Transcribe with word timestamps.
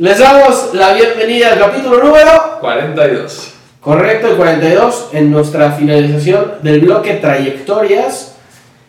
Les 0.00 0.18
damos 0.18 0.70
la 0.72 0.94
bienvenida 0.94 1.52
al 1.52 1.58
capítulo 1.58 2.02
número 2.02 2.56
42. 2.60 3.52
correcto, 3.82 4.28
el 4.28 4.36
42, 4.36 5.08
en 5.12 5.30
nuestra 5.30 5.72
finalización 5.72 6.54
del 6.62 6.80
bloque 6.80 7.16
Trayectorias. 7.16 8.34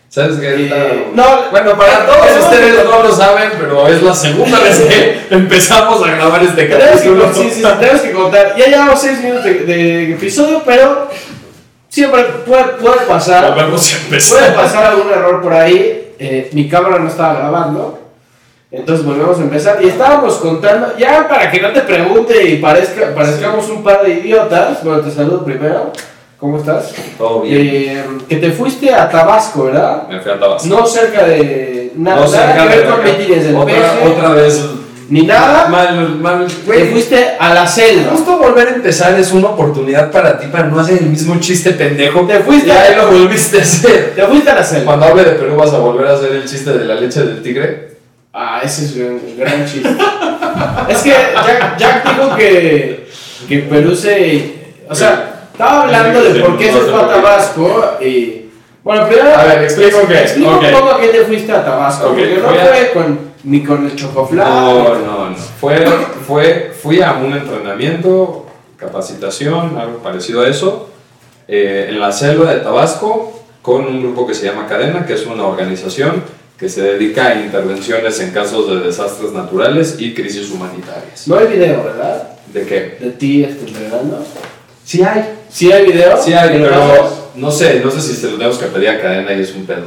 ¿Sabes 0.08 0.38
qué? 0.38 0.70
Eh, 0.72 1.08
no, 1.12 1.22
no, 1.22 1.50
bueno, 1.50 1.76
para 1.76 2.06
todos 2.06 2.44
ustedes 2.44 2.82
no 2.86 3.02
lo 3.02 3.14
saben, 3.14 3.50
pero 3.60 3.86
es 3.88 4.02
la 4.02 4.14
segunda 4.14 4.58
vez 4.60 4.80
que 4.80 5.20
empezamos 5.34 6.02
a 6.02 6.12
grabar 6.12 6.42
este 6.44 6.66
que, 6.66 6.78
capítulo. 6.78 7.30
sí, 7.34 7.50
sí, 7.50 7.62
tenemos 7.78 8.00
que 8.00 8.12
contar. 8.12 8.54
Ya 8.56 8.68
llevamos 8.68 8.98
6 8.98 9.18
minutos 9.20 9.44
de, 9.44 9.54
de 9.66 10.12
episodio, 10.12 10.62
pero 10.64 11.08
siempre 11.90 12.22
puede, 12.46 12.64
puede 12.80 13.00
pasar. 13.06 13.54
Puede 13.54 14.50
pasar 14.52 14.84
algún 14.86 15.12
error 15.12 15.42
por 15.42 15.52
ahí. 15.52 16.14
Eh, 16.18 16.48
mi 16.52 16.70
cámara 16.70 16.98
no 16.98 17.08
estaba 17.08 17.34
grabando. 17.34 18.01
Entonces 18.72 19.04
volvemos 19.04 19.38
a 19.38 19.42
empezar. 19.42 19.78
Y 19.84 19.88
estábamos 19.88 20.36
contando, 20.36 20.96
ya 20.98 21.28
para 21.28 21.50
que 21.50 21.60
no 21.60 21.70
te 21.72 21.82
pregunte 21.82 22.42
y 22.48 22.56
parezca, 22.56 23.14
parezcamos 23.14 23.68
un 23.68 23.82
par 23.82 24.02
de 24.02 24.14
idiotas. 24.14 24.82
Bueno, 24.82 25.00
te 25.02 25.10
saludo 25.10 25.44
primero. 25.44 25.92
¿Cómo 26.40 26.56
estás? 26.58 26.92
Todo 27.18 27.42
bien. 27.42 27.60
Eh, 27.60 28.04
que 28.28 28.36
te 28.36 28.50
fuiste 28.50 28.92
a 28.92 29.08
Tabasco, 29.08 29.64
¿verdad? 29.66 30.08
Me 30.08 30.18
fui 30.20 30.32
a 30.32 30.40
Tabasco. 30.40 30.66
No 30.68 30.86
cerca 30.86 31.24
de 31.24 31.92
nada, 31.94 32.16
No 32.24 32.32
nada 32.32 32.46
cerca 32.46 32.62
que 32.62 32.68
ver 32.68 32.78
de 32.78 32.90
con 32.90 33.00
acá. 33.00 33.10
mítines 33.18 33.44
del 33.44 33.56
otra, 33.56 33.74
peje, 33.74 34.08
otra 34.08 34.28
vez. 34.30 34.64
ni 35.08 35.22
nada. 35.26 35.68
Mal, 35.68 36.18
mal. 36.18 36.46
Te 36.66 36.86
fuiste 36.86 37.36
a 37.38 37.54
la 37.54 37.66
selva. 37.66 38.10
Justo 38.12 38.38
volver 38.38 38.68
a 38.68 38.74
empezar 38.74 39.16
es 39.20 39.30
una 39.32 39.48
oportunidad 39.50 40.10
para 40.10 40.36
ti 40.40 40.46
para 40.46 40.64
no 40.64 40.80
hacer 40.80 40.98
el 40.98 41.10
mismo 41.10 41.38
chiste 41.38 41.72
pendejo. 41.72 42.22
Te 42.26 42.40
fuiste 42.40 42.68
Y 42.68 42.72
ahí 42.72 42.96
lo 42.96 43.06
volviste 43.08 43.58
a 43.58 43.62
hacer. 43.62 44.14
Te 44.16 44.22
fuiste 44.26 44.50
a 44.50 44.54
la 44.54 44.64
selva. 44.64 44.84
Cuando 44.86 45.06
hable 45.06 45.24
de 45.24 45.32
Perú 45.32 45.54
vas 45.56 45.72
a 45.74 45.78
volver 45.78 46.06
a 46.08 46.14
hacer 46.14 46.32
el 46.32 46.44
chiste 46.46 46.72
de 46.72 46.84
la 46.86 46.94
leche 46.96 47.20
del 47.22 47.40
tigre. 47.42 47.91
Ah, 48.32 48.60
ese 48.64 48.84
es 48.86 48.96
un 48.96 49.36
gran 49.36 49.64
chiste. 49.70 49.88
es 50.88 50.98
que 51.02 51.10
Jack, 51.10 51.76
Jack 51.78 52.04
dijo 52.16 52.36
que, 52.36 53.08
que 53.48 53.58
Perú 53.58 53.94
se. 53.94 54.72
O 54.88 54.94
sea, 54.94 55.48
estaba 55.52 55.82
hablando 55.82 56.22
de 56.22 56.40
por 56.40 56.56
qué 56.58 56.72
se 56.72 56.80
fue 56.80 56.94
a 57.02 57.08
Tabasco 57.08 57.84
y. 58.00 58.38
Bueno, 58.82 59.06
primero. 59.06 59.34
A 59.36 59.44
ver, 59.44 59.62
explico 59.64 59.98
qué. 60.08 60.20
Explica 60.22 60.50
un 60.50 60.70
poco 60.72 60.90
a 60.92 61.00
qué 61.00 61.08
te 61.08 61.24
fuiste 61.24 61.52
a 61.52 61.64
Tabasco. 61.64 62.06
Ok, 62.08 62.14
Porque 62.16 62.36
no 62.42 62.48
fui 62.48 62.58
a- 62.58 62.64
fue 62.66 62.90
con, 62.94 63.20
ni 63.44 63.62
con 63.62 63.84
el 63.86 63.94
chocoflán. 63.96 64.48
No, 64.48 64.94
no, 64.94 65.30
no. 65.30 65.36
Fue, 65.60 65.84
fue, 66.26 66.72
fui 66.82 67.00
a 67.02 67.12
un 67.12 67.32
entrenamiento, 67.34 68.46
capacitación, 68.76 69.78
algo 69.78 69.98
parecido 69.98 70.40
a 70.42 70.48
eso, 70.48 70.88
eh, 71.46 71.86
en 71.90 72.00
la 72.00 72.10
selva 72.12 72.50
de 72.52 72.60
Tabasco, 72.60 73.40
con 73.62 73.84
un 73.86 74.00
grupo 74.02 74.26
que 74.26 74.34
se 74.34 74.46
llama 74.46 74.66
Cadena, 74.66 75.06
que 75.06 75.14
es 75.14 75.26
una 75.26 75.44
organización 75.44 76.24
que 76.62 76.68
se 76.68 76.80
dedica 76.80 77.26
a 77.26 77.34
intervenciones 77.34 78.20
en 78.20 78.30
casos 78.30 78.68
de 78.68 78.86
desastres 78.86 79.32
naturales 79.32 79.96
y 79.98 80.14
crisis 80.14 80.48
humanitarias. 80.48 81.26
No 81.26 81.36
hay 81.36 81.48
video, 81.48 81.82
¿verdad? 81.82 82.38
¿De 82.54 82.64
qué? 82.64 82.98
De 83.00 83.10
ti 83.10 83.42
este, 83.42 83.66
entrenando. 83.66 84.24
Sí 84.84 85.02
hay. 85.02 85.24
Sí 85.50 85.72
hay 85.72 85.86
video. 85.86 86.22
Sí 86.22 86.32
hay, 86.32 86.50
¿Me 86.50 86.58
lo 86.60 86.68
pero 86.68 87.30
no 87.34 87.50
sé, 87.50 87.80
no 87.80 87.90
sé 87.90 88.00
si 88.00 88.14
se 88.14 88.30
lo 88.30 88.36
tenemos 88.36 88.58
que 88.58 88.66
pedir 88.66 88.90
a 88.90 89.00
Cadena 89.00 89.32
y 89.32 89.40
es 89.40 89.52
un 89.56 89.66
pedo. 89.66 89.86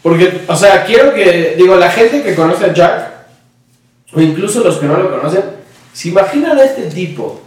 Porque, 0.00 0.42
o 0.46 0.54
sea, 0.54 0.84
quiero 0.84 1.12
que, 1.12 1.56
digo, 1.58 1.74
la 1.74 1.90
gente 1.90 2.22
que 2.22 2.36
conoce 2.36 2.66
a 2.66 2.72
Jack, 2.72 3.10
o 4.12 4.20
incluso 4.20 4.62
los 4.62 4.76
que 4.76 4.86
no 4.86 4.96
lo 4.96 5.10
conocen, 5.10 5.42
se 5.92 6.10
imaginan 6.10 6.56
a 6.56 6.66
este 6.66 6.82
tipo, 6.82 7.42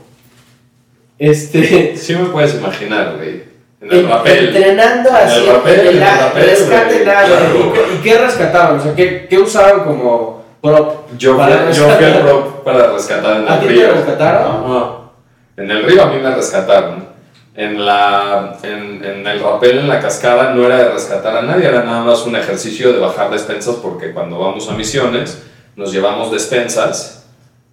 este, 1.17 1.95
Sí 1.95 2.13
me 2.13 2.25
puedes 2.25 2.55
imaginar, 2.55 3.15
güey. 3.15 3.43
En 3.81 3.91
en- 3.91 3.97
el 3.99 4.05
papel. 4.07 4.47
entrenando 4.47 5.09
En 5.09 5.15
así, 5.15 5.39
el 5.39 5.45
papel, 5.55 5.79
en 5.81 5.87
el 5.87 5.99
papel, 5.99 7.03
claro. 7.03 7.35
¿y, 7.59 7.73
qué, 7.73 7.81
y 7.93 7.97
qué 8.01 8.17
rescataban? 8.17 8.79
O 8.79 8.83
sea, 8.83 8.95
¿qué, 8.95 9.27
qué 9.29 9.37
usaban 9.37 9.83
como 9.83 10.43
prop? 10.61 11.07
Yo 11.17 11.35
fui, 11.35 11.43
para 11.43 11.71
yo 11.71 11.83
fui 11.83 11.93
el 11.93 11.99
rescatar? 11.99 12.21
prop 12.23 12.63
para 12.63 12.91
rescatar 12.93 13.37
en 13.41 13.47
¿A 13.47 13.53
el 13.55 13.59
ti 13.59 13.65
te 13.67 13.71
río. 13.73 13.91
rescataron? 13.93 14.67
No. 14.67 15.11
En 15.57 15.71
el 15.71 15.83
río 15.83 16.03
a 16.03 16.05
mí 16.07 16.19
me 16.19 16.33
rescataron. 16.35 17.07
En, 17.55 17.83
la, 17.83 18.55
en, 18.61 19.03
en 19.03 19.25
el 19.25 19.39
rapel, 19.39 19.79
en 19.79 19.87
la 19.87 19.99
cascada, 19.99 20.53
no 20.53 20.63
era 20.65 20.77
de 20.77 20.89
rescatar 20.89 21.37
a 21.37 21.41
nadie, 21.41 21.65
era 21.67 21.83
nada 21.83 22.03
más 22.03 22.23
un 22.27 22.35
ejercicio 22.35 22.93
de 22.93 22.99
bajar 22.99 23.31
despensas 23.31 23.75
porque 23.77 24.11
cuando 24.13 24.37
vamos 24.37 24.69
a 24.69 24.73
misiones 24.73 25.41
nos 25.75 25.91
llevamos 25.91 26.31
despensas 26.31 27.25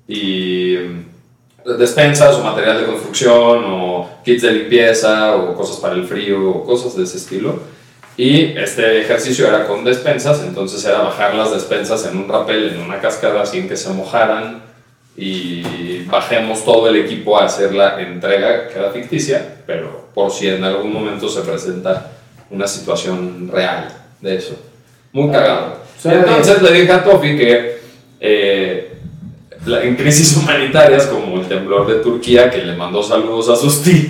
y 0.08 0.76
despensas 1.64 2.36
o 2.36 2.42
material 2.42 2.80
de 2.80 2.86
construcción 2.86 3.64
o 3.64 4.10
kits 4.24 4.42
de 4.42 4.52
limpieza 4.52 5.36
o 5.36 5.54
cosas 5.54 5.78
para 5.78 5.94
el 5.94 6.04
frío 6.04 6.50
o 6.50 6.64
cosas 6.64 6.96
de 6.96 7.04
ese 7.04 7.16
estilo. 7.16 7.60
Y 8.16 8.56
este 8.56 9.00
ejercicio 9.00 9.48
era 9.48 9.66
con 9.66 9.84
despensas, 9.84 10.42
entonces 10.46 10.84
era 10.84 10.98
bajar 10.98 11.34
las 11.34 11.50
despensas 11.52 12.06
en 12.06 12.16
un 12.16 12.28
rapel, 12.28 12.70
en 12.70 12.80
una 12.80 13.00
cascada 13.00 13.44
sin 13.44 13.68
que 13.68 13.76
se 13.76 13.90
mojaran 13.90 14.62
y 15.16 16.02
bajemos 16.04 16.64
todo 16.64 16.88
el 16.88 16.96
equipo 16.96 17.38
a 17.38 17.46
hacer 17.46 17.74
la 17.74 18.00
entrega 18.00 18.68
que 18.68 18.78
era 18.78 18.90
ficticia, 18.90 19.56
pero 19.66 20.08
por 20.14 20.30
si 20.30 20.48
en 20.48 20.62
algún 20.62 20.92
momento 20.92 21.28
se 21.28 21.40
presenta 21.40 22.12
una 22.50 22.68
situación 22.68 23.48
real 23.52 23.88
de 24.20 24.36
eso. 24.36 24.56
Muy 25.12 25.30
cagado. 25.30 25.78
Suena 26.00 26.20
Entonces 26.20 26.62
le 26.62 26.72
dije 26.72 26.92
a 26.92 27.02
Tofi 27.02 27.36
que 27.36 27.78
eh, 28.20 28.93
en 29.66 29.96
crisis 29.96 30.36
humanitarias 30.36 31.06
como 31.06 31.40
el 31.40 31.46
temblor 31.46 31.86
de 31.86 31.94
Turquía, 32.02 32.50
que 32.50 32.58
le 32.58 32.74
mandó 32.76 33.02
saludos 33.02 33.48
a 33.48 33.56
sus 33.56 33.82
tíos, 33.84 34.08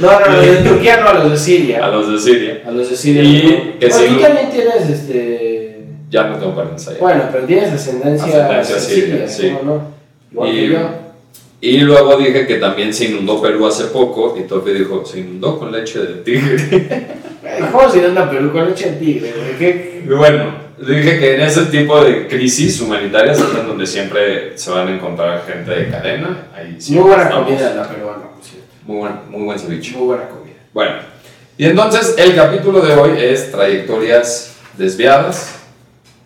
No, 0.00 0.20
no, 0.20 0.26
no, 0.32 0.40
de 0.40 0.56
Turquía 0.68 1.00
no, 1.00 1.08
a 1.08 1.14
los 1.14 1.30
de 1.30 1.36
Siria. 1.36 1.84
a 1.84 1.88
los 1.88 2.10
de 2.12 2.18
Siria, 2.18 2.62
A 2.66 2.70
los 2.70 2.90
de 2.90 2.96
Siria. 2.96 3.22
Y 3.22 3.76
que 3.78 3.88
Bueno, 3.88 4.16
tú 4.16 4.20
también 4.22 4.50
tienes, 4.50 4.88
este... 4.90 5.84
ya 6.10 6.24
no 6.28 6.36
tengo 6.38 6.54
para. 6.54 6.70
Bueno, 7.00 7.24
pero 7.32 7.44
tienes 7.44 7.72
ascendencia, 7.72 8.46
Ascendencia 8.60 8.78
siria, 8.80 9.28
sí. 9.28 9.50
¿cómo 9.58 9.74
no? 9.74 9.82
Igual 10.32 10.50
que 10.50 10.56
Y- 10.64 10.68
yo. 10.70 11.05
Y 11.60 11.78
luego 11.78 12.16
dije 12.18 12.46
que 12.46 12.56
también 12.56 12.92
se 12.92 13.06
inundó 13.06 13.40
Perú 13.40 13.66
hace 13.66 13.84
poco 13.84 14.36
y 14.38 14.42
Tofi 14.42 14.72
dijo, 14.72 15.04
se 15.06 15.20
inundó 15.20 15.58
con 15.58 15.72
leche 15.72 16.00
de 16.00 16.14
tigre. 16.22 17.06
¿Cómo 17.72 17.90
se 17.90 18.04
anda 18.04 18.30
Perú 18.30 18.52
con 18.52 18.68
leche 18.68 18.90
de 18.92 18.96
tigre? 18.98 19.32
¿Qué? 19.58 20.04
Bueno, 20.06 20.54
dije 20.78 21.18
que 21.18 21.34
en 21.36 21.40
ese 21.40 21.62
tipo 21.66 22.04
de 22.04 22.26
crisis 22.28 22.80
humanitarias 22.80 23.38
es 23.38 23.58
en 23.58 23.66
donde 23.66 23.86
siempre 23.86 24.56
se 24.58 24.70
van 24.70 24.88
a 24.88 24.94
encontrar 24.94 25.44
gente 25.46 25.70
de 25.70 25.88
cadena. 25.88 26.48
Ahí 26.54 26.76
Muy 26.90 27.02
buena 27.04 27.22
estamos. 27.24 27.44
comida 27.46 27.74
la 27.74 27.88
peruana, 27.88 28.22
por 28.34 28.44
cierto. 28.44 28.68
Muy 28.84 28.98
buen, 28.98 29.12
muy 29.30 29.42
buen 29.44 29.58
ceviche. 29.58 29.96
Muy 29.96 30.06
buena 30.08 30.28
comida. 30.28 30.54
Bueno, 30.74 30.92
y 31.56 31.64
entonces 31.64 32.14
el 32.18 32.34
capítulo 32.34 32.80
de 32.82 32.92
hoy 32.94 33.12
es 33.18 33.50
trayectorias 33.50 34.56
desviadas. 34.76 35.54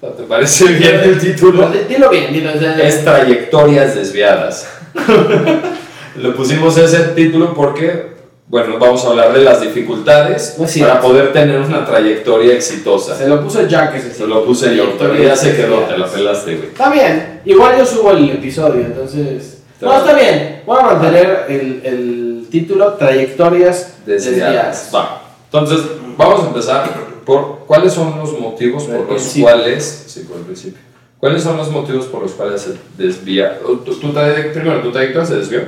¿Te 0.00 0.24
parece 0.24 0.64
bien 0.72 0.96
el 1.04 1.18
título? 1.20 1.70
Dilo 1.88 2.10
bien, 2.10 2.32
dilo. 2.32 2.50
o 2.52 2.58
sea, 2.58 2.76
Es 2.80 3.04
trayectorias 3.04 3.94
desviadas. 3.94 4.66
Le 6.16 6.30
pusimos 6.30 6.76
ese 6.76 6.98
título 7.14 7.54
porque, 7.54 8.14
bueno, 8.48 8.78
vamos 8.78 9.04
a 9.04 9.08
hablar 9.08 9.32
de 9.32 9.42
las 9.42 9.60
dificultades 9.60 10.56
cierto. 10.66 10.92
para 10.92 11.00
poder 11.00 11.32
tener 11.32 11.60
una 11.60 11.84
trayectoria 11.84 12.54
exitosa. 12.54 13.16
Se 13.16 13.28
lo 13.28 13.42
puso 13.42 13.66
Jack 13.66 13.94
ese 13.94 14.12
Se 14.12 14.26
lo 14.26 14.44
puse 14.44 14.74
yo, 14.76 14.96
pero 14.98 15.14
ya 15.14 15.36
se 15.36 15.56
quedó, 15.56 15.80
te 15.80 15.96
la 15.96 16.06
pelaste, 16.06 16.56
güey. 16.56 16.68
Está 16.68 16.90
bien, 16.90 17.40
igual 17.44 17.78
yo 17.78 17.86
subo 17.86 18.12
el 18.12 18.30
episodio, 18.30 18.80
entonces... 18.84 19.58
No, 19.80 19.96
está 19.96 20.12
bien. 20.12 20.62
Voy 20.66 20.78
a 20.78 20.82
mantener 20.82 21.46
el, 21.48 21.80
el 21.84 22.46
título 22.50 22.94
Trayectorias 22.94 23.94
desviadas. 24.04 24.90
Va. 24.94 25.22
Entonces, 25.46 25.80
vamos 26.18 26.44
a 26.44 26.46
empezar 26.48 26.90
por 27.24 27.60
cuáles 27.66 27.92
son 27.92 28.18
los 28.18 28.38
motivos 28.38 28.84
Por 28.84 29.06
por 29.06 29.14
los 29.14 29.34
cuales. 29.40 30.04
Sí, 30.06 30.20
por 30.20 30.38
el 30.38 30.44
principio. 30.44 30.89
¿Cuáles 31.20 31.42
son 31.42 31.56
los 31.58 31.70
motivos 31.70 32.06
por 32.06 32.22
los 32.22 32.32
cuales 32.32 32.62
se 32.62 32.74
desvía? 32.96 33.58
Tu, 33.60 33.76
tu 33.94 34.12
traye- 34.12 34.50
primero, 34.52 34.80
¿tu 34.80 34.90
trayectoria 34.90 35.26
se 35.28 35.36
desvió? 35.36 35.60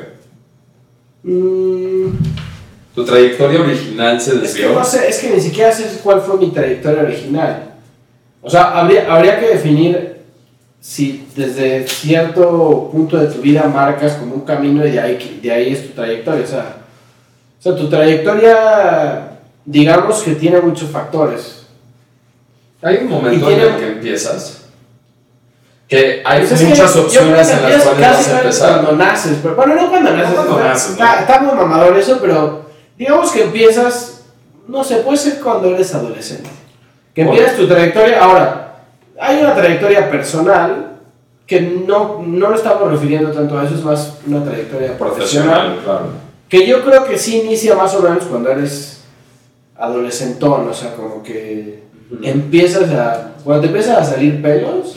Mm, 1.22 2.06
¿Tu 2.94 3.04
trayectoria 3.04 3.60
original 3.60 4.20
se 4.20 4.31
es 4.31 4.37
que 4.37 4.43
desvió? 4.62 4.72
no 4.72 4.84
sé, 4.84 5.08
es 5.08 5.19
que 5.19 5.31
ni 5.31 5.40
siquiera 5.40 5.70
sé 5.72 6.00
cuál 6.02 6.20
fue 6.20 6.37
mi 6.38 6.50
trayectoria 6.50 7.02
original. 7.02 7.75
O 8.40 8.50
sea, 8.50 8.78
habría, 8.81 9.12
habría 9.14 9.38
que 9.38 9.49
definir 9.49 10.16
si 10.81 11.26
desde 11.37 11.87
cierto 11.87 12.88
punto 12.90 13.16
de 13.16 13.28
tu 13.28 13.40
vida 13.40 13.62
marcas 13.69 14.14
como 14.14 14.34
un 14.34 14.40
camino 14.40 14.84
y 14.87 14.90
de 14.90 15.00
ahí, 15.00 15.40
de 15.43 15.50
ahí 15.52 15.72
es 15.72 15.87
tu 15.87 15.93
trayectoria. 15.94 16.43
O 16.44 16.46
sea, 16.49 16.76
o 17.58 17.62
sea, 17.62 17.76
tu 17.76 17.88
trayectoria, 17.88 19.38
digamos 19.64 20.22
que 20.22 20.34
tiene 20.34 20.60
muchos 20.60 20.90
factores. 20.90 21.66
Hay 22.82 22.96
un 23.02 23.08
momento 23.10 23.49
en 23.49 23.60
el 23.60 23.76
que 23.76 23.88
empiezas 23.93 24.62
que 25.93 26.23
hay 26.25 26.39
Pues 26.41 26.53
es 26.53 26.61
que 26.61 26.67
muchas 26.69 26.91
creo 26.93 27.05
opciones 27.05 27.47
que 27.49 27.53
en 27.53 27.62
las 27.71 27.83
cuales 27.83 28.00
vas 28.00 28.29
a 28.29 28.39
empezar. 28.41 28.73
Cuando 28.81 29.05
naces, 29.05 29.39
pero 29.43 29.55
bueno, 29.56 29.75
no 29.75 29.91
cuando 29.91 30.11
naces. 30.11 30.35
cuando 30.35 30.53
está- 30.56 30.69
naces, 30.69 30.91
está, 30.93 31.15
¿no? 31.15 31.21
está 31.21 31.41
muy 31.43 31.55
mamador 31.55 31.99
eso, 31.99 32.19
pero 32.19 32.62
digamos 32.97 33.31
que 33.31 33.43
empiezas, 33.43 34.23
no 34.69 34.83
sé, 34.83 34.97
puede 34.97 35.19
ser 35.19 35.41
cuando 35.41 35.69
eres 35.75 35.94
adolescente. 35.94 36.49
Que 37.15 37.25
Bueno. 37.25 37.39
empiezas 37.39 37.61
tu 37.61 37.69
trayectoria. 37.69 38.25
Ahora, 38.25 38.85
hay 39.21 39.41
una 39.43 39.55
trayectoria 39.55 40.11
personal 40.11 40.93
que 41.47 41.61
no, 41.61 42.23
no 42.27 42.49
lo 42.49 42.56
estamos 42.56 42.91
refiriendo 42.91 43.31
tanto 43.31 43.59
a 43.59 43.65
eso, 43.67 43.75
es 43.75 43.85
más 43.85 44.15
una 44.27 44.43
trayectoria 44.43 44.97
profesional. 44.97 45.75
Profesional, 45.75 45.81
claro. 45.85 46.06
Que 46.49 46.67
yo 46.67 46.83
creo 46.83 47.05
que 47.05 47.19
sí 47.19 47.43
inicia 47.43 47.75
más 47.75 47.95
o 47.95 48.00
menos 48.00 48.25
cuando 48.25 48.50
eres 48.50 49.03
adolescentón, 49.77 50.69
o 50.69 50.73
sea, 50.73 50.95
como 50.95 51.23
que 51.23 51.83
empiezas 52.23 52.91
a. 52.93 53.33
Cuando 53.45 53.62
te 53.62 53.67
empiezan 53.69 53.97
a 53.97 54.05
salir 54.05 54.41
pelos, 54.41 54.95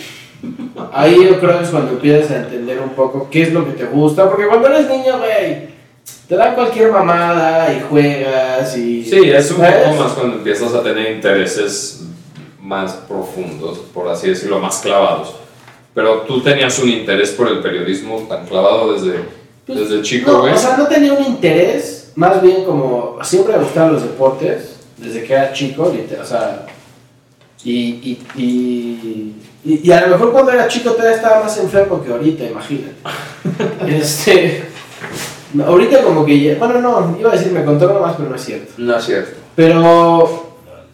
Ahí 0.93 1.25
yo 1.25 1.39
creo 1.39 1.57
que 1.59 1.63
es 1.65 1.69
cuando 1.69 1.91
empiezas 1.91 2.31
a 2.31 2.37
entender 2.43 2.79
un 2.79 2.89
poco 2.89 3.27
qué 3.29 3.43
es 3.43 3.53
lo 3.53 3.65
que 3.65 3.71
te 3.71 3.85
gusta, 3.85 4.29
porque 4.29 4.47
cuando 4.47 4.67
eres 4.67 4.89
niño, 4.89 5.17
güey, 5.19 5.69
te 6.27 6.35
dan 6.35 6.55
cualquier 6.55 6.91
mamada 6.91 7.73
y 7.73 7.81
juegas 7.89 8.77
y... 8.77 9.03
Sí, 9.05 9.29
es 9.29 9.51
un 9.51 9.57
¿sabes? 9.57 9.83
poco 9.89 10.03
más 10.03 10.11
cuando 10.13 10.35
empiezas 10.37 10.73
a 10.73 10.81
tener 10.83 11.11
intereses 11.15 12.03
más 12.61 12.93
profundos, 12.93 13.77
por 13.93 14.07
así 14.09 14.29
decirlo, 14.29 14.59
más 14.59 14.77
clavados. 14.79 15.35
Pero 15.93 16.21
tú 16.21 16.41
tenías 16.41 16.77
un 16.79 16.89
interés 16.89 17.31
por 17.31 17.47
el 17.47 17.59
periodismo 17.59 18.25
tan 18.27 18.45
clavado 18.45 18.93
desde, 18.93 19.19
Pues, 19.65 19.79
desde 19.79 20.01
chico, 20.01 20.31
No, 20.31 20.41
güey. 20.41 20.53
o 20.53 20.57
sea, 20.57 20.75
no 20.77 20.87
tenía 20.87 21.13
un 21.13 21.23
interés, 21.23 22.11
más 22.15 22.41
bien 22.41 22.65
como 22.65 23.17
siempre 23.23 23.55
me 23.57 23.63
gustaban 23.63 23.93
los 23.93 24.01
deportes, 24.03 24.75
desde 24.97 25.23
que 25.23 25.33
era 25.33 25.53
chico, 25.53 25.83
o 26.21 26.25
sea, 26.25 26.65
y, 27.63 27.71
y, 27.81 28.19
y, 28.35 29.33
y- 29.65 29.81
y 29.87 29.91
a 29.91 30.01
lo 30.01 30.07
mejor 30.09 30.31
cuando 30.31 30.51
era 30.51 30.67
chico 30.67 30.91
todavía 30.91 31.15
estaba 31.15 31.43
más 31.43 31.57
enfermo 31.57 32.03
que 32.03 32.11
ahorita, 32.11 32.43
imagínate. 32.45 32.93
este, 33.87 34.63
ahorita 35.65 36.03
como 36.03 36.25
que, 36.25 36.39
ya- 36.39 36.55
bueno, 36.57 36.79
no, 36.81 37.17
iba 37.19 37.31
a 37.31 37.35
decir 37.35 37.51
me 37.51 37.63
controlo 37.65 37.99
más, 37.99 38.15
pero 38.15 38.29
no 38.29 38.35
es 38.35 38.43
cierto. 38.43 38.73
no 38.77 38.95
es 38.97 39.03
cierto. 39.03 39.31
Pero 39.55 40.45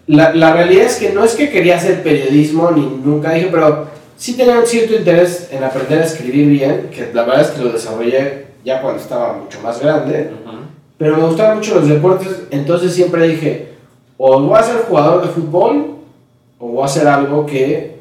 la, 0.08 0.34
la 0.36 0.54
realidad 0.54 0.86
es 0.86 0.96
que 0.96 1.12
no 1.12 1.24
es 1.24 1.34
que 1.34 1.50
quería 1.50 1.78
hacer 1.78 2.04
periodismo, 2.04 2.72
ni 2.72 2.82
nunca 2.86 3.34
dije, 3.34 3.50
pero 3.52 3.88
sí 4.18 4.36
tenía 4.38 4.60
un 4.60 4.66
cierto 4.68 4.96
interés 4.96 5.50
en 5.52 5.64
aprender 5.64 6.00
a 6.02 6.06
escribir 6.06 6.48
bien, 6.48 6.90
que 6.94 7.10
la 7.14 7.24
verdad 7.24 7.42
es 7.42 7.48
que 7.50 7.62
lo 7.64 7.72
desarrollé 7.72 8.46
ya 8.64 8.82
cuando 8.82 9.02
estaba 9.02 9.34
mucho 9.34 9.60
más 9.62 9.80
grande. 9.82 10.32
Pero 10.98 11.18
me 11.18 11.24
gustaban 11.26 11.58
mucho 11.58 11.74
los 11.76 11.88
deportes, 11.90 12.28
entonces 12.52 12.94
siempre 12.94 13.28
dije, 13.28 13.70
o 14.18 14.40
voy 14.40 14.60
a 14.60 14.62
ser 14.62 14.76
jugador 14.88 15.24
de 15.24 15.30
fútbol, 15.30 15.96
o 16.60 16.68
voy 16.68 16.84
a 16.84 16.86
hacer 16.86 17.08
algo 17.08 17.44
que 17.48 18.01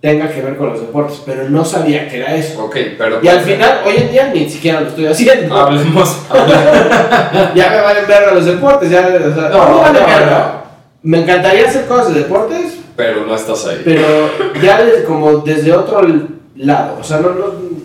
tenga 0.00 0.32
que 0.32 0.40
ver 0.40 0.56
con 0.56 0.70
los 0.70 0.80
deportes, 0.80 1.20
pero 1.26 1.48
no 1.48 1.64
sabía 1.64 2.08
que 2.08 2.18
era 2.18 2.34
eso. 2.34 2.64
Ok, 2.64 2.76
pero... 2.96 3.20
Y 3.22 3.28
al 3.28 3.40
final, 3.40 3.80
hoy 3.84 3.94
en 3.98 4.10
día 4.10 4.30
ni 4.32 4.48
siquiera 4.48 4.80
lo 4.80 4.88
estoy 4.88 5.06
haciendo. 5.06 5.54
Hablemos... 5.54 6.22
ya 7.54 7.70
me 7.70 7.80
valen 7.80 8.06
verga 8.08 8.32
los 8.32 8.46
deportes, 8.46 8.90
ya, 8.90 9.00
o 9.00 9.34
sea, 9.34 9.48
No, 9.50 9.68
no, 9.68 9.74
me 9.76 9.80
valen 9.82 10.02
no, 10.02 10.08
verga. 10.08 10.64
Me 11.02 11.22
encantaría 11.22 11.68
hacer 11.68 11.86
cosas 11.86 12.14
de 12.14 12.20
deportes, 12.20 12.78
pero 12.96 13.26
no 13.26 13.34
estás 13.34 13.66
ahí. 13.66 13.82
pero 13.84 14.30
ya 14.62 14.82
desde, 14.82 15.04
como 15.04 15.38
desde 15.38 15.72
otro 15.72 16.02
lado, 16.56 16.98
o 17.00 17.04
sea, 17.04 17.18
no, 17.18 17.30
no, 17.30 17.80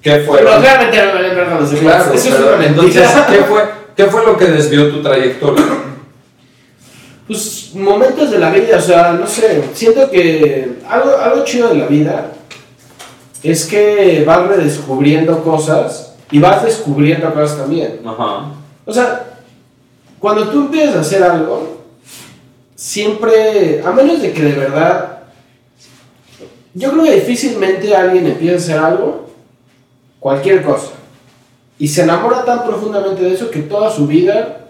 ¿Qué 0.00 0.18
fue? 0.20 0.38
pero 0.38 0.58
realmente 0.60 0.98
no 0.98 1.06
me 1.06 1.12
valen 1.12 1.36
verga 1.36 1.60
los 1.60 1.70
deportes, 1.70 1.96
Claro, 1.96 2.14
eso 2.14 2.60
es 2.60 2.66
entonces. 2.66 3.08
¿qué 3.30 3.38
fue, 3.44 3.62
¿qué 3.96 4.04
fue 4.06 4.24
lo 4.24 4.36
que 4.36 4.46
desvió 4.46 4.90
tu 4.90 5.00
trayectoria? 5.00 5.64
Pues 7.32 7.70
momentos 7.74 8.30
de 8.30 8.38
la 8.38 8.50
vida, 8.50 8.76
o 8.76 8.80
sea, 8.82 9.14
no 9.14 9.26
sé, 9.26 9.64
siento 9.72 10.10
que 10.10 10.80
algo, 10.86 11.16
algo 11.16 11.44
chido 11.44 11.70
de 11.70 11.76
la 11.76 11.86
vida 11.86 12.30
es 13.42 13.64
que 13.64 14.22
vas 14.26 14.46
redescubriendo 14.48 15.42
cosas 15.42 16.14
y 16.30 16.38
vas 16.38 16.62
descubriendo 16.62 17.32
cosas 17.32 17.56
también. 17.56 18.00
Ajá. 18.04 18.52
O 18.84 18.92
sea, 18.92 19.38
cuando 20.18 20.46
tú 20.50 20.66
empiezas 20.66 20.96
a 20.96 21.00
hacer 21.00 21.22
algo, 21.22 21.78
siempre, 22.74 23.80
a 23.82 23.92
menos 23.92 24.20
de 24.20 24.34
que 24.34 24.42
de 24.42 24.52
verdad, 24.52 25.20
yo 26.74 26.90
creo 26.90 27.04
que 27.04 27.14
difícilmente 27.14 27.96
alguien 27.96 28.26
empieza 28.26 28.56
a 28.56 28.58
hacer 28.58 28.78
algo, 28.78 29.30
cualquier 30.20 30.62
cosa, 30.62 30.90
y 31.78 31.88
se 31.88 32.02
enamora 32.02 32.44
tan 32.44 32.62
profundamente 32.66 33.22
de 33.22 33.32
eso 33.32 33.50
que 33.50 33.60
toda 33.60 33.90
su 33.90 34.06
vida 34.06 34.61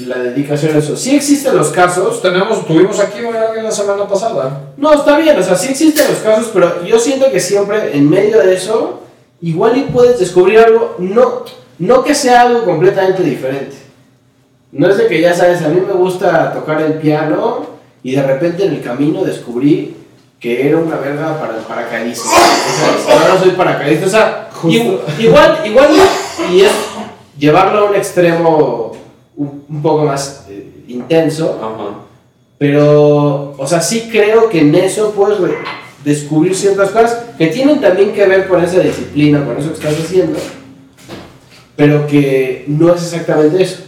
la 0.00 0.18
dedica 0.18 0.54
a 0.54 0.56
eso. 0.56 0.96
Sí 0.96 1.16
existen 1.16 1.56
los 1.56 1.68
casos, 1.68 2.20
Tenemos, 2.20 2.66
tuvimos 2.66 2.98
aquí 3.00 3.20
a 3.24 3.48
alguien 3.48 3.64
la 3.64 3.70
semana 3.70 4.06
pasada. 4.06 4.72
no, 4.76 4.92
está 4.92 5.16
bien, 5.18 5.38
o 5.38 5.42
sea, 5.42 5.56
sí 5.56 5.68
existen 5.70 6.06
los 6.08 6.18
casos, 6.18 6.50
pero 6.52 6.84
yo 6.84 6.98
siento 6.98 7.30
que 7.30 7.40
siempre 7.40 7.96
en 7.96 8.08
medio 8.08 8.38
de 8.38 8.54
eso, 8.54 9.00
igual 9.40 9.76
y 9.78 9.82
puedes 9.82 10.18
descubrir 10.18 10.58
algo, 10.58 10.96
no, 10.98 11.44
no 11.78 12.04
que 12.04 12.14
sea 12.14 12.42
algo 12.42 12.64
completamente 12.64 13.22
diferente. 13.22 13.76
No 14.72 14.88
es 14.88 14.98
de 14.98 15.06
que 15.06 15.20
ya 15.20 15.34
sabes, 15.34 15.62
a 15.62 15.68
mí 15.68 15.80
me 15.80 15.92
gusta 15.92 16.52
tocar 16.52 16.82
el 16.82 16.94
piano 16.94 17.66
y 18.02 18.14
de 18.14 18.22
repente 18.22 18.66
en 18.66 18.74
el 18.74 18.82
camino 18.82 19.24
descubrí 19.24 19.96
que 20.38 20.68
era 20.68 20.76
una 20.76 20.96
verga 20.96 21.40
para 21.40 21.56
el 21.56 21.64
paracaidista. 21.64 22.28
Ahora 23.08 23.38
soy 23.40 23.52
paracaidista, 23.52 24.06
o 24.06 24.10
sea, 24.10 24.50
igual, 25.18 25.60
igual, 25.64 25.90
y 26.52 26.60
es 26.60 26.72
llevarlo 27.38 27.78
a 27.78 27.90
un 27.90 27.96
extremo 27.96 28.85
un, 29.36 29.64
un 29.68 29.82
poco 29.82 30.04
más 30.04 30.46
eh, 30.48 30.84
intenso. 30.88 31.58
Ajá. 31.62 32.06
Pero, 32.58 33.54
o 33.58 33.66
sea, 33.66 33.80
sí 33.80 34.08
creo 34.10 34.48
que 34.48 34.60
en 34.60 34.74
eso 34.74 35.12
puedes 35.12 35.38
descubrir 36.04 36.54
ciertas 36.54 36.90
cosas 36.90 37.24
que 37.36 37.48
tienen 37.48 37.80
también 37.80 38.12
que 38.12 38.26
ver 38.26 38.48
con 38.48 38.62
esa 38.64 38.80
disciplina, 38.80 39.44
con 39.44 39.58
eso 39.58 39.68
que 39.68 39.74
estás 39.74 39.98
haciendo, 39.98 40.38
pero 41.74 42.06
que 42.06 42.64
no 42.68 42.94
es 42.94 43.02
exactamente 43.02 43.62
eso. 43.62 43.82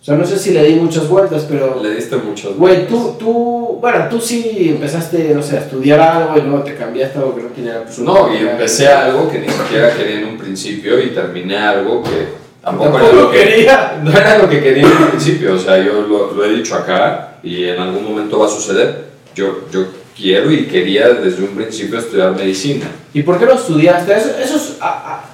O 0.00 0.04
sea, 0.04 0.16
no 0.16 0.24
sé 0.26 0.36
si 0.38 0.50
le 0.50 0.64
di 0.64 0.74
muchas 0.76 1.08
vueltas, 1.08 1.46
pero, 1.48 1.80
Le 1.80 1.94
diste 1.94 2.16
muchos. 2.16 2.56
güey, 2.56 2.88
tú, 2.88 3.14
tú, 3.18 3.78
bueno, 3.80 4.06
tú 4.10 4.20
sí 4.20 4.70
empezaste, 4.70 5.32
no 5.32 5.42
sé, 5.42 5.58
a 5.58 5.60
estudiar 5.60 6.00
algo 6.00 6.38
y 6.38 6.40
luego 6.40 6.64
te 6.64 6.74
cambiaste 6.74 7.18
algo 7.18 7.36
que 7.36 7.42
no 7.42 7.54
que 7.54 7.62
ver. 7.62 7.86
No, 7.98 8.34
y 8.34 8.38
empecé 8.38 8.88
algo 8.88 9.30
que 9.30 9.38
ni 9.38 9.48
siquiera 9.48 9.94
quería 9.94 10.18
en 10.20 10.28
un 10.28 10.38
principio 10.38 11.00
y 11.00 11.10
terminé 11.10 11.56
algo 11.56 12.02
que 12.02 12.41
tampoco, 12.62 12.98
era 12.98 13.12
lo 13.12 13.30
que 13.30 13.38
quería. 13.38 14.00
No 14.02 14.10
era 14.10 14.38
lo 14.38 14.48
que 14.48 14.62
quería 14.62 14.86
en 14.86 15.08
principio, 15.10 15.54
o 15.54 15.58
sea, 15.58 15.78
yo 15.78 16.02
lo, 16.02 16.32
lo 16.32 16.44
he 16.44 16.54
dicho 16.54 16.74
acá 16.74 17.38
y 17.42 17.64
en 17.64 17.78
algún 17.78 18.04
momento 18.04 18.38
va 18.38 18.46
a 18.46 18.50
suceder. 18.50 19.12
Yo, 19.34 19.68
yo 19.70 19.86
quiero 20.16 20.50
y 20.50 20.66
quería 20.66 21.08
desde 21.08 21.42
un 21.42 21.54
principio 21.56 21.98
estudiar 21.98 22.34
medicina. 22.34 22.86
¿Y 23.14 23.22
por 23.22 23.38
qué 23.38 23.46
no 23.46 23.54
estudiaste? 23.54 24.14
Eso, 24.14 24.30
eso 24.38 24.56
es, 24.56 24.76
ah, 24.80 25.02
ah. 25.06 25.24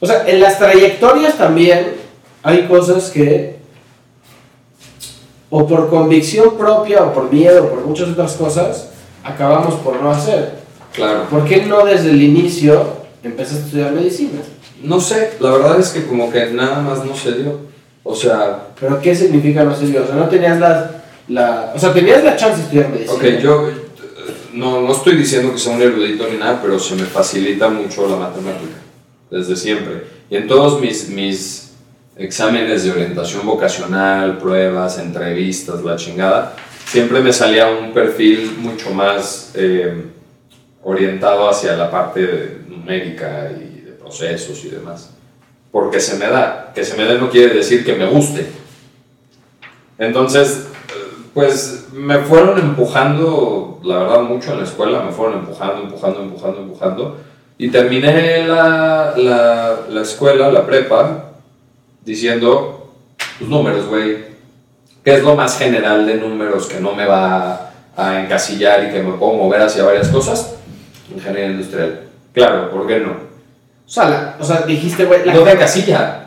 O 0.00 0.06
sea, 0.06 0.24
en 0.26 0.40
las 0.40 0.58
trayectorias 0.58 1.36
también 1.36 1.94
hay 2.42 2.66
cosas 2.66 3.10
que, 3.10 3.56
o 5.50 5.66
por 5.66 5.90
convicción 5.90 6.56
propia, 6.56 7.02
o 7.02 7.12
por 7.12 7.32
miedo, 7.32 7.64
o 7.64 7.68
por 7.68 7.84
muchas 7.84 8.08
otras 8.10 8.34
cosas, 8.34 8.90
acabamos 9.24 9.74
por 9.76 10.00
no 10.00 10.10
hacer. 10.10 10.58
Claro. 10.92 11.24
¿Por 11.28 11.44
qué 11.44 11.66
no 11.66 11.84
desde 11.84 12.10
el 12.10 12.22
inicio 12.22 12.98
empezaste 13.22 13.62
a 13.62 13.64
estudiar 13.66 13.92
medicina? 13.92 14.40
No 14.82 15.00
sé, 15.00 15.32
la 15.40 15.50
verdad 15.50 15.80
es 15.80 15.88
que 15.88 16.06
como 16.06 16.30
que 16.30 16.46
nada 16.46 16.80
más 16.80 17.04
no 17.04 17.14
se 17.14 17.32
dio. 17.32 17.60
O 18.04 18.14
sea, 18.14 18.68
¿Pero 18.80 19.00
qué 19.00 19.14
significa 19.14 19.64
no 19.64 19.74
sé 19.74 19.90
yo? 19.92 20.02
O 20.02 20.06
sea, 20.06 20.14
no 20.14 20.28
tenías 20.28 20.58
la, 20.58 21.02
la... 21.28 21.72
O 21.74 21.78
sea, 21.78 21.92
tenías 21.92 22.22
la 22.24 22.36
chance 22.36 22.58
de 22.58 22.62
estudiar 22.62 22.88
medicina. 22.88 23.14
ok, 23.14 23.42
yo 23.42 23.68
eh, 23.68 23.74
no, 24.54 24.80
no 24.80 24.92
estoy 24.92 25.16
diciendo 25.16 25.52
que 25.52 25.58
sea 25.58 25.74
un 25.74 25.82
erudito 25.82 26.26
ni 26.30 26.38
nada, 26.38 26.60
pero 26.62 26.78
se 26.78 26.94
me 26.94 27.04
facilita 27.04 27.68
mucho 27.68 28.08
la 28.08 28.16
matemática, 28.16 28.76
desde 29.30 29.56
siempre. 29.56 30.04
Y 30.30 30.36
en 30.36 30.46
todos 30.46 30.80
mis, 30.80 31.08
mis 31.10 31.72
exámenes 32.16 32.84
de 32.84 32.92
orientación 32.92 33.46
vocacional, 33.46 34.38
pruebas, 34.38 34.98
entrevistas, 34.98 35.82
la 35.82 35.96
chingada, 35.96 36.56
siempre 36.86 37.20
me 37.20 37.32
salía 37.32 37.68
un 37.68 37.92
perfil 37.92 38.56
mucho 38.58 38.90
más 38.90 39.52
eh, 39.54 40.04
orientado 40.82 41.48
hacia 41.48 41.76
la 41.76 41.90
parte 41.90 42.58
numérica 42.68 43.50
y 43.52 43.67
procesos 44.08 44.64
y 44.64 44.70
demás. 44.70 45.10
Porque 45.70 46.00
se 46.00 46.16
me 46.16 46.26
da. 46.26 46.72
Que 46.74 46.84
se 46.84 46.96
me 46.96 47.04
dé 47.04 47.18
no 47.18 47.30
quiere 47.30 47.54
decir 47.54 47.84
que 47.84 47.94
me 47.94 48.06
guste. 48.06 48.50
Entonces, 49.98 50.68
pues 51.34 51.88
me 51.92 52.18
fueron 52.18 52.58
empujando, 52.58 53.80
la 53.82 53.98
verdad, 53.98 54.22
mucho 54.22 54.52
en 54.52 54.58
la 54.58 54.64
escuela, 54.64 55.02
me 55.02 55.12
fueron 55.12 55.40
empujando, 55.40 55.82
empujando, 55.82 56.20
empujando, 56.20 56.60
empujando. 56.60 57.16
Y 57.58 57.70
terminé 57.70 58.46
la, 58.46 59.14
la, 59.16 59.80
la 59.88 60.02
escuela, 60.02 60.50
la 60.50 60.64
prepa, 60.64 61.32
diciendo, 62.04 62.92
tus 63.38 63.48
números, 63.48 63.86
güey. 63.86 64.28
¿Qué 65.04 65.14
es 65.14 65.22
lo 65.22 65.34
más 65.34 65.58
general 65.58 66.06
de 66.06 66.14
números 66.16 66.66
que 66.66 66.80
no 66.80 66.94
me 66.94 67.06
va 67.06 67.72
a 67.96 68.20
encasillar 68.20 68.84
y 68.84 68.92
que 68.92 69.02
me 69.02 69.12
puedo 69.12 69.34
mover 69.34 69.62
hacia 69.62 69.82
varias 69.82 70.08
cosas? 70.08 70.56
Ingeniería 71.12 71.50
industrial. 71.50 72.02
Claro, 72.32 72.70
¿por 72.70 72.86
qué 72.86 73.00
no? 73.00 73.28
O 73.88 73.90
sea, 73.90 74.04
la- 74.08 74.34
o 74.38 74.44
sea 74.44 74.58
dijiste, 74.66 75.04
güey, 75.06 75.24
la- 75.24 75.32
No 75.34 75.40
te 75.42 75.52
encasilla. 75.52 76.24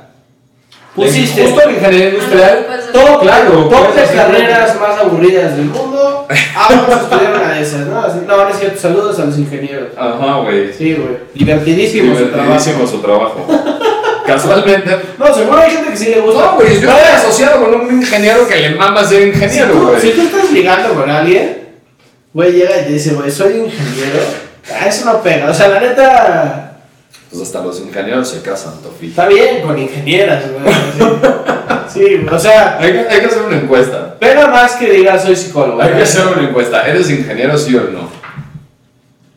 pusiste 0.96 1.44
Justo 1.46 1.62
en 1.70 1.76
ingeniería 1.76 2.10
industrial. 2.10 2.66
todo, 2.92 3.20
Claro, 3.22 3.52
top 3.52 3.70
puedes 3.70 3.96
de 3.96 4.02
hacer- 4.02 4.16
carreras 4.18 4.80
más 4.80 4.98
aburridas 5.00 5.56
del 5.56 5.66
mundo. 5.68 6.28
Ah, 6.56 6.68
vamos 6.70 6.90
a 6.90 7.02
estudiar 7.04 7.34
una 7.34 7.54
de 7.54 7.62
esas, 7.62 7.80
¿no? 7.88 8.00
Así, 8.02 8.20
no, 8.28 8.38
no 8.38 8.50
es 8.50 8.58
cierto, 8.60 8.80
saludos 8.80 9.20
a 9.20 9.26
los 9.26 9.38
ingenieros. 9.38 9.90
Ajá, 9.98 10.36
güey. 10.42 10.74
Sí, 10.74 10.94
güey. 10.96 11.18
Divertidísimo 11.34 12.14
su 12.16 12.26
trabajo. 12.26 12.44
Divertidísimo 12.52 12.88
su 12.88 13.00
trabajo. 13.02 13.48
Casualmente. 14.26 14.98
No, 15.18 15.34
seguro 15.34 15.58
hay 15.60 15.72
gente 15.72 15.90
que 15.92 15.98
sí 15.98 16.06
le 16.10 16.20
gusta. 16.22 16.40
No, 16.42 16.56
güey, 16.56 16.80
yo 16.80 16.90
estoy 16.92 17.14
asociado 17.16 17.62
con 17.66 17.82
un 17.82 18.02
ingeniero 18.02 18.48
que 18.48 18.56
le 18.58 18.70
mama 18.76 19.04
ser 19.04 19.28
ingeniero, 19.28 19.74
güey. 19.88 20.00
si 20.02 20.12
tú 20.12 20.22
estás 20.22 20.52
ligando 20.52 20.94
con 20.94 21.10
alguien, 21.10 21.70
güey, 22.34 22.52
llega 22.54 22.78
y 22.82 22.84
te 22.86 22.90
dice, 22.94 23.14
güey, 23.14 23.32
soy 23.32 23.54
ingeniero. 23.54 24.20
Ah, 24.74 24.88
eso 24.88 25.06
no 25.06 25.22
pega. 25.22 25.50
O 25.50 25.54
sea, 25.54 25.70
la 25.70 25.80
neta, 25.80 26.71
Pues 27.32 27.44
hasta 27.44 27.62
los 27.64 27.80
ingenieros 27.80 28.28
se 28.30 28.42
casan, 28.42 28.82
Tofi. 28.82 29.08
está 29.08 29.28
bien 29.28 29.62
con 29.62 29.80
ingenieras, 29.80 30.44
güey. 30.52 30.74
Sí, 31.88 32.00
Sí, 32.00 32.26
o 32.30 32.40
sea, 32.40 32.78
Hay 32.80 32.92
que, 32.94 33.00
hay 33.00 33.20
que 33.22 33.26
hacer 33.26 33.42
una 33.42 33.58
encuesta. 33.58 34.16
pega 34.20 34.48
más 34.48 34.74
que 34.74 34.90
digas 34.92 35.24
soy 35.24 35.36
psicólogo. 35.36 35.82
Hay 35.82 35.94
que 35.94 36.04
hacer 36.04 36.26
una 36.28 36.48
encuesta. 36.48 36.86
¿Eres 36.88 37.10
ingeniero, 37.10 37.58
sí 37.58 37.76
o 37.76 37.84
no? 37.84 38.10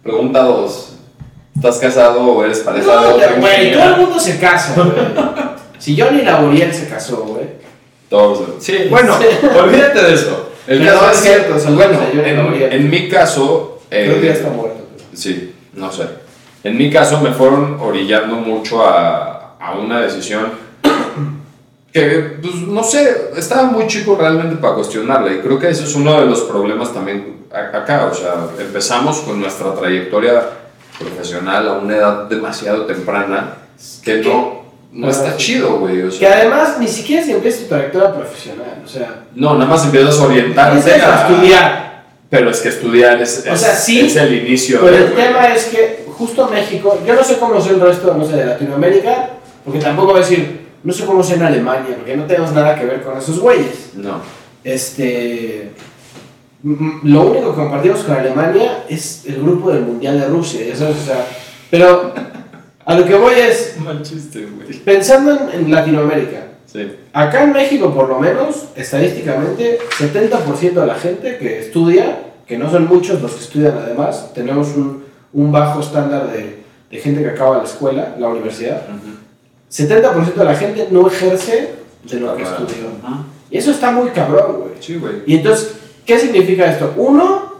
Pregunta 0.03 0.43
2. 0.43 0.89
¿Estás 1.57 1.79
casado 1.79 2.23
o 2.25 2.45
eres 2.45 2.61
pareja 2.61 2.87
de 2.91 2.97
No, 3.09 3.15
otra 3.15 3.33
güey, 3.39 3.73
todo 3.73 3.85
el 3.85 3.97
mundo 4.01 4.21
se 4.21 4.39
casa, 4.39 4.75
güey. 4.77 4.91
Si 5.79 5.99
Johnny 6.01 6.23
Laboriel 6.23 6.73
se 6.75 6.89
casó, 6.89 7.19
güey. 7.25 7.47
Todos. 8.09 8.63
Sí, 8.63 8.87
bueno, 8.91 9.17
olvídate 9.59 10.03
de 10.03 10.15
eso. 10.15 10.51
El 10.67 10.79
Pero 10.79 10.93
caso 10.93 11.11
es 11.11 11.17
es 11.19 11.23
cierto, 11.25 11.73
bueno, 11.75 11.99
en, 12.13 12.73
en 12.73 12.91
mi 12.91 13.09
caso, 13.09 13.81
Creo 13.91 14.21
que 14.21 14.27
ya 14.27 14.33
eh, 14.33 14.37
está 14.37 14.49
muerto. 14.51 14.79
pero- 14.97 15.09
Sí, 15.17 15.55
no 15.75 15.91
sé. 15.93 16.05
En 16.65 16.77
mi 16.79 16.91
caso 16.91 17.21
me 17.21 17.31
fueron 17.33 17.79
orillando 17.81 18.37
mucho 18.37 18.83
a, 18.85 19.55
a 19.61 19.73
una 19.79 20.01
decisión 20.01 20.47
que, 21.93 22.39
pues, 22.43 22.55
no 22.57 22.83
sé, 22.83 23.31
estaba 23.37 23.65
muy 23.65 23.87
chico 23.87 24.17
realmente 24.19 24.57
para 24.57 24.75
cuestionarla 24.75 25.33
y 25.33 25.39
creo 25.39 25.59
que 25.59 25.69
ese 25.69 25.85
es 25.85 25.95
uno 25.95 26.19
de 26.21 26.27
los 26.27 26.41
problemas 26.43 26.93
también 26.93 27.45
acá. 27.53 28.09
O 28.11 28.15
sea, 28.15 28.35
empezamos 28.59 29.19
con 29.21 29.41
nuestra 29.41 29.75
trayectoria 29.75 30.43
profesional 30.99 31.69
a 31.69 31.73
una 31.75 31.97
edad 31.97 32.25
demasiado 32.25 32.87
temprana 32.87 33.55
que 34.03 34.17
no, 34.23 34.65
no 34.93 35.09
está 35.11 35.37
chido, 35.37 35.79
güey. 35.79 36.03
O 36.03 36.07
Que 36.07 36.17
sea, 36.17 36.39
además 36.39 36.79
ni 36.81 36.89
siquiera 36.89 37.23
se 37.25 37.33
empieza 37.33 37.63
tu 37.63 37.69
trayectoria 37.69 38.13
profesional, 38.13 38.83
o 38.85 38.89
sea, 38.89 39.25
no, 39.35 39.55
nada 39.55 39.67
más 39.71 39.85
empiezas 39.85 40.19
a 40.19 40.25
orientarte 40.25 40.93
a 40.95 41.29
estudiar. 41.29 41.85
Pero 42.31 42.51
es 42.51 42.59
que 42.61 42.69
estudiar 42.71 43.23
es, 43.23 43.45
O 43.49 43.53
es- 43.53 43.61
sea, 43.61 43.77
sí, 43.77 44.01
es 44.07 44.17
el 44.17 44.35
inicio. 44.35 44.81
Pero 44.83 44.97
de, 44.97 45.05
el 45.05 45.13
güey. 45.13 45.25
tema 45.27 45.47
es 45.55 45.67
que 45.67 46.04
justo 46.17 46.49
México, 46.49 46.99
yo 47.07 47.15
no 47.15 47.23
sé 47.25 47.39
cómo 47.39 47.57
es 47.57 47.67
el 47.67 47.81
resto, 47.81 48.15
no 48.15 48.25
sé, 48.25 48.37
de 48.37 48.47
Latinoamérica, 48.47 49.31
porque 49.65 49.81
tampoco 49.81 50.09
voy 50.13 50.17
a 50.17 50.21
decir, 50.21 50.67
no 50.83 50.93
sé 50.93 51.05
cómo 51.05 51.23
es 51.23 51.31
en 51.31 51.43
Alemania, 51.43 51.95
porque 51.97 52.17
no 52.17 52.25
tenemos 52.25 52.53
nada 52.53 52.75
que 52.79 52.85
ver 52.87 53.03
con 53.03 53.17
esos 53.19 53.39
güeyes. 53.41 53.91
No. 53.97 54.19
Este. 54.63 55.73
Lo 56.63 57.23
único 57.23 57.51
que 57.51 57.57
compartimos 57.57 58.01
con 58.05 58.17
Alemania 58.17 58.85
es 58.89 59.25
el 59.27 59.43
grupo 59.43 59.71
del 59.71 59.83
Mundial 59.83 60.19
de 60.19 60.27
Rusia, 60.29 60.67
ya 60.67 60.75
sabes, 60.77 60.97
o 60.97 61.05
sea. 61.05 61.27
Pero 61.71 62.13
a 62.85 62.95
lo 62.95 63.05
que 63.05 63.15
voy 63.15 63.35
es, 63.35 63.77
Mal 63.85 64.03
chiste, 64.03 64.47
güey. 64.47 64.79
pensando 64.81 65.33
en, 65.33 65.61
en 65.67 65.71
Latinoamérica, 65.71 66.41
Sí. 66.67 66.91
acá 67.13 67.45
en 67.45 67.53
México 67.53 67.95
por 67.95 68.09
lo 68.09 68.19
menos, 68.19 68.65
estadísticamente, 68.75 69.79
70% 69.97 70.73
de 70.73 70.87
la 70.87 70.95
gente 70.97 71.37
que 71.39 71.61
estudia, 71.61 72.19
que 72.47 72.59
no 72.59 72.69
son 72.69 72.89
muchos 72.89 73.23
los 73.23 73.33
que 73.33 73.45
estudian 73.45 73.79
además, 73.79 74.33
tenemos 74.35 74.69
un, 74.75 75.04
un 75.35 75.53
bajo 75.53 75.81
estándar 75.81 76.33
de, 76.33 76.63
de 76.91 76.99
gente 76.99 77.23
que 77.23 77.29
acaba 77.29 77.59
la 77.59 77.65
escuela, 77.65 78.15
la 78.19 78.29
universidad, 78.29 78.83
70% 79.71 80.35
de 80.35 80.45
la 80.45 80.55
gente 80.55 80.89
no 80.91 81.09
ejerce 81.09 81.71
de 82.05 82.21
lo 82.21 82.37
que 82.37 82.45
estudió. 82.45 82.87
Y 83.51 83.59
eso 83.59 83.73
está 83.73 83.91
muy 83.91 84.11
cabrón, 84.11 84.61
güey. 84.61 84.73
Sí, 84.81 84.97
güey. 84.97 85.23
Y 85.27 85.37
entonces, 85.37 85.75
¿qué 86.07 86.19
significa 86.19 86.71
esto? 86.71 86.95
Uno, 86.97 87.53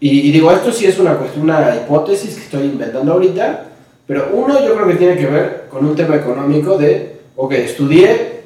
y, 0.00 0.28
y 0.28 0.32
digo, 0.32 0.50
esto 0.50 0.72
sí 0.72 0.86
es 0.86 0.98
una 0.98 1.14
cuestión, 1.14 1.44
una 1.44 1.76
hipótesis 1.76 2.34
que 2.34 2.44
estoy 2.44 2.62
inventando 2.64 3.12
ahorita, 3.12 3.64
pero 4.06 4.30
uno 4.32 4.58
yo 4.66 4.74
creo 4.74 4.88
que 4.88 4.94
tiene 4.94 5.16
que 5.16 5.26
ver 5.26 5.66
con 5.70 5.84
un 5.84 5.94
tema 5.94 6.16
económico 6.16 6.78
de, 6.78 7.20
ok, 7.36 7.52
estudié 7.52 8.37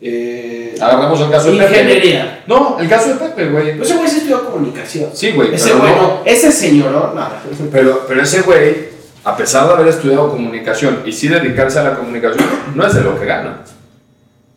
eh, 0.00 0.74
Agarramos 0.80 1.20
el 1.20 1.30
caso 1.30 1.50
de 1.50 1.58
Pepe. 1.58 1.80
ingeniería. 1.80 2.44
No, 2.46 2.78
el 2.78 2.88
caso 2.88 3.08
de 3.10 3.14
Pepe, 3.16 3.48
güey. 3.48 3.80
Ese 3.80 3.96
güey 3.96 4.08
sí 4.08 4.16
estudió 4.18 4.50
comunicación. 4.50 5.10
Sí, 5.14 5.32
güey. 5.32 5.54
Ese 5.54 5.72
güey 5.72 5.92
no. 5.92 6.20
ese 6.24 6.52
señor, 6.52 6.90
¿no? 6.90 7.14
No. 7.14 7.28
Pero, 7.72 8.04
pero 8.06 8.22
ese 8.22 8.42
güey, 8.42 8.88
a 9.24 9.36
pesar 9.36 9.66
de 9.66 9.74
haber 9.74 9.88
estudiado 9.88 10.30
comunicación 10.30 11.02
y 11.06 11.12
sí 11.12 11.28
dedicarse 11.28 11.78
a 11.78 11.84
la 11.84 11.96
comunicación, 11.96 12.44
no 12.74 12.86
es 12.86 12.94
de 12.94 13.00
lo 13.00 13.18
que 13.18 13.26
gana. 13.26 13.62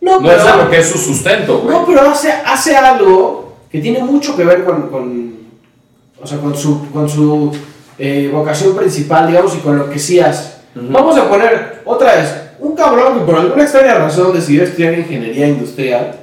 No, 0.01 0.19
No 0.21 0.31
es 0.31 0.43
de 0.43 0.51
lo 0.55 0.69
que 0.69 0.79
es 0.79 0.87
su 0.87 0.97
sustento, 0.97 1.59
güey. 1.59 1.75
No, 1.75 1.85
pero 1.85 2.01
hace, 2.09 2.31
hace 2.31 2.75
algo 2.75 3.57
que 3.71 3.79
tiene 3.79 4.03
mucho 4.03 4.35
que 4.35 4.43
ver 4.43 4.63
con, 4.65 4.89
con, 4.89 5.37
o 6.21 6.27
sea, 6.27 6.37
con 6.39 6.55
su, 6.55 6.89
con 6.91 7.07
su 7.09 7.55
eh, 7.97 8.29
vocación 8.33 8.75
principal, 8.75 9.27
digamos, 9.27 9.55
y 9.55 9.59
con 9.59 9.77
lo 9.77 9.89
que 9.89 9.99
sí 9.99 10.19
hace. 10.19 10.59
Vamos 10.75 11.17
a 11.17 11.27
poner 11.27 11.81
otra 11.85 12.15
vez, 12.15 12.33
un 12.59 12.75
cabrón 12.75 13.19
que 13.19 13.25
por 13.25 13.35
alguna 13.35 13.63
extraña 13.63 13.95
razón 13.95 14.33
decidió 14.33 14.63
estudiar 14.63 14.97
ingeniería 14.97 15.47
industrial, 15.47 16.15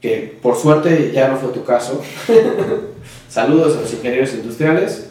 que 0.00 0.38
por 0.40 0.56
suerte 0.56 1.12
ya 1.12 1.28
no 1.28 1.36
fue 1.36 1.52
tu 1.52 1.64
caso. 1.64 2.00
Saludos 3.28 3.76
a 3.76 3.80
los 3.82 3.92
ingenieros 3.92 4.32
industriales. 4.34 5.10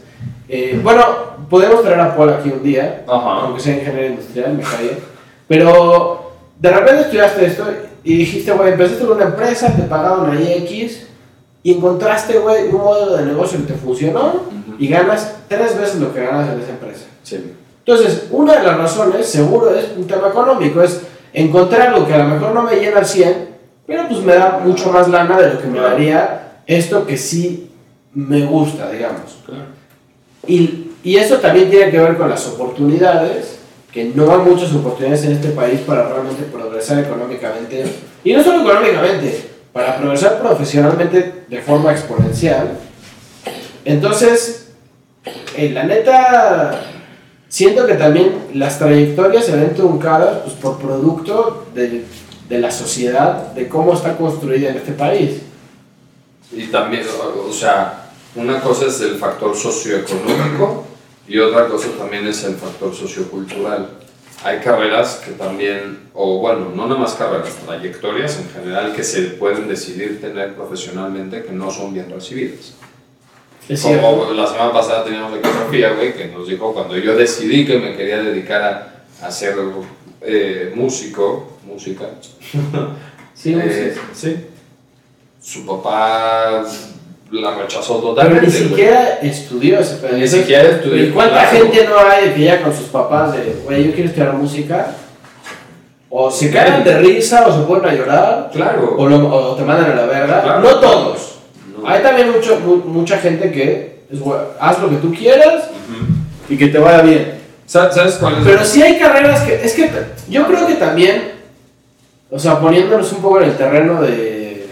Eh, 0.49 0.79
bueno, 0.81 1.03
podemos 1.49 1.81
traer 1.83 1.99
a 1.99 2.15
Paul 2.15 2.29
aquí 2.29 2.49
un 2.49 2.63
día, 2.63 3.03
aunque 3.07 3.61
sea 3.61 3.75
ingeniero 3.77 4.07
industrial, 4.07 4.53
me 4.53 4.63
cae. 4.63 4.97
Pero 5.47 6.31
de 6.59 6.71
repente 6.71 7.01
estudiaste 7.01 7.45
esto 7.45 7.65
y 8.03 8.17
dijiste, 8.17 8.51
güey, 8.51 8.71
empezaste 8.71 9.05
con 9.05 9.17
una 9.17 9.25
empresa, 9.25 9.75
te 9.75 9.83
pagaron 9.83 10.29
ahí 10.29 10.63
X 10.63 11.07
y 11.63 11.73
encontraste, 11.73 12.39
güey, 12.39 12.67
un 12.69 12.81
modelo 12.81 13.17
de 13.17 13.25
negocio 13.25 13.59
que 13.59 13.73
te 13.73 13.79
funcionó 13.79 14.43
y 14.79 14.87
ganas 14.87 15.35
tres 15.47 15.77
veces 15.77 15.99
lo 15.99 16.13
que 16.13 16.21
ganas 16.21 16.49
en 16.53 16.61
esa 16.61 16.71
empresa. 16.71 17.05
Sí. 17.23 17.53
Entonces, 17.87 18.27
una 18.31 18.57
de 18.57 18.63
las 18.65 18.77
razones, 18.77 19.25
seguro, 19.25 19.73
es 19.73 19.85
un 19.95 20.05
tema 20.05 20.27
económico, 20.27 20.81
es 20.83 21.03
encontrar 21.31 21.93
algo 21.93 22.05
que 22.05 22.13
a 22.13 22.17
lo 22.17 22.25
mejor 22.25 22.53
no 22.53 22.63
me 22.63 22.75
llena 22.75 22.97
al 22.97 23.05
100, 23.05 23.47
pero 23.85 24.09
pues 24.09 24.19
me 24.23 24.35
da 24.35 24.59
mucho 24.61 24.91
más 24.91 25.07
lana 25.07 25.39
de 25.39 25.53
lo 25.53 25.61
que 25.61 25.67
me 25.67 25.79
daría 25.79 26.59
esto 26.67 27.07
que 27.07 27.15
sí 27.17 27.71
me 28.13 28.45
gusta, 28.45 28.91
digamos. 28.91 29.37
Y, 30.45 30.91
y 31.01 31.15
eso 31.15 31.37
también 31.37 31.69
tiene 31.69 31.89
que 31.89 31.97
ver 31.97 32.17
con 32.17 32.29
las 32.29 32.45
oportunidades, 32.47 33.59
que 33.89 34.11
no 34.13 34.33
hay 34.33 34.39
muchas 34.39 34.73
oportunidades 34.73 35.23
en 35.23 35.31
este 35.31 35.51
país 35.51 35.79
para 35.79 36.09
realmente 36.09 36.43
progresar 36.43 36.99
económicamente. 36.99 37.85
Y 38.21 38.33
no 38.33 38.43
solo 38.43 38.69
económicamente, 38.69 39.49
para 39.71 39.95
progresar 39.95 40.41
profesionalmente 40.41 41.45
de 41.47 41.61
forma 41.61 41.93
exponencial. 41.93 42.69
Entonces, 43.85 44.73
eh, 45.55 45.69
la 45.69 45.83
neta, 45.83 46.81
siento 47.49 47.85
que 47.85 47.95
también 47.95 48.47
las 48.53 48.79
trayectorias 48.79 49.45
se 49.45 49.55
ven 49.55 49.73
truncadas 49.73 50.39
pues, 50.43 50.55
por 50.55 50.77
producto 50.77 51.67
de, 51.73 52.05
de 52.49 52.59
la 52.59 52.71
sociedad, 52.71 53.53
de 53.53 53.67
cómo 53.67 53.93
está 53.93 54.17
construida 54.17 54.69
en 54.69 54.77
este 54.77 54.93
país. 54.93 55.41
Y 56.51 56.67
también, 56.67 57.03
o 57.47 57.51
sea, 57.51 58.11
una 58.35 58.61
cosa 58.61 58.85
es 58.85 59.01
el 59.01 59.15
factor 59.15 59.55
socioeconómico 59.55 60.85
y 61.27 61.39
otra 61.39 61.67
cosa 61.67 61.89
también 61.97 62.25
es 62.27 62.43
el 62.43 62.55
factor 62.55 62.95
sociocultural. 62.95 63.89
Hay 64.43 64.59
carreras 64.59 65.21
que 65.25 65.31
también, 65.31 66.09
o 66.13 66.39
bueno, 66.39 66.71
no 66.73 66.87
nada 66.87 66.99
más 66.99 67.15
carreras, 67.15 67.55
trayectorias 67.65 68.37
en 68.37 68.49
general 68.49 68.93
que 68.93 69.03
se 69.03 69.21
pueden 69.23 69.67
decidir 69.67 70.21
tener 70.21 70.55
profesionalmente 70.55 71.43
que 71.43 71.51
no 71.51 71.71
son 71.71 71.93
bien 71.93 72.09
recibidas. 72.09 72.73
Es 73.69 73.81
cierto. 73.81 74.07
Como 74.19 74.31
la 74.33 74.47
semana 74.47 74.71
pasada 74.71 75.03
teníamos 75.03 75.33
aquí 75.33 75.47
Sofía, 75.65 75.91
güey, 75.93 76.13
que 76.13 76.27
nos 76.27 76.47
dijo 76.47 76.73
cuando 76.73 76.95
yo 76.97 77.15
decidí 77.15 77.65
que 77.65 77.77
me 77.79 77.95
quería 77.95 78.17
dedicar 78.23 78.61
a, 79.21 79.25
a 79.27 79.31
ser 79.31 79.55
eh, 80.21 80.71
músico, 80.75 81.57
música, 81.65 82.05
Sí, 83.33 83.53
eh, 83.55 83.93
sí. 84.13 84.19
sí. 84.29 84.45
Su 85.41 85.65
papá 85.65 86.63
la 87.31 87.55
rechazó 87.55 87.97
Pero 87.99 88.09
totalmente. 88.09 88.47
ni 88.47 88.51
güey. 88.53 88.67
siquiera 88.69 89.19
estudió 89.21 89.79
ese 89.79 89.95
pedo. 89.97 90.17
Ni 90.17 90.27
siquiera 90.27 90.63
estudió. 90.69 91.03
¿Y 91.05 91.11
cuánta 91.11 91.49
claro. 91.49 91.57
gente 91.57 91.85
no 91.87 91.99
hay 91.99 92.29
que 92.33 92.41
ya 92.45 92.63
con 92.63 92.73
sus 92.73 92.87
papás 92.87 93.33
de, 93.33 93.61
güey, 93.63 93.85
yo 93.85 93.91
quiero 93.93 94.09
estudiar 94.09 94.33
música? 94.33 94.95
O 96.09 96.31
se 96.31 96.49
caen 96.49 96.83
de 96.85 96.97
risa, 96.99 97.45
o 97.47 97.51
se 97.53 97.65
ponen 97.67 97.85
a 97.89 97.93
llorar, 97.93 98.49
Claro. 98.53 98.95
o, 98.97 99.07
lo- 99.07 99.27
o 99.27 99.55
te 99.55 99.63
mandan 99.63 99.91
a 99.91 99.95
la 99.95 100.05
verga. 100.05 100.41
Claro. 100.41 100.61
No 100.61 100.79
todos. 100.79 101.26
Hay 101.87 102.01
también 102.03 102.31
mucho, 102.31 102.59
mu- 102.59 102.83
mucha 102.85 103.17
gente 103.17 103.51
que 103.51 104.01
es, 104.11 104.19
haz 104.59 104.79
lo 104.81 104.89
que 104.89 104.97
tú 104.97 105.13
quieras 105.13 105.65
Ujú. 105.65 106.53
y 106.53 106.57
que 106.57 106.67
te 106.67 106.77
vaya 106.79 107.01
bien. 107.01 107.35
¿Sabes 107.65 107.95
sabes 107.95 108.15
cuál 108.15 108.35
es? 108.39 108.43
Pero 108.45 108.63
sí 108.65 108.81
hay 108.81 108.97
carreras 108.99 109.41
que, 109.41 109.55
es 109.63 109.73
que 109.73 109.89
yo 110.29 110.45
creo 110.47 110.67
que 110.67 110.75
también, 110.75 111.31
o 112.29 112.37
sea, 112.39 112.59
poniéndonos 112.59 113.11
un 113.13 113.21
poco 113.21 113.41
en 113.41 113.49
el 113.49 113.57
terreno 113.57 114.01
de, 114.01 114.67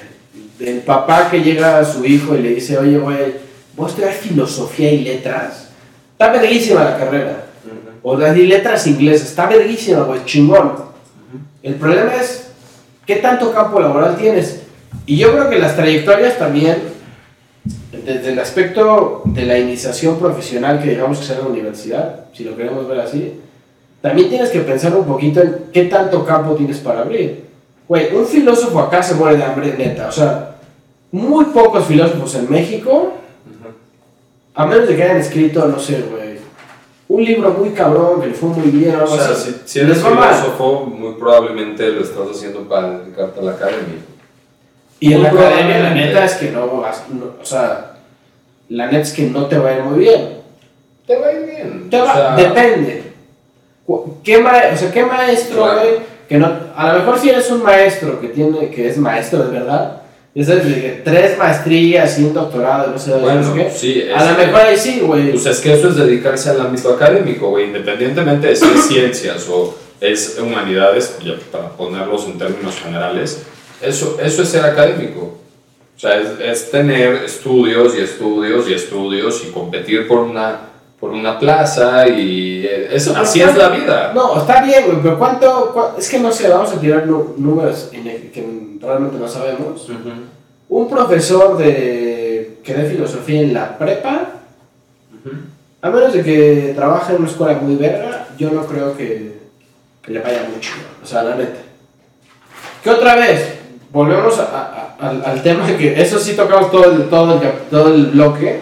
del 0.60 0.79
papá 0.79 1.29
que 1.29 1.41
llega 1.41 1.79
a 1.79 1.86
su 1.86 2.05
hijo 2.05 2.36
y 2.36 2.41
le 2.41 2.50
dice, 2.55 2.77
oye, 2.77 2.98
güey, 2.98 3.36
voy 3.75 3.86
a 3.86 3.89
estudiar 3.89 4.12
filosofía 4.13 4.91
y 4.91 5.00
letras. 5.03 5.69
Está 6.13 6.31
verguísima 6.31 6.84
la 6.84 6.98
carrera. 6.98 7.45
Ujú. 7.65 8.10
O 8.13 8.19
sea, 8.19 8.36
y 8.38 8.45
letras 8.45 8.88
inglesas, 8.88 9.29
está 9.29 9.48
verguísima, 9.48 10.01
güey, 10.03 10.24
chingón. 10.25 10.74
El 11.63 11.75
problema 11.75 12.13
es, 12.15 12.48
¿qué 13.05 13.17
tanto 13.17 13.51
campo 13.53 13.79
laboral 13.79 14.15
tienes? 14.17 14.62
Y 15.05 15.17
yo 15.17 15.31
creo 15.34 15.50
que 15.50 15.60
las 15.60 15.75
trayectorias 15.75 16.38
también, 16.38 16.94
desde 18.05 18.31
el 18.33 18.39
aspecto 18.39 19.21
de 19.25 19.45
la 19.45 19.57
iniciación 19.57 20.17
profesional 20.19 20.81
que 20.81 20.91
digamos 20.91 21.19
que 21.19 21.25
sea 21.25 21.38
en 21.38 21.41
la 21.43 21.47
universidad, 21.50 22.25
si 22.33 22.43
lo 22.43 22.55
queremos 22.55 22.88
ver 22.88 23.00
así, 23.00 23.39
también 24.01 24.29
tienes 24.29 24.50
que 24.50 24.59
pensar 24.62 24.95
un 24.95 25.05
poquito 25.05 25.41
en 25.41 25.65
qué 25.74 25.85
tanto 25.85 26.24
campo 26.25 26.53
tienes 26.55 26.77
para 26.77 27.01
abrir. 27.01 27.45
Güey, 27.88 28.15
un 28.15 28.25
filósofo 28.25 28.79
acá 28.79 29.01
se 29.03 29.15
muere 29.15 29.38
de 29.38 29.43
hambre 29.43 29.75
neta, 29.77 30.07
o 30.07 30.12
sea, 30.12 30.55
muy 31.12 31.45
pocos 31.45 31.85
filósofos 31.85 32.35
en 32.35 32.50
México, 32.50 33.13
a 34.53 34.65
menos 34.65 34.88
de 34.88 34.95
que 34.95 35.03
hayan 35.03 35.17
escrito, 35.17 35.65
no 35.67 35.79
sé, 35.79 36.01
güey, 36.09 36.35
un 37.07 37.24
libro 37.24 37.51
muy 37.51 37.69
cabrón 37.69 38.21
que 38.21 38.27
le 38.27 38.33
fue 38.33 38.50
muy 38.50 38.69
bien, 38.71 38.95
O 38.95 39.07
sea, 39.07 39.35
si, 39.35 39.55
si 39.65 39.79
eres 39.79 40.01
mal. 40.01 40.13
filósofo, 40.33 40.85
muy 40.85 41.13
probablemente 41.13 41.88
lo 41.91 42.01
estás 42.01 42.27
haciendo 42.31 42.62
para 42.67 43.00
dedicarte 43.00 43.39
a 43.39 43.43
la 43.43 43.51
academia. 43.51 44.00
Y 45.00 45.13
en 45.13 45.24
la 45.24 45.31
Muy 45.31 45.39
academia, 45.39 45.79
la 45.79 45.93
neta 45.93 46.25
es 46.25 46.33
que 46.35 46.51
no, 46.51 46.65
no- 46.65 47.25
o 47.41 47.45
sea, 47.45 47.94
la 48.69 48.86
neta 48.88 49.00
es 49.00 49.13
que 49.13 49.24
no 49.24 49.45
te 49.48 49.57
va 49.57 49.69
a 49.69 49.75
ir 49.77 49.81
muy 49.84 50.00
bien. 50.00 50.29
Te 51.07 51.17
va 51.17 51.27
a 51.27 51.34
ir 51.34 51.45
bien. 51.45 51.84
Te 51.89 51.98
te 51.98 52.01
va- 52.01 52.12
O 52.12 52.15
sea- 52.15 52.36
depende. 52.36 53.03
¿Qué, 54.24 54.39
ma- 54.39 54.62
o 54.74 54.77
sea, 54.77 54.91
¿qué 54.91 55.03
maestro, 55.05 55.63
Claro. 55.63 55.81
Que 56.27 56.38
no, 56.39 56.51
a 56.75 56.91
lo 56.91 57.00
mejor 57.00 57.19
si 57.19 57.29
eres 57.29 57.51
un 57.51 57.62
maestro 57.62 58.19
que 58.19 58.29
tiene, 58.29 58.69
que 58.72 58.88
es 58.89 58.98
maestro 58.98 59.43
de 59.43 59.51
verdad, 59.60 60.01
sabes, 60.43 60.65
de 60.65 61.01
tres 61.05 61.38
maestrías 61.38 62.17
y 62.17 62.24
un 62.24 62.34
doctorado, 62.34 62.91
no 62.91 62.98
sé, 62.98 63.12
Bueno, 63.13 63.41
no 63.41 63.53
sé 63.55 63.63
qué. 63.63 63.69
sí, 63.69 64.01
es 64.01 64.15
a 64.15 64.31
lo 64.31 64.38
mejor 64.39 64.62
ahí 64.62 64.75
sí, 64.75 65.01
güey. 65.01 65.29
Pues 65.34 65.45
es 65.45 65.60
que 65.60 65.74
eso 65.75 65.89
es 65.89 65.95
dedicarse 65.98 66.50
al 66.50 66.62
ámbito 66.62 66.89
académico, 66.89 67.50
güey, 67.51 67.65
independientemente 67.65 68.48
de 68.48 68.55
si 68.55 68.65
es 68.65 68.88
ciencias 68.88 69.48
o 69.50 69.75
es 70.01 70.39
humanidades, 70.41 71.15
para 71.51 71.69
ponerlos 71.69 72.25
en 72.25 72.39
términos 72.39 72.75
generales, 72.84 73.43
eso, 73.84 74.17
eso 74.19 74.41
es 74.41 74.50
ser 74.50 74.65
académico. 74.65 75.38
O 75.95 75.99
sea, 75.99 76.19
es, 76.19 76.27
es 76.39 76.71
tener 76.71 77.15
estudios 77.23 77.95
y 77.95 78.01
estudios 78.01 78.67
y 78.69 78.73
estudios 78.73 79.43
y 79.47 79.51
competir 79.51 80.07
por 80.07 80.19
una, 80.19 80.59
por 80.99 81.11
una 81.11 81.39
plaza 81.39 82.07
y 82.07 82.65
eh, 82.65 82.89
es, 82.91 83.07
Pero 83.07 83.21
así 83.21 83.39
es 83.41 83.45
¿cuánto- 83.51 83.61
la 83.61 83.69
vida. 83.69 84.11
No, 84.13 84.39
está 84.39 84.61
bien, 84.63 84.85
güey, 84.87 84.97
pero 85.01 85.17
¿cuánto, 85.17 85.73
cua- 85.73 85.97
Es 85.97 86.09
que 86.09 86.19
no 86.19 86.31
sé, 86.31 86.49
vamos 86.49 86.71
a 86.73 86.79
tirar 86.81 87.07
números 87.07 87.89
en 87.93 88.07
el 88.07 88.31
que 88.31 88.45
realmente 88.81 89.17
no 89.17 89.27
sabemos. 89.27 89.89
Ujú. 89.89 90.09
Un 90.67 90.89
profesor 90.89 91.57
de 91.57 92.57
que 92.63 92.73
dé 92.73 92.89
filosofía 92.89 93.41
en 93.41 93.53
la 93.53 93.77
prepa, 93.77 94.31
Ujú. 95.13 95.35
a 95.81 95.89
menos 95.89 96.11
de 96.13 96.23
que 96.23 96.73
trabaje 96.75 97.13
en 97.13 97.19
una 97.21 97.29
escuela 97.29 97.53
muy 97.59 97.75
verga, 97.75 98.27
yo 98.37 98.49
no 98.51 98.65
creo 98.65 98.97
que, 98.97 99.37
que 100.01 100.11
le 100.11 100.19
vaya 100.19 100.49
mucho. 100.53 100.71
O 101.01 101.05
sea, 101.05 101.23
la 101.23 101.35
neta. 101.35 101.59
Que 102.83 102.89
otra 102.89 103.15
vez, 103.15 103.53
volvemos 103.91 104.37
a- 104.39 104.43
a- 104.43 104.85
al, 104.99 105.23
al 105.25 105.43
tema 105.43 105.65
que 105.77 106.01
eso 106.01 106.19
sí 106.19 106.35
tocamos 106.35 106.71
todo 106.71 106.91
el, 106.91 107.09
todo 107.09 107.33
el, 107.33 107.51
todo 107.69 107.93
el 107.93 108.05
bloque. 108.07 108.61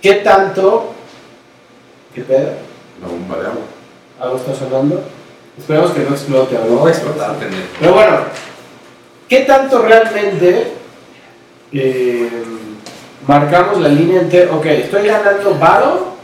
¿Qué 0.00 0.14
tanto? 0.14 0.94
¿Qué 2.14 2.22
pedo? 2.22 2.52
La 3.02 3.08
bomba 3.08 3.36
de 3.36 3.46
agua. 3.46 3.62
¿Algo 4.20 4.36
está 4.36 4.54
sonando? 4.54 5.02
Esperemos 5.58 5.90
que 5.90 6.00
no 6.00 6.10
explote. 6.10 6.54
No 6.54 6.76
¿no? 6.76 6.82
va 6.82 6.88
a 6.88 6.92
explotar. 6.92 7.36
Pero 7.80 7.92
bueno, 7.92 8.18
¿qué 9.28 9.40
tanto 9.40 9.82
realmente 9.82 10.72
eh, 11.72 12.30
marcamos 13.26 13.80
la 13.80 13.88
línea 13.88 14.20
entre, 14.20 14.48
ok, 14.48 14.64
estoy 14.66 15.06
ganando 15.08 15.58
varo 15.58 16.16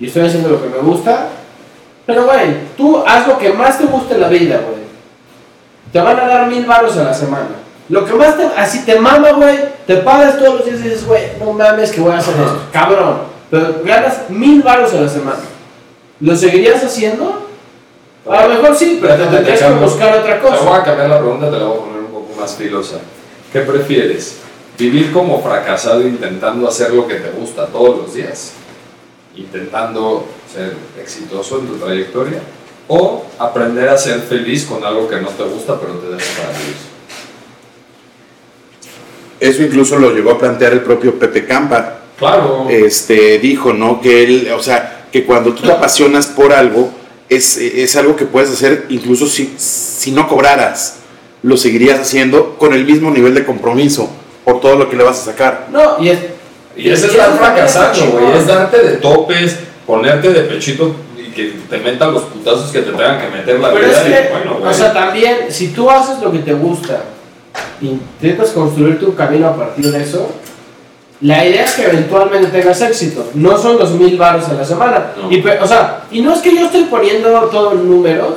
y 0.00 0.06
estoy 0.06 0.26
haciendo 0.26 0.48
lo 0.48 0.62
que 0.62 0.68
me 0.68 0.78
gusta, 0.78 1.28
pero 2.06 2.24
güey, 2.24 2.56
tú 2.76 3.02
haz 3.06 3.26
lo 3.26 3.38
que 3.38 3.52
más 3.52 3.78
te 3.78 3.84
guste 3.84 4.14
en 4.14 4.20
la 4.20 4.28
vida, 4.28 4.60
güey. 4.66 4.85
Te 5.96 6.02
van 6.02 6.20
a 6.20 6.26
dar 6.26 6.46
mil 6.46 6.66
varos 6.66 6.94
a 6.98 7.04
la 7.04 7.14
semana. 7.14 7.48
Lo 7.88 8.04
que 8.04 8.12
más 8.12 8.36
te, 8.36 8.44
así 8.54 8.84
te 8.84 9.00
mama, 9.00 9.32
güey, 9.32 9.56
te 9.86 9.96
pagas 9.96 10.36
todos 10.38 10.56
los 10.56 10.66
días 10.66 10.80
y 10.80 10.82
dices, 10.82 11.06
güey, 11.06 11.22
no 11.40 11.54
mames 11.54 11.90
que 11.90 12.02
voy 12.02 12.12
a 12.12 12.18
hacer 12.18 12.34
esto, 12.34 12.60
cabrón. 12.70 13.20
Pero 13.50 13.80
ganas 13.82 14.28
mil 14.28 14.60
varos 14.60 14.92
a 14.92 15.00
la 15.00 15.08
semana. 15.08 15.38
¿Lo 16.20 16.36
seguirías 16.36 16.84
haciendo? 16.84 17.46
A 18.28 18.46
lo 18.46 18.48
mejor 18.56 18.76
sí, 18.76 18.98
pero 19.00 19.14
te 19.14 19.24
tendrías 19.24 19.58
que 19.58 19.70
buscar 19.70 20.18
otra 20.18 20.38
Te 20.38 20.46
voy 20.46 20.58
cosa. 20.58 20.76
a 20.76 20.84
cambiar 20.84 21.08
la 21.08 21.18
pregunta, 21.18 21.50
te 21.50 21.56
la 21.56 21.64
voy 21.64 21.78
a 21.78 21.80
poner 21.80 22.00
un 22.00 22.12
poco 22.12 22.38
más 22.38 22.54
filosa. 22.56 22.96
¿Qué 23.50 23.60
prefieres? 23.60 24.36
¿Vivir 24.76 25.14
como 25.14 25.42
fracasado 25.42 26.02
intentando 26.02 26.68
hacer 26.68 26.92
lo 26.92 27.08
que 27.08 27.14
te 27.14 27.30
gusta 27.30 27.68
todos 27.68 27.96
los 28.02 28.12
días? 28.12 28.52
Intentando 29.34 30.26
ser 30.52 30.74
exitoso 31.00 31.60
en 31.60 31.68
tu 31.68 31.76
trayectoria. 31.76 32.40
¿O 32.88 33.24
aprender 33.38 33.88
a 33.88 33.98
ser 33.98 34.20
feliz 34.20 34.64
con 34.64 34.84
algo 34.84 35.08
que 35.08 35.16
no 35.16 35.28
te 35.28 35.42
gusta 35.42 35.78
pero 35.80 35.94
te 35.94 36.08
deja 36.08 36.42
para 36.42 36.58
vivir? 36.58 36.76
Eso 39.40 39.62
incluso 39.62 39.98
lo 39.98 40.12
llegó 40.12 40.30
a 40.30 40.38
plantear 40.38 40.72
el 40.72 40.80
propio 40.80 41.18
Pepe 41.18 41.44
Campa. 41.44 42.00
Claro. 42.18 42.68
Este, 42.70 43.38
dijo, 43.38 43.72
¿no? 43.72 44.00
Que 44.00 44.24
él, 44.24 44.50
o 44.56 44.62
sea, 44.62 45.06
que 45.12 45.24
cuando 45.24 45.52
tú 45.52 45.62
te 45.62 45.72
apasionas 45.72 46.26
por 46.28 46.52
algo, 46.52 46.90
es, 47.28 47.56
es 47.58 47.96
algo 47.96 48.16
que 48.16 48.24
puedes 48.24 48.50
hacer 48.50 48.86
incluso 48.88 49.26
si, 49.26 49.54
si 49.58 50.12
no 50.12 50.28
cobraras. 50.28 50.98
Lo 51.42 51.56
seguirías 51.56 52.00
haciendo 52.00 52.56
con 52.56 52.72
el 52.72 52.84
mismo 52.84 53.10
nivel 53.10 53.34
de 53.34 53.44
compromiso 53.44 54.08
por 54.44 54.60
todo 54.60 54.76
lo 54.76 54.88
que 54.88 54.96
le 54.96 55.04
vas 55.04 55.20
a 55.20 55.24
sacar. 55.32 55.66
No, 55.70 55.96
y 56.00 56.08
es, 56.08 56.18
Y 56.76 56.88
ese 56.88 57.06
es 57.06 57.12
estar 57.12 57.36
fracasando, 57.36 58.12
güey. 58.12 58.38
Es 58.38 58.46
darte 58.46 58.78
de 58.78 58.96
topes, 58.96 59.56
ponerte 59.86 60.30
de 60.30 60.42
pechito 60.42 60.94
que 61.36 61.52
te 61.68 61.78
metan 61.78 62.12
los 62.14 62.22
putazos 62.24 62.70
que 62.72 62.80
te 62.80 62.90
tengan 62.90 63.20
que 63.20 63.28
meter 63.28 63.60
la 63.60 63.72
Pero 63.72 63.86
vida. 63.86 64.00
es 64.02 64.08
y 64.08 64.10
que, 64.10 64.28
bueno, 64.32 64.56
o 64.56 64.60
güey. 64.60 64.74
sea, 64.74 64.92
también, 64.92 65.36
si 65.50 65.68
tú 65.68 65.88
haces 65.90 66.20
lo 66.20 66.32
que 66.32 66.38
te 66.40 66.54
gusta, 66.54 67.02
intentas 67.80 68.50
construir 68.50 68.98
tu 68.98 69.14
camino 69.14 69.46
a 69.48 69.54
partir 69.56 69.92
de 69.92 70.02
eso, 70.02 70.30
la 71.20 71.46
idea 71.46 71.64
es 71.64 71.74
que 71.74 71.84
eventualmente 71.86 72.48
tengas 72.48 72.80
éxito. 72.80 73.30
No 73.34 73.56
son 73.56 73.78
los 73.78 73.92
mil 73.92 74.16
baros 74.18 74.48
a 74.48 74.54
la 74.54 74.64
semana. 74.64 75.12
No. 75.16 75.30
Y, 75.30 75.40
o 75.46 75.66
sea, 75.66 76.04
y 76.10 76.20
no 76.20 76.34
es 76.34 76.40
que 76.40 76.54
yo 76.54 76.66
estoy 76.66 76.84
poniendo 76.84 77.28
todo 77.44 77.72
en 77.72 77.88
números. 77.88 78.34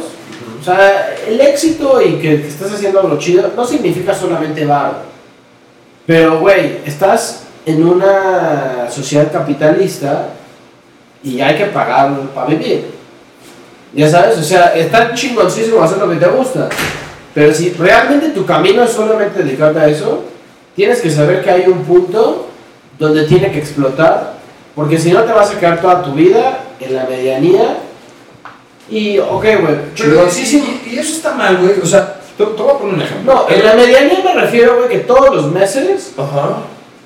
O 0.62 0.64
sea, 0.64 1.16
el 1.28 1.40
éxito 1.40 2.02
y 2.02 2.16
que, 2.16 2.42
que 2.42 2.48
estés 2.48 2.72
haciendo 2.72 3.00
algo 3.00 3.18
chido 3.18 3.52
no 3.56 3.66
significa 3.66 4.14
solamente 4.14 4.66
varo. 4.66 4.94
Pero, 6.06 6.40
güey, 6.40 6.80
estás 6.86 7.44
en 7.66 7.86
una 7.86 8.88
sociedad 8.90 9.32
capitalista 9.32 10.30
y 11.24 11.42
hay 11.42 11.56
que 11.56 11.66
pagar 11.66 12.12
para 12.34 12.48
vivir. 12.48 12.86
Ya 13.94 14.10
sabes, 14.10 14.38
o 14.38 14.44
sea, 14.44 14.76
está 14.76 15.14
chingoncísimo 15.14 15.82
hacer 15.82 15.98
lo 15.98 16.10
que 16.10 16.18
te 16.18 16.28
gusta. 16.28 16.70
Pero 17.34 17.54
si 17.54 17.72
realmente 17.72 18.30
tu 18.30 18.46
camino 18.46 18.84
es 18.84 18.92
solamente 18.92 19.44
dedicarte 19.44 19.80
a 19.80 19.88
eso, 19.88 20.24
tienes 20.76 21.02
que 21.02 21.10
saber 21.10 21.44
que 21.44 21.50
hay 21.50 21.68
un 21.68 21.84
punto 21.84 22.48
donde 22.98 23.24
tiene 23.24 23.52
que 23.52 23.60
explotar, 23.60 24.34
porque 24.76 25.00
si 25.00 25.12
no 25.12 25.24
te 25.24 25.32
vas 25.32 25.52
a 25.52 25.60
quedar 25.60 25.82
toda 25.82 26.04
tu 26.04 26.14
vida 26.14 26.60
en 26.80 26.96
la 26.96 27.06
medianía. 27.06 27.78
Y, 28.90 29.20
ok, 29.20 29.44
güey, 29.62 29.76
chingoncísimo. 29.94 30.66
y, 30.86 30.96
y 30.96 31.00
eso 31.00 31.14
está 31.14 31.34
mal, 31.34 31.58
güey. 31.58 31.80
O 31.82 31.86
sea, 31.86 32.20
te 32.38 32.44
voy 32.44 32.72
a 32.72 32.78
poner 32.78 32.96
un 32.96 33.02
ejemplo. 33.02 33.34
No, 33.34 33.50
en 33.50 33.66
la 33.66 33.74
medianía 33.76 34.20
me 34.24 34.42
refiero, 34.42 34.78
güey, 34.78 34.90
que 34.90 35.00
todos 35.00 35.36
los 35.36 35.52
meses 35.52 36.14
Ajá. 36.18 36.58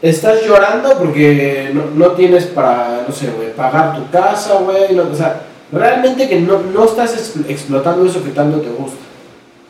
Estás 0.04 0.46
llorando 0.46 0.98
porque 1.00 1.72
no, 1.74 1.86
no 1.96 2.12
tienes 2.12 2.44
para, 2.46 3.06
no 3.08 3.14
sé, 3.16 3.30
güey, 3.36 3.54
pagar 3.56 3.96
tu 3.96 4.08
casa, 4.12 4.56
güey. 4.60 4.94
no- 4.94 5.10
o 5.12 5.16
sea, 5.16 5.42
realmente 5.72 6.28
que 6.30 6.40
no, 6.40 6.60
no 6.60 6.86
estás 6.86 7.16
expl- 7.18 7.50
explotando 7.50 8.06
eso 8.06 8.24
que 8.24 8.30
tanto 8.30 8.60
te 8.62 8.70
gusta. 8.70 8.98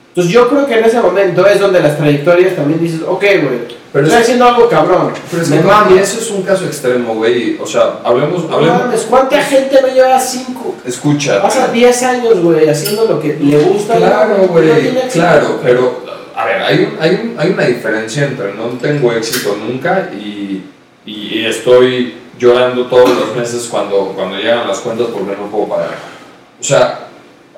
Entonces 0.09 0.31
yo 0.33 0.47
creo 0.47 0.65
que 0.67 0.77
en 0.77 0.85
ese 0.85 0.99
momento 1.01 1.47
es 1.47 1.59
donde 1.59 1.79
las 1.79 1.97
trayectorias 1.97 2.55
también 2.55 2.79
dices, 2.79 3.01
ok, 3.07 3.19
güey, 3.21 3.59
Pero 3.91 4.05
estoy 4.05 4.19
es- 4.19 4.23
haciendo 4.25 4.45
algo 4.45 4.67
cabrón. 4.69 5.11
Pero 5.31 5.41
es 5.43 5.49
me 5.49 5.57
que 5.57 5.63
mama. 5.63 5.83
papi, 5.85 5.97
eso 5.99 6.19
es 6.19 6.29
un 6.29 6.43
caso 6.43 6.65
extremo, 6.65 7.15
güey. 7.15 7.57
O 7.59 7.65
sea, 7.65 7.95
hablemos. 8.03 8.47
No 8.47 8.55
hablemos 8.57 8.79
mames, 8.81 9.01
¿cuánta 9.09 9.41
gente 9.41 9.81
no 9.81 9.87
lleva 9.87 10.19
cinco? 10.19 10.75
Escucha. 10.85 11.41
Pasa 11.41 11.67
10 11.69 12.03
años, 12.03 12.39
güey, 12.43 12.69
haciendo 12.69 13.05
lo 13.05 13.19
que 13.19 13.37
le 13.39 13.57
gusta. 13.59 13.95
Claro, 13.95 14.35
no 14.39 14.47
güey, 14.49 14.69
éxito. 14.69 15.09
claro, 15.13 15.59
pero 15.63 16.02
a 16.43 16.45
ver, 16.45 16.61
hay, 16.61 16.83
un- 16.85 16.97
hay, 16.99 17.09
un- 17.15 17.35
hay 17.39 17.49
una 17.51 17.63
diferencia 17.65 18.25
entre 18.25 18.53
no 18.53 18.65
tengo 18.81 19.11
éxito 19.13 19.57
nunca 19.67 20.09
y, 20.13 20.61
y 21.05 21.45
estoy 21.45 22.15
llorando 22.39 22.85
todos 22.87 23.09
los 23.09 23.35
meses 23.35 23.67
cuando, 23.69 24.13
cuando 24.15 24.37
llegan 24.37 24.67
las 24.67 24.79
cuentas 24.79 25.07
porque 25.13 25.35
no 25.39 25.47
puedo 25.49 25.67
pagar. 25.69 25.91
O 26.59 26.63
sea, 26.63 27.07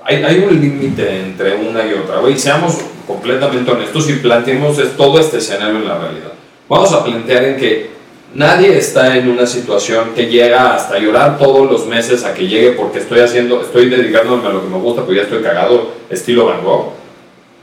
hay, 0.04 0.24
hay 0.24 0.40
un 0.40 0.60
límite 0.62 1.22
entre 1.22 1.56
una 1.56 1.86
y 1.86 1.94
otra, 1.94 2.18
güey. 2.20 2.38
Seamos 2.38 2.78
completamente 3.08 3.72
honestos 3.72 4.10
y 4.10 4.14
planteemos 4.14 4.78
todo 4.98 5.20
este 5.20 5.38
escenario 5.38 5.78
en 5.78 5.88
la 5.88 5.98
realidad. 5.98 6.32
Vamos 6.68 6.92
a 6.94 7.04
plantear 7.04 7.44
en 7.44 7.58
que 7.58 7.90
nadie 8.34 8.78
está 8.78 9.16
en 9.16 9.30
una 9.30 9.46
situación 9.46 10.10
que 10.16 10.26
llega 10.26 10.76
hasta 10.76 10.98
llorar 11.00 11.38
todos 11.38 11.70
los 11.72 11.86
meses 11.86 12.24
a 12.26 12.34
que 12.34 12.48
llegue 12.48 12.72
porque 12.72 13.00
estoy 13.00 13.20
haciendo, 13.20 13.62
estoy 13.62 13.90
dedicándome 13.90 14.48
a 14.48 14.52
lo 14.52 14.62
que 14.62 14.68
me 14.70 14.78
gusta, 14.78 15.02
porque 15.04 15.18
ya 15.18 15.24
estoy 15.24 15.42
cagado, 15.44 15.92
estilo 16.10 16.46
Van 16.48 16.64
Gogh. 16.64 16.92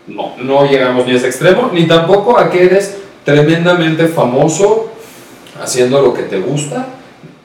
No, 0.06 0.34
no 0.38 0.66
llegamos 0.66 1.06
ni 1.06 1.12
a 1.12 1.16
ese 1.16 1.28
extremo, 1.28 1.70
ni 1.72 1.86
tampoco 1.86 2.38
a 2.38 2.50
que 2.50 2.64
eres 2.64 2.96
tremendamente 3.24 4.08
famoso 4.08 4.88
haciendo 5.62 6.02
lo 6.02 6.12
que 6.12 6.22
te 6.22 6.40
gusta. 6.40 6.86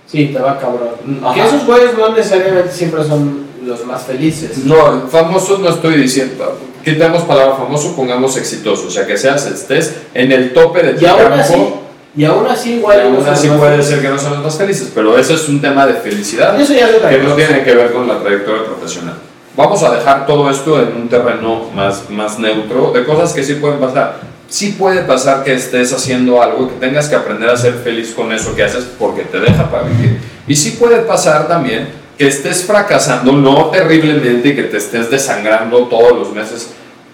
Sí, 0.05 0.27
te 0.33 0.39
va 0.39 0.57
cabrón. 0.57 0.89
Ajá. 1.23 1.33
Que 1.33 1.41
esos 1.41 1.65
güeyes 1.65 1.97
no 1.97 2.09
necesariamente 2.15 2.71
siempre 2.71 3.03
son 3.03 3.47
los 3.65 3.85
más 3.85 4.03
felices. 4.03 4.59
No, 4.59 5.07
famoso 5.09 5.57
no 5.59 5.69
estoy 5.69 5.97
diciendo. 5.97 6.57
Quitamos 6.83 7.23
palabra 7.23 7.55
famoso, 7.55 7.95
pongamos 7.95 8.37
exitoso. 8.37 8.87
O 8.87 8.91
sea, 8.91 9.05
que 9.05 9.17
seas, 9.17 9.45
estés 9.45 9.93
en 10.13 10.31
el 10.31 10.53
tope 10.53 10.81
de 10.81 10.93
tu 10.93 11.03
Y 11.03 11.07
aún 11.07 11.33
así, 11.33 11.73
y 12.15 12.23
aún 12.23 12.47
así, 12.47 12.71
y 12.71 12.73
igual. 12.77 13.01
aún 13.01 13.13
no 13.15 13.19
son 13.19 13.29
así 13.33 13.49
puede 13.49 13.83
ser 13.83 14.01
que 14.01 14.09
no 14.09 14.17
son 14.17 14.33
los 14.33 14.43
más 14.43 14.57
felices, 14.57 14.91
pero 14.95 15.17
eso 15.17 15.35
es 15.35 15.47
un 15.49 15.61
tema 15.61 15.85
de 15.85 15.93
felicidad 15.93 16.59
Eso 16.59 16.73
ya 16.73 16.87
que 17.09 17.17
no 17.19 17.33
tiene 17.33 17.63
que 17.63 17.75
ver 17.75 17.91
con 17.91 18.07
la 18.07 18.19
trayectoria 18.19 18.63
profesional. 18.65 19.15
Vamos 19.57 19.81
a 19.81 19.89
dejar 19.89 20.27
todo 20.27 20.51
esto 20.51 20.79
en 20.79 20.95
un 20.95 21.09
terreno 21.09 21.71
más, 21.73 22.11
más 22.11 22.37
neutro 22.37 22.91
de 22.91 23.03
cosas 23.03 23.33
que 23.33 23.41
sí 23.41 23.55
pueden 23.55 23.79
pasar. 23.79 24.19
Sí 24.47 24.75
puede 24.77 25.01
pasar 25.01 25.43
que 25.43 25.55
estés 25.55 25.91
haciendo 25.91 26.43
algo 26.43 26.65
y 26.65 26.67
que 26.67 26.75
tengas 26.75 27.09
que 27.09 27.15
aprender 27.15 27.49
a 27.49 27.57
ser 27.57 27.73
feliz 27.73 28.13
con 28.13 28.31
eso 28.31 28.55
que 28.55 28.63
haces 28.63 28.85
porque 28.99 29.23
te 29.23 29.39
deja 29.39 29.69
para 29.71 29.85
vivir. 29.85 30.19
Y 30.47 30.55
sí 30.55 30.77
puede 30.79 30.97
pasar 30.99 31.47
también 31.47 31.89
que 32.19 32.27
estés 32.27 32.65
fracasando, 32.65 33.31
no 33.31 33.71
terriblemente, 33.71 34.49
y 34.49 34.55
que 34.55 34.63
te 34.63 34.77
estés 34.77 35.09
desangrando 35.09 35.87
todos 35.87 36.15
los 36.15 36.31
meses 36.33 36.69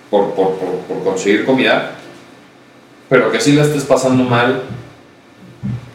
por, 0.10 0.32
por, 0.32 0.56
por, 0.56 0.80
por 0.80 1.04
conseguir 1.04 1.46
comida, 1.46 1.92
pero 3.08 3.32
que 3.32 3.40
sí 3.40 3.54
la 3.54 3.64
estés 3.64 3.84
pasando 3.86 4.22
mal 4.26 4.64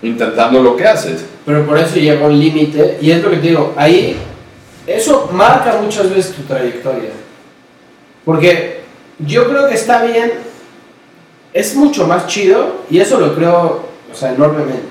intentando 0.00 0.62
lo 0.62 0.76
que 0.76 0.86
haces. 0.86 1.26
pero 1.44 1.66
por 1.66 1.76
eso 1.76 1.96
llega 1.96 2.26
un 2.26 2.38
límite. 2.38 2.98
Y 3.02 3.10
es 3.10 3.22
lo 3.22 3.30
que 3.30 3.36
te 3.36 3.48
digo, 3.48 3.74
ahí 3.76 4.16
eso 4.88 5.28
marca 5.32 5.78
muchas 5.82 6.08
veces 6.10 6.34
tu 6.34 6.42
trayectoria. 6.42 7.10
Porque 8.24 8.80
yo 9.18 9.48
creo 9.48 9.68
que 9.68 9.74
está 9.74 10.02
bien, 10.02 10.32
es 11.52 11.74
mucho 11.74 12.06
más 12.06 12.26
chido, 12.26 12.76
y 12.90 12.98
eso 12.98 13.20
lo 13.20 13.34
creo, 13.34 13.84
o 14.10 14.14
sea, 14.14 14.32
enormemente. 14.32 14.82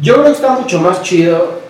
Yo 0.00 0.14
creo 0.14 0.26
que 0.26 0.32
está 0.32 0.50
mucho 0.50 0.80
más 0.80 1.02
chido 1.02 1.60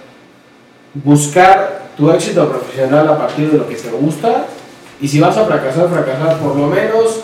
buscar 0.92 1.88
tu 1.96 2.10
éxito 2.10 2.48
profesional 2.48 3.08
a 3.08 3.18
partir 3.18 3.50
de 3.50 3.58
lo 3.58 3.68
que 3.68 3.74
te 3.74 3.90
gusta, 3.90 4.44
y 5.00 5.08
si 5.08 5.18
vas 5.18 5.36
a 5.36 5.46
fracasar, 5.46 5.88
fracasar 5.88 6.38
por 6.38 6.56
lo 6.56 6.66
menos 6.66 7.20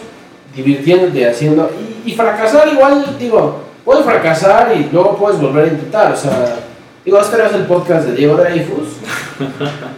divirtiéndote 0.54 1.28
haciendo. 1.28 1.70
Y, 2.04 2.10
y 2.10 2.14
fracasar 2.14 2.68
igual, 2.68 3.16
digo, 3.18 3.60
puedes 3.84 4.04
fracasar 4.04 4.74
y 4.76 4.88
luego 4.90 5.16
puedes 5.16 5.40
volver 5.40 5.64
a 5.64 5.68
intentar, 5.68 6.12
o 6.12 6.16
sea. 6.16 6.56
Digo, 7.04 7.20
este 7.20 7.36
era 7.36 7.50
el 7.50 7.66
podcast 7.66 8.06
de 8.06 8.14
Diego 8.14 8.36
Dreyfus. 8.36 8.96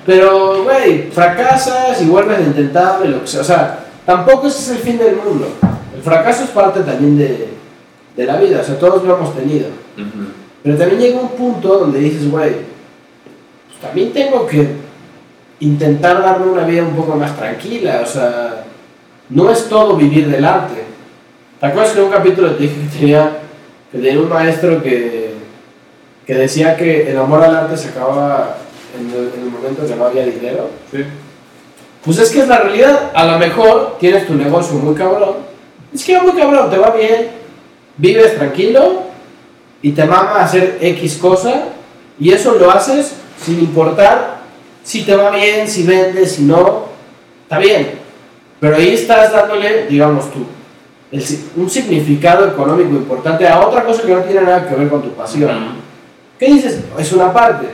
Pero, 0.05 0.64
güey, 0.64 1.11
fracasas 1.12 2.03
y 2.03 2.07
vuelves 2.07 2.38
a 2.38 2.99
lo 3.05 3.21
que 3.21 3.27
sea. 3.27 3.40
O 3.40 3.45
sea, 3.45 3.79
tampoco 4.05 4.49
ese 4.49 4.59
es 4.59 4.69
el 4.71 4.79
fin 4.79 4.99
del 4.99 5.16
mundo. 5.16 5.49
El 5.95 6.03
fracaso 6.03 6.42
es 6.42 6.51
parte 6.51 6.81
también 6.81 7.16
de, 7.16 7.49
de 8.16 8.25
la 8.27 8.38
vida. 8.38 8.61
O 8.61 8.64
sea, 8.64 8.79
todos 8.79 9.05
lo 9.05 9.16
hemos 9.16 9.37
tenido. 9.37 9.69
Ujú. 9.97 10.31
Pero 10.64 10.77
también 10.77 11.01
llega 11.01 11.21
un 11.21 11.29
punto 11.29 11.79
donde 11.79 12.01
dices, 12.01 12.29
güey, 12.29 12.51
pues 12.51 13.81
también 13.81 14.12
tengo 14.12 14.45
que 14.47 14.69
intentar 15.61 16.21
darme 16.21 16.47
una 16.47 16.64
vida 16.64 16.83
un 16.83 16.97
poco 16.97 17.14
más 17.14 17.37
tranquila. 17.37 18.01
O 18.03 18.07
sea, 18.07 18.64
no 19.29 19.49
es 19.51 19.69
todo 19.69 19.97
vivir 19.97 20.29
del 20.29 20.45
arte. 20.45 20.83
¿Te 21.61 21.66
acuerdas 21.66 21.92
que 21.92 22.01
en 22.01 22.07
un 22.07 22.11
capítulo 22.11 22.51
te 22.51 22.64
dije 22.64 22.75
que 22.75 22.99
tenía, 22.99 23.38
que 23.92 23.99
tenía 23.99 24.21
un 24.21 24.29
maestro 24.29 24.83
que, 24.83 25.26
que 26.27 26.35
decía 26.35 26.77
que 26.77 27.11
el 27.11 27.19
amor 27.19 27.45
al 27.45 27.55
arte 27.55 27.77
se 27.77 27.89
acababa 27.89 28.57
en 28.99 29.11
el, 29.11 29.33
en 29.35 29.43
el 29.45 29.51
momento 29.51 29.87
que 29.87 29.95
no 29.95 30.07
había 30.07 30.25
dinero? 30.25 30.69
Sí. 30.91 31.05
Pues 32.05 32.19
es 32.19 32.31
que 32.31 32.41
es 32.41 32.49
la 32.49 32.59
realidad. 32.59 33.11
A 33.15 33.25
lo 33.27 33.39
mejor 33.39 33.97
tienes 33.99 34.27
tu 34.27 34.35
negocio 34.35 34.75
muy 34.75 34.95
cabrón. 34.95 35.37
Es 35.95 36.05
que 36.05 36.19
muy 36.21 36.33
cabrón, 36.33 36.71
te 36.71 36.79
va 36.79 36.91
bien. 36.91 37.31
Vives 37.97 38.37
tranquilo 38.37 39.03
y 39.83 39.93
te 39.93 40.05
mama 40.05 40.41
hacer 40.43 40.79
X 40.81 41.17
cosa. 41.17 41.65
Y 42.19 42.33
eso 42.33 42.55
lo 42.55 42.71
haces 42.71 43.15
sin 43.45 43.59
importar 43.61 44.37
si 44.83 45.03
te 45.03 45.17
va 45.17 45.31
bien, 45.31 45.67
si 45.67 45.85
vendes, 45.85 46.33
si 46.33 46.43
no. 46.43 46.87
Está 47.43 47.59
bien. 47.59 47.99
Pero 48.61 48.77
ahí 48.77 48.95
estás 48.95 49.33
dándole, 49.33 49.87
digamos 49.87 50.31
tú, 50.33 50.47
el 51.11 51.23
un 51.57 51.69
significado 51.69 52.47
económico 52.47 52.91
importante 52.91 53.47
a 53.47 53.67
otra 53.67 53.85
cosa 53.85 54.03
que 54.03 54.15
no 54.15 54.21
tiene 54.21 54.43
nada 54.43 54.69
que 54.69 54.75
ver 54.77 54.89
con 54.89 55.03
tu 55.03 55.11
pasión. 55.11 55.76
¿Qué 56.38 56.46
dices? 56.46 56.81
Es 56.99 57.12
una 57.12 57.33
parte. 57.33 57.68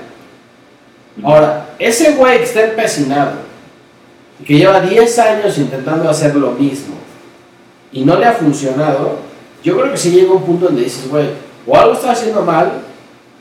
Ahora, 1.23 1.67
ese 1.79 2.13
güey 2.13 2.39
que 2.39 2.45
está 2.45 2.65
empecinado 2.65 3.33
que 4.47 4.55
lleva 4.57 4.81
10 4.81 5.19
años 5.19 5.59
intentando 5.59 6.09
hacer 6.09 6.35
lo 6.35 6.53
mismo 6.53 6.95
y 7.93 8.05
no 8.05 8.17
le 8.19 8.27
ha 8.27 8.33
funcionado, 8.33 9.19
yo 9.63 9.79
creo 9.79 9.93
que 9.93 9.99
sí 9.99 10.11
llega 10.11 10.33
un 10.33 10.43
punto 10.43 10.67
donde 10.67 10.83
dices, 10.83 11.09
güey, 11.09 11.27
o 11.67 11.77
algo 11.77 11.93
está 11.95 12.13
haciendo 12.13 12.43
mal, 12.43 12.73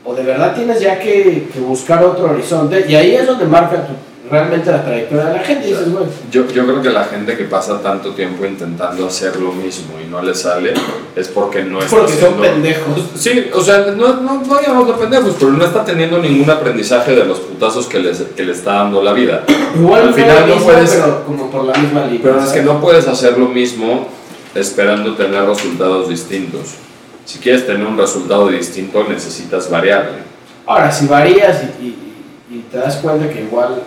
o 0.04 0.14
de 0.14 0.22
verdad 0.22 0.54
tienes 0.54 0.80
ya 0.80 0.98
que, 1.00 1.48
que 1.52 1.58
buscar 1.60 2.04
otro 2.04 2.30
horizonte, 2.30 2.84
y 2.88 2.94
ahí 2.94 3.16
es 3.16 3.26
donde 3.26 3.46
marca 3.46 3.86
tu- 3.86 3.94
realmente 4.32 4.70
la 4.72 4.82
trayectoria 4.82 5.26
de 5.26 5.32
la 5.34 5.40
gente, 5.44 5.66
y 5.68 5.70
dices, 5.72 5.92
güey, 5.92 6.06
Yo, 6.30 6.48
yo 6.48 6.64
creo 6.64 6.80
que 6.80 6.88
la 6.90 7.04
gente 7.04 7.36
que 7.36 7.44
pasa 7.44 7.80
tanto 7.82 8.12
tiempo 8.14 8.46
intentando 8.46 9.06
hacer 9.06 9.36
lo 9.36 9.52
mismo 9.52 9.92
y 10.04 10.08
no 10.10 10.22
le 10.22 10.34
sale 10.34 10.72
es 11.14 11.28
porque 11.28 11.62
no 11.62 11.78
está 11.80 11.90
porque 11.96 12.12
son 12.14 12.18
haciendo- 12.34 12.42
pendejos. 12.42 13.02
Sí, 13.14 13.50
o 13.52 13.60
sea, 13.62 13.92
no, 13.94 14.14
no, 14.22 14.42
no 14.42 14.58
digamos 14.58 14.86
de 14.88 14.94
pendejos, 14.94 15.36
pero 15.38 15.52
no 15.52 15.64
está 15.64 15.84
teniendo 15.84 16.16
ningún 16.18 16.48
aprendizaje 16.48 17.14
de 17.14 17.26
los 17.26 17.40
putazos 17.40 17.86
que, 17.86 17.98
les, 18.00 18.18
que 18.34 18.42
le 18.42 18.52
está 18.52 18.72
dando 18.76 19.02
la 19.02 19.12
vida. 19.12 19.44
Igual 19.76 20.08
Al 20.08 20.14
final 20.14 20.40
no 20.48 20.54
mismo, 20.54 20.62
puedes- 20.72 20.90
pero 20.92 21.24
como 21.26 21.50
por 21.50 21.64
la 21.64 21.74
misma 21.74 22.06
línea. 22.06 22.20
Pero 22.22 22.40
es 22.42 22.50
que 22.52 22.62
no 22.62 22.80
puedes 22.80 23.06
hacer 23.06 23.36
lo 23.38 23.48
mismo 23.48 24.08
esperando 24.54 25.14
tener 25.14 25.44
resultados 25.44 26.08
distintos. 26.08 26.70
Si 27.26 27.38
quieres 27.38 27.66
tener 27.66 27.86
un 27.86 27.96
resultado 27.98 28.48
distinto, 28.48 29.04
necesitas 29.08 29.70
variarle. 29.70 30.18
Ahora, 30.66 30.90
si 30.90 31.06
varías 31.06 31.62
y, 31.82 31.84
y- 31.86 31.98
y 32.50 32.58
te 32.70 32.78
das 32.78 32.96
cuenta 32.96 33.28
que 33.30 33.42
igual 33.42 33.82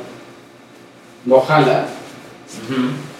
no 1.25 1.41
jala, 1.41 1.85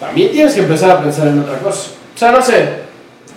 también 0.00 0.30
tienes 0.30 0.54
que 0.54 0.60
empezar 0.60 0.90
a 0.90 1.00
pensar 1.00 1.28
en 1.28 1.40
otra 1.40 1.58
cosa. 1.58 1.90
O 2.14 2.18
sea, 2.18 2.32
no 2.32 2.40
sé, 2.40 2.68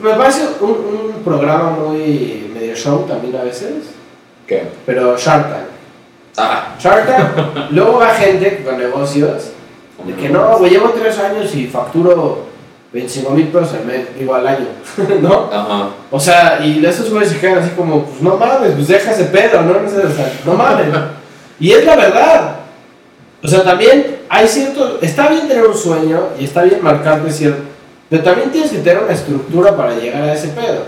me 0.01 0.11
parece 0.11 0.41
un, 0.61 0.69
un 0.69 1.23
programa 1.23 1.71
muy 1.71 2.49
medio 2.53 2.75
show 2.75 3.05
también 3.07 3.35
a 3.35 3.43
veces, 3.43 3.85
¿Qué? 4.47 4.63
pero 4.85 5.17
Shark 5.17 5.49
Tank. 5.49 5.65
Ah, 6.37 6.75
Shark 6.79 7.05
Tank, 7.05 7.69
luego 7.71 7.99
va 7.99 8.09
gente 8.09 8.63
con 8.63 8.77
negocios, 8.77 9.51
de 10.05 10.13
que 10.13 10.29
no, 10.29 10.57
güey, 10.57 10.71
llevo 10.71 10.89
tres 10.89 11.17
años 11.19 11.53
y 11.55 11.67
facturo 11.67 12.47
25 12.93 13.31
mil 13.31 13.47
pesos 13.47 13.73
al 13.73 13.85
mes, 13.85 14.07
digo 14.17 14.33
al 14.33 14.47
año, 14.47 14.67
¿no? 15.21 15.49
Ajá. 15.51 15.89
O 16.09 16.19
sea, 16.19 16.59
y 16.63 16.83
esos 16.83 17.09
güeyes 17.09 17.31
se 17.31 17.39
quedan 17.39 17.59
así 17.59 17.71
como, 17.71 18.03
pues 18.03 18.21
no 18.21 18.37
mames, 18.37 18.71
pues 18.73 18.87
deja 18.87 19.11
ese 19.11 19.25
pedo, 19.25 19.61
¿no? 19.61 19.73
No, 19.81 19.89
sea, 19.89 20.39
no 20.45 20.53
mames. 20.53 20.87
Y 21.61 21.73
es 21.73 21.83
la 21.85 21.97
verdad. 21.97 22.55
O 23.41 23.47
sea, 23.47 23.63
también 23.63 24.17
hay 24.27 24.47
cierto. 24.47 24.99
Está 25.01 25.29
bien 25.29 25.47
tener 25.47 25.65
un 25.65 25.75
sueño 25.75 26.29
y 26.39 26.45
está 26.45 26.63
bien 26.63 26.83
marcarte 26.83 27.31
cierto. 27.31 27.61
Pero 28.09 28.23
también 28.23 28.51
tienes 28.51 28.71
que 28.71 28.79
tener 28.79 29.03
una 29.03 29.13
estructura 29.13 29.75
para 29.77 29.95
llegar 29.95 30.23
a 30.23 30.33
ese 30.33 30.49
pedo. 30.49 30.83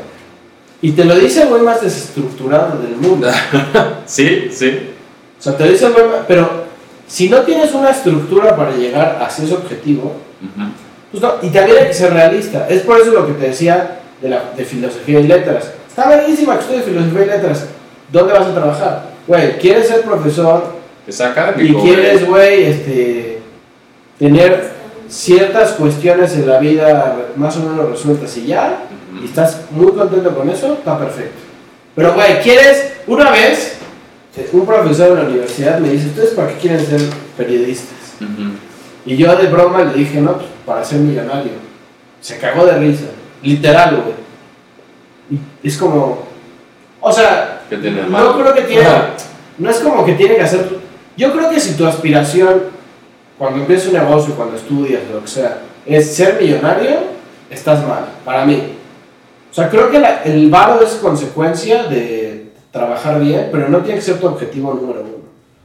Y 0.81 0.91
te 0.93 1.05
lo 1.05 1.15
dice 1.15 1.43
el 1.43 1.49
güey 1.49 1.61
más 1.61 1.81
desestructurado 1.81 2.79
del 2.81 2.95
mundo. 2.95 3.29
Sí, 4.05 4.49
sí. 4.51 4.89
O 5.39 5.41
sea, 5.41 5.55
te 5.55 5.65
lo 5.65 5.71
dice 5.71 5.85
el 5.85 5.93
güey 5.93 6.05
más. 6.07 6.19
Pero 6.27 6.49
si 7.07 7.29
no 7.29 7.39
tienes 7.41 7.71
una 7.73 7.91
estructura 7.91 8.55
para 8.55 8.71
llegar 8.71 9.19
hacia 9.21 9.45
ese 9.45 9.53
objetivo, 9.53 10.15
Ujú. 10.41 10.69
pues 11.11 11.23
no, 11.23 11.33
y 11.41 11.49
también 11.49 11.77
hay 11.77 11.87
que 11.87 11.93
ser 11.93 12.11
realista. 12.13 12.67
Es 12.67 12.81
por 12.81 12.99
eso 12.99 13.11
lo 13.11 13.27
que 13.27 13.33
te 13.33 13.47
decía 13.47 13.99
de, 14.21 14.29
la, 14.29 14.51
de 14.57 14.65
filosofía 14.65 15.19
y 15.19 15.27
letras. 15.27 15.71
Está 15.87 16.07
buenísima 16.07 16.55
que 16.55 16.61
estudies 16.61 16.85
filosofía 16.85 17.21
y 17.21 17.27
letras. 17.27 17.65
¿Dónde 18.11 18.33
vas 18.33 18.47
a 18.47 18.53
trabajar? 18.53 19.03
Güey, 19.27 19.57
¿quieres 19.59 19.87
ser 19.87 20.01
profesor 20.01 20.80
Y 21.63 21.73
quieres, 21.73 22.27
güey, 22.27 22.63
este, 22.65 23.39
tener 24.19 24.71
ciertas 25.07 25.71
cuestiones 25.73 26.33
en 26.35 26.47
la 26.47 26.59
vida 26.59 27.27
más 27.35 27.57
o 27.57 27.61
menos 27.61 27.89
resueltas 27.89 28.35
y 28.37 28.47
ya? 28.47 28.83
Y 29.21 29.25
estás 29.25 29.61
muy 29.71 29.91
contento 29.91 30.35
con 30.35 30.49
eso, 30.49 30.73
está 30.73 30.97
perfecto. 30.97 31.39
Pero, 31.95 32.13
güey, 32.13 32.39
¿quieres? 32.41 32.93
Una 33.07 33.29
vez, 33.31 33.77
un 34.53 34.65
profesor 34.65 35.09
de 35.09 35.23
la 35.23 35.29
universidad 35.29 35.79
me 35.79 35.89
dice, 35.89 36.07
¿ustedes 36.07 36.29
para 36.31 36.47
qué 36.49 36.55
quieren 36.55 36.85
ser 36.85 37.01
periodistas? 37.35 37.97
Y 39.05 39.17
yo 39.17 39.35
de 39.35 39.47
broma 39.47 39.83
le 39.83 39.93
dije, 39.93 40.21
no, 40.21 40.33
pues 40.33 40.47
para 40.65 40.85
ser 40.85 40.99
millonario. 40.99 41.53
Se 42.21 42.37
cagó 42.37 42.65
de 42.65 42.77
risa. 42.77 43.05
Literal, 43.41 43.95
güey. 43.95 45.39
Y 45.63 45.67
es 45.67 45.77
como. 45.77 46.23
O 46.99 47.11
sea, 47.11 47.63
¿Qué 47.67 47.77
tiene 47.77 47.97
de 47.97 48.03
no 48.03 48.09
malo? 48.09 48.39
creo 48.39 48.53
que 48.53 48.61
tiene. 48.61 48.85
Ajá. 48.85 49.09
No 49.57 49.69
es 49.69 49.79
como 49.79 50.05
que 50.05 50.13
tiene 50.13 50.35
que 50.35 50.41
hacer. 50.41 50.80
Yo 51.17 51.31
creo 51.33 51.49
que 51.49 51.59
si 51.59 51.75
tu 51.75 51.85
aspiración, 51.85 52.63
cuando 53.37 53.59
empiezas 53.59 53.87
un 53.87 53.93
negocio, 53.93 54.35
cuando 54.35 54.55
estudias, 54.55 55.01
lo 55.11 55.21
que 55.21 55.27
sea, 55.27 55.61
es 55.85 56.15
ser 56.15 56.39
millonario, 56.41 56.99
estás 57.49 57.85
mal, 57.87 58.05
para 58.23 58.45
mí. 58.45 58.61
O 59.49 59.53
sea, 59.53 59.69
creo 59.69 59.89
que 59.91 59.99
la- 59.99 60.23
el 60.23 60.49
varo 60.49 60.81
es 60.81 60.91
consecuencia 60.93 61.83
de 61.83 62.51
trabajar 62.71 63.19
bien, 63.19 63.49
pero 63.51 63.67
no 63.67 63.79
tiene 63.79 63.99
que 63.99 64.05
ser 64.05 64.19
tu 64.19 64.27
objetivo 64.27 64.73
número 64.73 65.01
uno. 65.01 65.11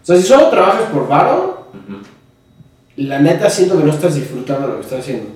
O 0.02 0.06
sea, 0.06 0.16
si 0.16 0.22
solo 0.24 0.48
trabajas 0.48 0.90
por 0.92 1.06
varo, 1.08 1.66
Ujú. 1.72 1.98
la 2.96 3.18
neta 3.20 3.48
siento 3.48 3.78
que 3.78 3.84
no 3.84 3.92
estás 3.92 4.14
disfrutando 4.16 4.66
lo 4.68 4.74
que 4.76 4.80
estás 4.82 5.00
haciendo. 5.00 5.30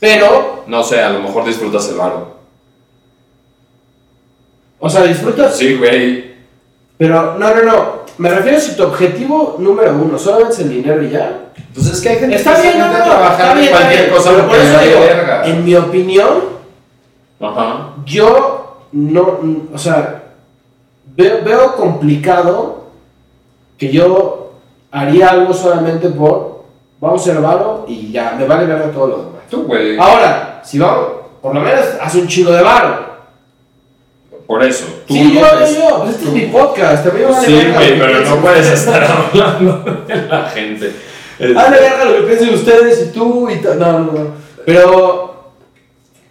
Pero, 0.00 0.64
No 0.66 0.84
sé, 0.84 1.00
a 1.00 1.08
lo 1.10 1.20
mejor 1.20 1.44
disfrutas 1.46 1.88
el 1.88 1.96
varo. 1.96 2.36
o 4.80 4.88
sea, 4.90 5.02
disfrutas, 5.04 5.56
Sí, 5.56 5.74
güey. 5.76 6.27
Pero 6.98 7.38
no, 7.38 7.54
no, 7.54 7.62
no. 7.62 7.98
Me 8.18 8.28
refiero 8.30 8.58
si 8.58 8.76
tu 8.76 8.82
objetivo 8.82 9.56
número 9.60 9.92
uno 9.92 10.18
solamente 10.18 10.54
es 10.54 10.58
el 10.60 10.70
dinero 10.70 11.02
y 11.02 11.10
ya. 11.10 11.44
Pues 11.72 11.86
es 11.86 12.00
que 12.00 12.08
hay 12.08 12.16
gente 12.18 12.36
Está 12.36 12.56
que 12.56 12.62
bien, 12.62 12.78
no, 12.80 12.88
no, 12.88 12.94
a 12.96 13.04
trabajar 13.04 13.56
bien, 13.58 13.70
cualquier 13.70 14.00
bien. 14.02 14.14
cosa 14.14 14.30
Pero 14.32 14.48
por 14.48 14.56
eso 14.56 14.80
digo, 14.80 15.00
verga. 15.00 15.44
en 15.46 15.64
mi 15.64 15.74
opinión, 15.76 16.28
Ajá. 17.40 17.90
yo 18.04 18.78
no, 18.92 19.38
o 19.72 19.78
sea, 19.78 20.24
veo, 21.14 21.38
veo 21.44 21.76
complicado 21.76 22.84
que 23.76 23.90
yo 23.90 24.52
haría 24.90 25.28
algo 25.30 25.52
solamente 25.54 26.08
por, 26.08 26.64
vamos 27.00 27.20
a 27.22 27.24
ser 27.32 27.40
varo 27.40 27.84
y 27.86 28.10
ya, 28.10 28.34
me 28.36 28.44
vale 28.46 28.66
verga 28.66 28.90
todo 28.90 29.06
lo 29.06 29.16
demás. 29.18 29.42
Tú, 29.48 29.62
güey. 29.64 29.96
Ahora, 29.98 30.60
si 30.64 30.78
vamos, 30.80 31.06
por 31.40 31.54
lo 31.54 31.60
menos 31.60 31.84
haz 32.00 32.14
un 32.16 32.26
chingo 32.26 32.50
de 32.50 32.62
varo. 32.62 33.17
Por 34.48 34.64
eso. 34.64 34.86
Tú 35.06 35.14
Sí, 35.14 35.22
no 35.24 35.30
yo, 35.34 35.40
yo, 35.52 35.58
ves- 35.60 35.76
yo, 35.78 35.98
pues 35.98 36.10
este 36.16 36.24
es 36.24 36.32
mi 36.32 36.40
podcast, 36.46 37.04
también 37.04 37.28
me 37.28 37.32
vale 37.34 37.46
Sí, 37.46 37.52
güey, 37.74 37.98
pero 38.00 38.20
no 38.24 38.36
puedes 38.36 38.66
estar 38.66 39.04
hablando 39.32 40.04
de 40.08 40.16
la 40.26 40.42
gente. 40.50 40.92
Vale 41.54 41.78
verga 41.78 42.04
lo 42.06 42.14
que 42.16 42.22
piensen 42.22 42.54
ustedes 42.54 43.02
y 43.06 43.12
tú 43.12 43.48
y 43.50 43.56
tal. 43.58 43.78
No, 43.78 43.92
no, 43.92 43.98
no. 44.12 44.26
Pero 44.66 45.52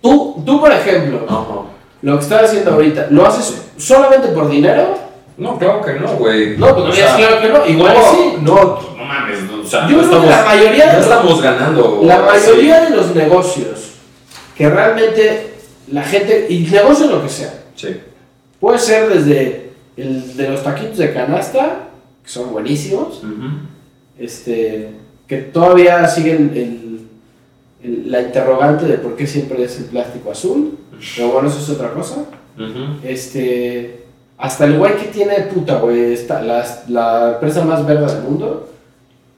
tú, 0.01 0.43
tú, 0.45 0.59
por 0.59 0.71
ejemplo, 0.71 1.21
Ajá. 1.29 1.61
lo 2.01 2.17
que 2.17 2.23
estás 2.23 2.43
haciendo 2.45 2.71
ahorita, 2.73 3.07
¿lo 3.11 3.25
haces 3.25 3.61
solamente 3.77 4.29
por 4.29 4.49
dinero 4.49 4.97
No, 5.37 5.57
claro 5.59 5.81
que 5.83 5.93
no, 5.93 6.07
güey. 6.13 6.57
No, 6.57 6.73
pues 6.73 6.85
no 6.87 6.91
sea, 6.93 7.15
claro 7.15 7.39
que 7.41 7.49
no, 7.49 7.65
igual 7.67 7.93
no, 7.93 8.11
sí. 8.11 8.37
No, 8.41 8.55
no 8.97 9.05
mames, 9.05 9.37
o 9.63 9.67
sea, 9.67 9.87
Yo 9.87 9.97
no 10.01 10.07
creo 10.07 10.21
que 10.23 10.27
la 10.27 10.43
mayoría 10.43 10.85
de 10.87 10.93
los- 10.93 11.01
estamos 11.03 11.41
ganando. 11.41 12.01
La 12.03 12.17
mayoría 12.19 12.81
de 12.81 12.89
los 12.95 13.13
negocios 13.15 13.91
que 14.57 14.67
realmente 14.69 15.53
la 15.91 16.01
gente, 16.01 16.47
y 16.49 16.61
negocio 16.71 17.05
lo 17.07 17.21
que 17.21 17.29
sea, 17.29 17.53
Sí. 17.77 17.95
puede 18.59 18.79
ser 18.79 19.07
desde 19.09 19.69
el 19.95 20.35
de 20.35 20.49
los 20.49 20.63
taquitos 20.63 20.97
de 20.97 21.13
canasta, 21.13 21.87
que 22.23 22.29
son 22.29 22.51
buenísimos, 22.51 23.21
este, 24.19 24.89
que 25.27 25.37
todavía 25.37 26.07
siguen 26.07 26.51
el, 26.55 26.99
el- 27.83 28.11
la 28.11 28.21
interrogante 28.21 28.85
de 28.85 28.97
por 28.97 29.15
qué 29.15 29.25
siempre 29.27 29.63
es 29.63 29.77
el 29.77 29.85
plástico 29.85 30.31
azul, 30.31 30.77
pero 31.15 31.29
bueno, 31.31 31.47
eso 31.49 31.59
es 31.59 31.69
otra 31.69 31.91
cosa. 31.93 32.25
Este, 33.03 34.03
hasta 34.39 34.65
el 34.65 34.77
güey 34.77 34.95
que 34.97 35.05
tiene 35.05 35.35
puta, 35.53 35.79
güey, 35.79 36.13
esta- 36.13 36.41
la, 36.41 36.65
la 36.87 37.33
empresa 37.35 37.63
más 37.63 37.85
verde 37.85 38.11
del 38.13 38.23
mundo. 38.23 38.69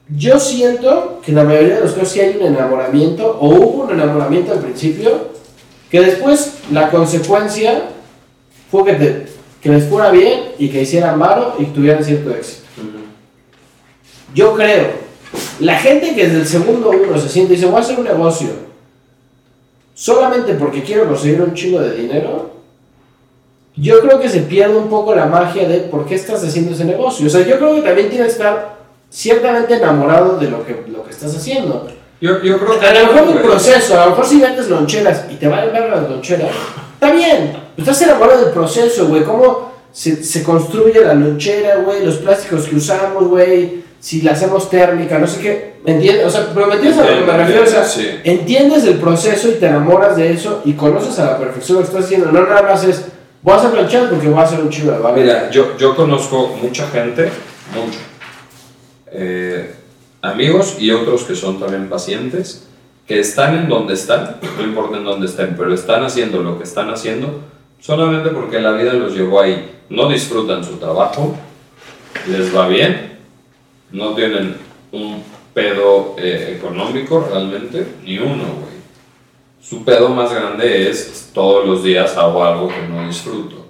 Yo 0.08 0.40
siento 0.40 1.20
que 1.24 1.30
en 1.32 1.36
la 1.36 1.44
mayoría 1.44 1.76
de 1.76 1.80
los 1.82 1.92
casos 1.92 2.08
sí 2.08 2.20
hay 2.20 2.36
un 2.36 2.46
enamoramiento, 2.46 3.38
o 3.40 3.48
hubo 3.50 3.84
un 3.84 3.90
enamoramiento 3.92 4.52
al 4.52 4.58
principio, 4.60 5.28
que 5.90 6.00
después 6.00 6.54
la 6.72 6.90
consecuencia 6.90 7.82
fue 8.70 8.84
que, 8.84 8.92
te- 8.94 9.26
que 9.60 9.68
les 9.68 9.84
fuera 9.84 10.10
bien 10.10 10.52
y 10.58 10.68
que 10.68 10.82
hicieran 10.82 11.18
varo 11.18 11.54
y 11.58 11.64
tuvieran 11.66 12.02
cierto 12.04 12.30
éxito. 12.30 12.62
Ujú. 12.78 13.04
Yo 14.34 14.54
creo, 14.54 14.86
la 15.60 15.76
gente 15.78 16.14
que 16.14 16.26
desde 16.26 16.40
el 16.40 16.46
segundo 16.46 16.90
uno 16.90 17.18
se 17.18 17.28
siente 17.28 17.52
y 17.52 17.56
dice, 17.56 17.66
voy 17.68 17.76
a 17.76 17.80
hacer 17.80 17.98
un 17.98 18.04
negocio 18.04 18.48
solamente 19.94 20.54
porque 20.54 20.82
quiero 20.82 21.06
conseguir 21.06 21.42
un 21.42 21.54
chingo 21.54 21.80
de 21.80 21.94
dinero, 21.94 22.50
yo 23.76 24.00
creo 24.00 24.20
que 24.20 24.28
se 24.28 24.40
pierde 24.40 24.76
un 24.76 24.88
poco 24.88 25.14
la 25.14 25.26
magia 25.26 25.68
de 25.68 25.78
por 25.80 26.06
qué 26.06 26.14
estás 26.14 26.42
haciendo 26.44 26.72
ese 26.72 26.84
negocio. 26.84 27.26
O 27.26 27.30
sea, 27.30 27.46
yo 27.46 27.56
creo 27.58 27.74
que 27.76 27.82
también 27.82 28.08
tienes 28.10 28.28
que 28.28 28.32
estar 28.32 28.76
ciertamente 29.08 29.74
enamorado 29.74 30.38
de 30.38 30.50
lo 30.50 30.64
que, 30.64 30.84
lo 30.88 31.04
que 31.04 31.10
estás 31.10 31.34
haciendo. 31.36 31.88
Yo, 32.20 32.42
yo 32.42 32.58
creo 32.58 32.78
que. 32.78 32.86
A 32.86 32.92
lo 33.02 33.12
mejor 33.12 33.32
güey. 33.32 33.42
proceso, 33.42 33.98
a 33.98 34.04
lo 34.04 34.10
mejor 34.10 34.26
si 34.26 34.40
vendes 34.40 34.68
loncheras 34.68 35.24
y 35.30 35.36
te 35.36 35.48
van 35.48 35.60
a 35.60 35.64
ver 35.66 35.88
las 35.90 36.08
loncheras, 36.10 36.50
está 36.94 37.10
bien. 37.12 37.56
Estás 37.80 38.02
enamorado 38.02 38.44
del 38.44 38.52
proceso, 38.52 39.08
güey. 39.08 39.24
Cómo 39.24 39.72
se, 39.90 40.22
se 40.22 40.42
construye 40.42 41.00
la 41.00 41.14
lonchera, 41.14 41.76
güey. 41.76 42.04
Los 42.04 42.16
plásticos 42.16 42.66
que 42.66 42.76
usamos, 42.76 43.28
güey. 43.28 43.84
Si 43.98 44.22
la 44.22 44.32
hacemos 44.32 44.68
térmica, 44.70 45.18
no 45.18 45.26
sé 45.26 45.40
qué. 45.40 45.74
¿Me 45.84 45.92
entiendes? 45.92 46.26
O 46.26 46.30
sea, 46.30 46.50
pero 46.54 46.66
¿me 46.66 46.74
entiendes 46.74 47.00
a 47.00 47.10
lo 47.10 47.18
que 47.18 47.32
me 47.32 47.38
refiero? 47.38 47.62
O 47.62 47.66
sea, 47.66 47.84
sí. 47.84 48.06
entiendes 48.24 48.84
el 48.84 48.98
proceso 48.98 49.48
y 49.48 49.52
te 49.52 49.66
enamoras 49.66 50.16
de 50.16 50.32
eso 50.32 50.62
y 50.64 50.74
conoces 50.74 51.18
a 51.18 51.24
la 51.26 51.38
perfección 51.38 51.78
lo 51.78 51.82
que 51.82 51.88
estás 51.88 52.04
haciendo. 52.04 52.30
No 52.30 52.46
nada 52.46 52.62
más 52.62 52.84
es, 52.84 53.06
voy 53.42 53.54
a 53.54 53.56
hacer 53.56 53.74
loncheras 53.74 54.08
porque 54.10 54.28
voy 54.28 54.40
a 54.40 54.42
hacer 54.42 54.60
un 54.60 54.70
chido 54.70 54.92
de 54.92 54.98
barro. 54.98 55.16
Mira, 55.16 55.50
yo, 55.50 55.76
yo 55.78 55.96
conozco 55.96 56.54
mucha 56.62 56.86
gente, 56.88 57.30
mucho, 57.74 57.98
eh, 59.12 59.74
amigos 60.22 60.76
y 60.78 60.90
otros 60.90 61.24
que 61.24 61.34
son 61.34 61.58
también 61.58 61.88
pacientes, 61.88 62.66
que 63.06 63.20
están 63.20 63.56
en 63.56 63.68
donde 63.68 63.94
están, 63.94 64.36
no 64.56 64.62
importa 64.62 64.98
en 64.98 65.04
dónde 65.04 65.26
estén, 65.26 65.56
pero 65.56 65.74
están 65.74 66.04
haciendo 66.04 66.42
lo 66.42 66.58
que 66.58 66.64
están 66.64 66.90
haciendo 66.90 67.40
solamente 67.80 68.30
porque 68.30 68.60
la 68.60 68.72
vida 68.72 68.92
los 68.92 69.14
llevó 69.14 69.40
ahí. 69.40 69.70
No 69.88 70.08
disfrutan 70.08 70.62
su 70.64 70.76
trabajo, 70.76 71.34
les 72.28 72.54
va 72.54 72.68
bien, 72.68 73.18
no 73.92 74.14
tienen 74.14 74.56
un 74.92 75.22
pedo 75.52 76.14
eh, 76.18 76.54
económico 76.58 77.26
realmente, 77.28 77.86
ni 78.04 78.18
uno, 78.18 78.44
güey. 78.44 78.70
Su 79.60 79.84
pedo 79.84 80.08
más 80.10 80.32
grande 80.32 80.88
es 80.88 81.30
todos 81.34 81.66
los 81.66 81.82
días 81.82 82.16
hago 82.16 82.44
algo 82.44 82.68
que 82.68 82.86
no 82.88 83.06
disfruto 83.06 83.60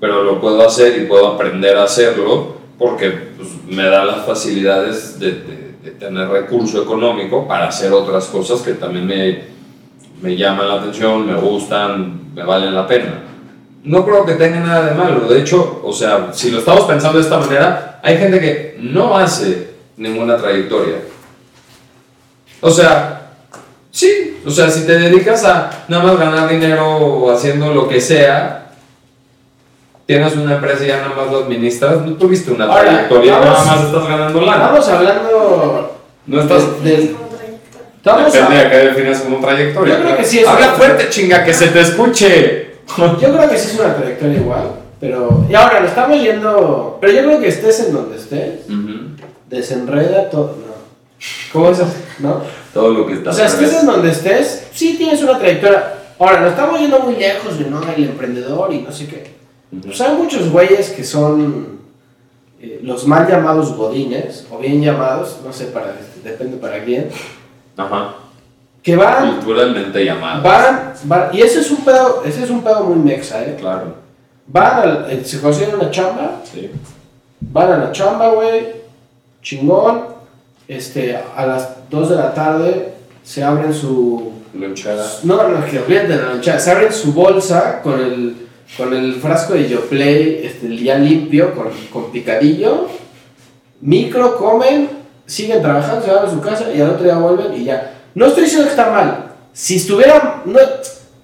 pero 0.00 0.24
lo 0.24 0.40
puedo 0.40 0.66
hacer 0.66 1.00
y 1.00 1.06
puedo 1.06 1.28
aprender 1.28 1.76
a 1.76 1.84
hacerlo 1.84 2.56
porque 2.76 3.10
pues, 3.10 3.48
me 3.68 3.84
da 3.84 4.04
las 4.04 4.26
facilidades 4.26 5.20
de, 5.20 5.30
de- 5.30 5.72
de 5.84 5.90
tener 5.92 6.28
recurso 6.28 6.82
económico 6.82 7.46
para 7.46 7.68
hacer 7.68 7.92
otras 7.92 8.24
cosas 8.26 8.62
que 8.62 8.72
también 8.72 9.06
me, 9.06 9.44
me 10.22 10.36
llaman 10.36 10.68
la 10.68 10.74
atención, 10.74 11.26
me 11.26 11.34
gustan, 11.34 12.32
me 12.34 12.42
valen 12.44 12.74
la 12.74 12.86
pena. 12.86 13.22
No 13.84 14.04
creo 14.04 14.24
que 14.24 14.34
tenga 14.34 14.60
nada 14.60 14.86
de 14.86 14.94
malo, 14.94 15.26
de 15.28 15.40
hecho, 15.40 15.80
o 15.84 15.92
sea, 15.92 16.28
si 16.32 16.50
lo 16.50 16.58
estamos 16.60 16.84
pensando 16.84 17.18
de 17.18 17.24
esta 17.24 17.38
manera, 17.38 18.00
hay 18.02 18.16
gente 18.16 18.38
que 18.40 18.76
no 18.80 19.16
hace 19.18 19.72
ninguna 19.96 20.36
trayectoria. 20.36 20.96
O 22.60 22.70
sea, 22.70 23.32
sí, 23.90 24.38
o 24.46 24.50
sea, 24.50 24.70
si 24.70 24.86
te 24.86 24.96
dedicas 24.98 25.44
a 25.44 25.84
nada 25.88 26.04
más 26.04 26.16
ganar 26.18 26.48
dinero 26.48 27.30
haciendo 27.32 27.74
lo 27.74 27.88
que 27.88 28.00
sea, 28.00 28.70
tienes 30.06 30.36
una 30.36 30.54
empresa 30.54 30.84
y 30.84 30.88
ya 30.88 30.98
nada 30.98 31.14
más 31.16 31.32
lo 31.32 31.38
administras, 31.44 32.02
no 32.06 32.12
tuviste 32.12 32.52
una 32.52 32.66
Ahora, 32.66 32.82
trayectoria, 32.84 33.38
vamos- 33.38 33.48
nada 33.66 33.76
más 33.76 33.84
estás 33.86 34.08
ganando 34.08 34.40
lana. 34.42 34.64
Estamos 34.64 34.88
hablando 34.88 35.98
No 36.26 36.40
estás. 36.40 36.84
de- 36.84 36.90
de- 36.96 37.16
estamos 38.02 38.32
Depende 38.32 38.56
a- 38.56 38.64
de 38.64 38.70
qué 38.70 38.76
defines 38.88 39.20
como 39.20 39.38
trayectoria. 39.40 39.96
Yo 39.98 40.02
creo 40.04 40.16
que 40.16 40.24
sí 40.24 40.38
es 40.40 40.48
Habla 40.48 40.66
una- 40.66 40.74
fuerte, 40.74 41.08
chinga, 41.08 41.44
que 41.44 41.54
se 41.54 41.68
te 41.68 41.80
escuche. 41.80 42.70
Yo 42.98 43.16
creo 43.18 43.48
que 43.48 43.56
sí 43.58 43.70
es 43.74 43.80
una 43.80 43.94
trayectoria 43.94 44.38
igual, 44.38 44.70
pero... 45.00 45.46
Y 45.48 45.54
ahora, 45.54 45.80
lo 45.80 45.86
estamos 45.86 46.20
yendo... 46.20 46.98
Pero 47.00 47.12
yo 47.12 47.22
creo 47.24 47.40
que 47.40 47.48
estés 47.48 47.80
en 47.80 47.92
donde 47.92 48.16
estés, 48.16 48.60
desenreda 49.48 50.28
todo... 50.30 50.56
No. 50.66 50.72
¿Cómo 51.52 51.70
es 51.70 51.78
eso? 51.78 51.86
¿No? 52.18 52.42
Todo 52.74 52.90
lo 52.92 53.06
que 53.06 53.14
está. 53.14 53.30
O 53.30 53.32
sea, 53.32 53.46
estés 53.46 53.72
en 53.80 53.86
donde 53.86 54.10
estés, 54.10 54.66
sí 54.72 54.96
tienes 54.98 55.22
una 55.22 55.38
trayectoria. 55.38 55.94
Ahora, 56.18 56.40
nos 56.40 56.50
estamos 56.50 56.80
yendo 56.80 56.98
muy 57.00 57.14
lejos 57.16 57.58
de 57.58 57.66
no 57.66 57.80
el 57.82 58.04
emprendedor 58.04 58.72
y 58.72 58.80
no 58.80 58.90
sé 58.90 59.06
qué. 59.06 59.32
Ujú. 59.70 59.86
Pues 59.86 60.00
hay 60.00 60.14
muchos 60.16 60.50
güeyes 60.50 60.90
que 60.90 61.04
son 61.04 61.78
eh, 62.60 62.80
los 62.82 63.06
mal 63.06 63.28
llamados 63.28 63.74
godines, 63.76 64.46
o 64.50 64.58
bien 64.58 64.82
llamados, 64.82 65.38
no 65.44 65.52
sé, 65.52 65.66
para, 65.66 65.94
depende 66.24 66.56
para 66.56 66.82
quién, 66.84 67.08
Ajá. 67.76 68.14
que 68.82 68.96
van, 68.96 69.36
Culturalmente 69.36 70.04
llamado. 70.04 70.42
van, 70.42 70.92
van, 71.04 71.28
y 71.32 71.40
ese 71.42 71.60
es 71.60 71.70
un 71.70 71.78
pedo, 71.84 72.22
ese 72.24 72.44
es 72.44 72.50
un 72.50 72.62
pedo 72.62 72.84
muy 72.84 72.96
mexa, 72.96 73.42
¿eh? 73.44 73.56
Claro. 73.58 73.94
Van, 74.46 74.80
al, 74.80 75.06
eh, 75.10 75.22
se 75.24 75.40
consiguen 75.40 75.76
una 75.76 75.90
chamba, 75.90 76.40
Sí. 76.44 76.70
van 77.40 77.72
a 77.72 77.78
la 77.78 77.92
chamba, 77.92 78.30
güey, 78.30 78.66
chingón, 79.42 80.02
este, 80.68 81.16
a 81.36 81.46
las 81.46 81.68
2 81.90 82.10
de 82.10 82.16
la 82.16 82.34
tarde 82.34 82.94
se 83.22 83.42
abren 83.44 83.72
su, 83.72 84.32
Lonchera. 84.54 85.04
No, 85.22 85.48
no, 85.48 85.64
que 85.64 85.78
olvídate 85.78 86.08
de 86.08 86.16
la 86.16 86.28
lonchera. 86.34 86.58
Se 86.58 86.70
abren 86.72 86.92
su 86.92 87.12
bolsa 87.14 87.80
con 87.82 87.98
el, 88.00 88.36
con 88.76 88.92
el 88.92 89.14
frasco 89.14 89.54
de 89.54 89.66
Yoplay 89.68 90.44
este, 90.44 90.76
ya 90.76 90.98
limpio, 90.98 91.54
con, 91.54 91.68
con 91.92 92.10
picadillo. 92.12 92.86
Micro, 93.80 94.36
comen, 94.36 94.88
siguen 95.26 95.62
trabajando, 95.62 96.04
se 96.04 96.10
van 96.12 96.26
a 96.26 96.30
su 96.30 96.40
casa 96.40 96.72
y 96.72 96.80
al 96.80 96.90
otro 96.90 97.04
día 97.04 97.16
vuelven 97.16 97.54
y 97.54 97.64
ya. 97.64 97.94
No 98.14 98.26
estoy 98.26 98.44
diciendo 98.44 98.66
que 98.66 98.70
está 98.72 98.90
mal. 98.90 99.26
Si 99.52 99.76
estuviera. 99.76 100.42
No, 100.44 100.58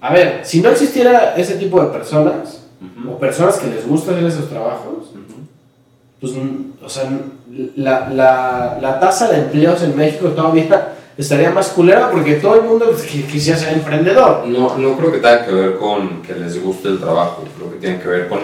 a 0.01 0.13
ver, 0.13 0.41
si 0.43 0.61
no 0.61 0.69
existiera 0.69 1.35
ese 1.35 1.55
tipo 1.55 1.81
de 1.81 1.87
personas, 1.87 2.61
Ujú. 2.81 3.11
o 3.11 3.17
personas 3.19 3.57
que 3.57 3.67
les 3.67 3.85
gusta 3.87 4.11
hacer 4.11 4.23
esos 4.25 4.49
trabajos, 4.49 5.09
Ujú. 5.11 5.41
pues, 6.21 6.33
mm, 6.33 6.83
o 6.85 6.89
sea, 6.89 7.09
la, 7.75 8.09
la, 8.09 8.77
la 8.81 8.99
tasa 8.99 9.27
de 9.29 9.39
empleos 9.39 9.81
en 9.83 9.95
México 9.97 10.29
todavía 10.29 10.93
estaría 11.17 11.51
más 11.51 11.67
culera 11.69 12.09
porque 12.11 12.35
todo 12.35 12.55
el 12.55 12.61
mundo 12.61 12.91
qui- 12.93 13.25
quisiera 13.27 13.57
ser 13.59 13.73
emprendedor. 13.73 14.47
No, 14.47 14.77
no 14.77 14.95
creo 14.97 15.11
que 15.11 15.17
tenga 15.17 15.45
que 15.45 15.51
ver 15.51 15.75
con 15.77 16.21
que 16.21 16.33
les 16.35 16.61
guste 16.63 16.87
el 16.87 16.99
trabajo, 16.99 17.43
creo 17.57 17.71
que 17.71 17.77
tiene 17.77 17.99
que 17.99 18.07
ver 18.07 18.27
con 18.29 18.39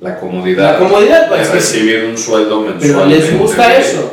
la 0.00 0.18
comodidad. 0.18 0.72
La 0.72 0.78
comodidad, 0.78 1.28
pues, 1.28 1.46
de 1.48 1.54
recibir 1.54 2.04
un 2.06 2.18
sueldo 2.18 2.62
mensual. 2.62 2.80
Pero 2.80 3.06
les 3.06 3.38
gusta 3.38 3.76
eso. 3.76 4.10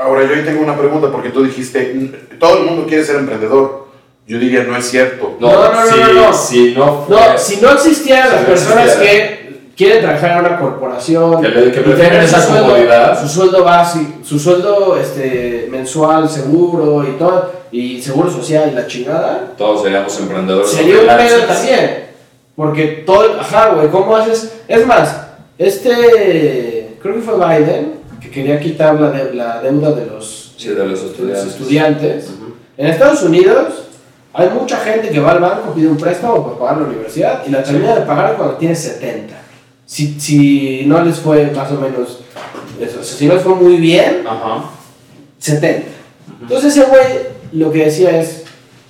Ahora 0.00 0.24
yo 0.26 0.34
ahí 0.34 0.42
tengo 0.44 0.62
una 0.62 0.76
pregunta 0.76 1.08
porque 1.12 1.30
tú 1.30 1.44
dijiste, 1.44 1.92
"Mm, 1.94 2.38
todo 2.38 2.58
el 2.58 2.64
mundo 2.64 2.86
quiere 2.86 3.04
ser 3.04 3.16
emprendedor. 3.16 3.82
Yo 4.26 4.38
diría, 4.38 4.62
no 4.64 4.76
es 4.76 4.88
cierto. 4.88 5.36
No, 5.40 5.50
No, 5.52 5.72
no, 5.72 5.84
no, 5.84 5.90
si, 5.92 6.00
no, 6.00 6.12
no. 6.12 6.32
si 6.32 6.74
no 6.74 7.06
No, 7.08 7.38
si 7.38 7.56
no 7.60 7.72
existieran 7.72 8.28
Si 8.28 8.32
las 8.34 8.40
no 8.42 8.46
personas 8.48 8.84
existiera. 8.86 9.26
que 9.38 9.60
quieren 9.76 10.00
trabajar 10.02 10.30
en 10.32 10.38
una 10.46 10.58
corporación, 10.58 11.42
Que 11.42 11.48
le- 11.48 11.54
que 11.72 11.80
y 11.80 11.82
prefieren 11.82 11.96
tener 12.10 12.22
esa 12.24 12.40
su 12.40 12.52
sueldo- 12.52 12.64
comodidad. 12.68 13.20
su 13.20 13.28
sueldo 13.28 13.64
básico, 13.64 14.12
su 14.24 14.38
sueldo 14.38 14.96
este, 14.96 15.66
mensual, 15.70 16.28
seguro 16.28 17.04
y 17.04 17.12
todo, 17.18 17.50
y 17.72 18.00
seguro 18.00 18.30
social 18.30 18.68
y 18.72 18.74
la 18.76 18.86
chingada, 18.86 19.52
todos 19.58 19.82
seríamos 19.82 20.18
emprendedores. 20.20 20.70
Sería 20.70 21.00
un 21.00 21.06
pedo 21.06 21.40
también. 21.46 22.02
Porque 22.54 22.84
todo, 23.06 23.40
ajá, 23.40 23.70
güey, 23.70 23.88
¿cómo 23.88 24.14
haces? 24.16 24.52
Es 24.68 24.86
más, 24.86 25.16
este, 25.58 26.96
creo 27.02 27.14
que 27.16 27.20
fue 27.22 27.34
Biden, 27.34 27.94
que 28.22 28.30
quería 28.30 28.60
quitar 28.60 29.00
la, 29.00 29.10
de- 29.10 29.34
la 29.34 29.60
deuda 29.62 29.92
de 29.92 30.06
los, 30.06 30.54
Sí, 30.56 30.68
de 30.68 30.74
los 30.76 30.86
de 30.86 30.90
los 30.90 31.02
estudiantes. 31.04 31.46
estudiantes. 31.52 32.24
Ujú. 32.30 32.54
En 32.76 32.86
Estados 32.86 33.22
Unidos 33.24 33.84
hay 34.32 34.48
mucha 34.50 34.76
gente 34.78 35.10
que 35.10 35.20
va 35.20 35.32
al 35.32 35.40
banco, 35.40 35.74
pide 35.74 35.88
un 35.88 35.96
préstamo 35.96 36.44
para 36.44 36.58
pagar 36.58 36.76
la 36.82 36.88
universidad 36.88 37.42
y 37.46 37.50
la 37.50 37.62
termina 37.62 37.94
de 37.96 38.02
pagar 38.02 38.36
cuando 38.36 38.54
tiene 38.56 38.74
70. 38.74 39.34
Si, 39.84 40.18
si 40.20 40.84
no 40.86 41.02
les 41.04 41.18
fue 41.18 41.50
más 41.50 41.70
o 41.72 41.74
menos, 41.74 42.20
eso, 42.80 43.00
o 43.00 43.02
sea, 43.02 43.18
si 43.18 43.26
no 43.26 43.34
les 43.34 43.42
fue 43.42 43.54
muy 43.56 43.76
bien, 43.76 44.24
Ajá. 44.26 44.64
70. 45.38 45.88
Entonces 46.42 46.76
ese 46.76 46.86
güey 46.88 47.02
lo 47.52 47.70
que 47.70 47.84
decía 47.86 48.18
es, 48.20 48.44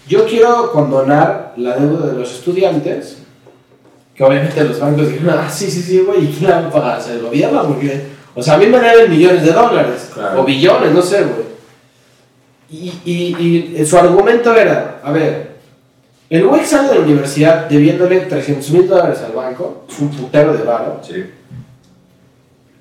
yo 0.09 0.27
quiero 0.27 0.71
condonar 0.73 1.55
la 1.57 1.77
deuda 1.77 2.07
de 2.09 2.19
los 2.19 2.33
estudiantes 2.33 3.19
que 4.15 4.23
obviamente 4.23 4.63
los 4.65 4.79
bancos 4.79 5.09
dijeron, 5.09 5.37
ah, 5.39 5.49
sí, 5.51 5.71
sí, 5.71 5.81
sí, 5.83 6.01
güey, 6.01 6.25
¿y 6.25 6.33
quién 6.39 6.51
la 6.51 6.61
va 6.61 6.67
a 6.69 6.71
pagar? 6.71 6.99
O 6.99 7.03
sea, 7.03 7.15
el 7.15 7.23
gobierno, 7.23 7.65
porque, 7.67 8.12
o 8.35 8.43
sea, 8.43 8.55
a 8.55 8.59
mí 8.59 8.67
me 8.67 8.79
deben 8.81 9.11
millones 9.11 9.43
de 9.45 9.53
dólares, 9.53 10.11
Claro. 10.15 10.41
o 10.41 10.45
billones, 10.45 10.93
no 10.93 11.03
sé, 11.03 11.23
güey. 11.23 11.53
Y, 12.71 12.89
y, 13.05 13.77
y 13.81 13.87
su 13.87 13.99
argumento 13.99 14.55
era, 14.55 15.01
a 15.05 15.11
ver, 15.13 15.53
el 16.31 16.47
güey 16.47 16.65
sale 16.65 16.89
de 16.89 16.95
la 16.95 17.01
universidad 17.03 17.67
debiéndole 17.69 18.21
300 18.21 18.71
mil 18.71 18.89
dólares 18.89 19.19
al 19.27 19.33
banco, 19.33 19.85
es 19.89 19.99
un 19.99 20.09
putero 20.09 20.55
de 20.55 20.63
varo, 20.63 21.01
Sí. 21.03 21.31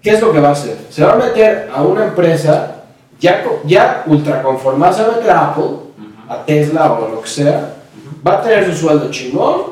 ¿qué 0.02 0.12
es 0.12 0.22
lo 0.22 0.32
que 0.32 0.40
va 0.40 0.50
a 0.50 0.54
hacer? 0.54 0.78
Se 0.90 1.04
va 1.04 1.14
a 1.14 1.16
meter 1.18 1.70
a 1.76 1.82
una 1.84 2.06
empresa 2.06 2.76
ya, 3.20 3.44
ya 3.66 4.04
ultra 4.08 4.42
conformada, 4.42 4.94
se 4.94 5.04
va 5.04 5.10
a 5.10 5.16
meter 5.18 5.30
a 5.32 5.48
Apple, 5.50 5.72
a 6.30 6.46
Tesla 6.46 6.94
o 6.94 7.10
lo 7.10 7.22
que 7.22 7.28
sea, 7.30 7.74
va 8.26 8.34
a 8.36 8.42
tener 8.42 8.66
su 8.72 8.78
sueldo 8.88 9.12
chingón 9.12 9.64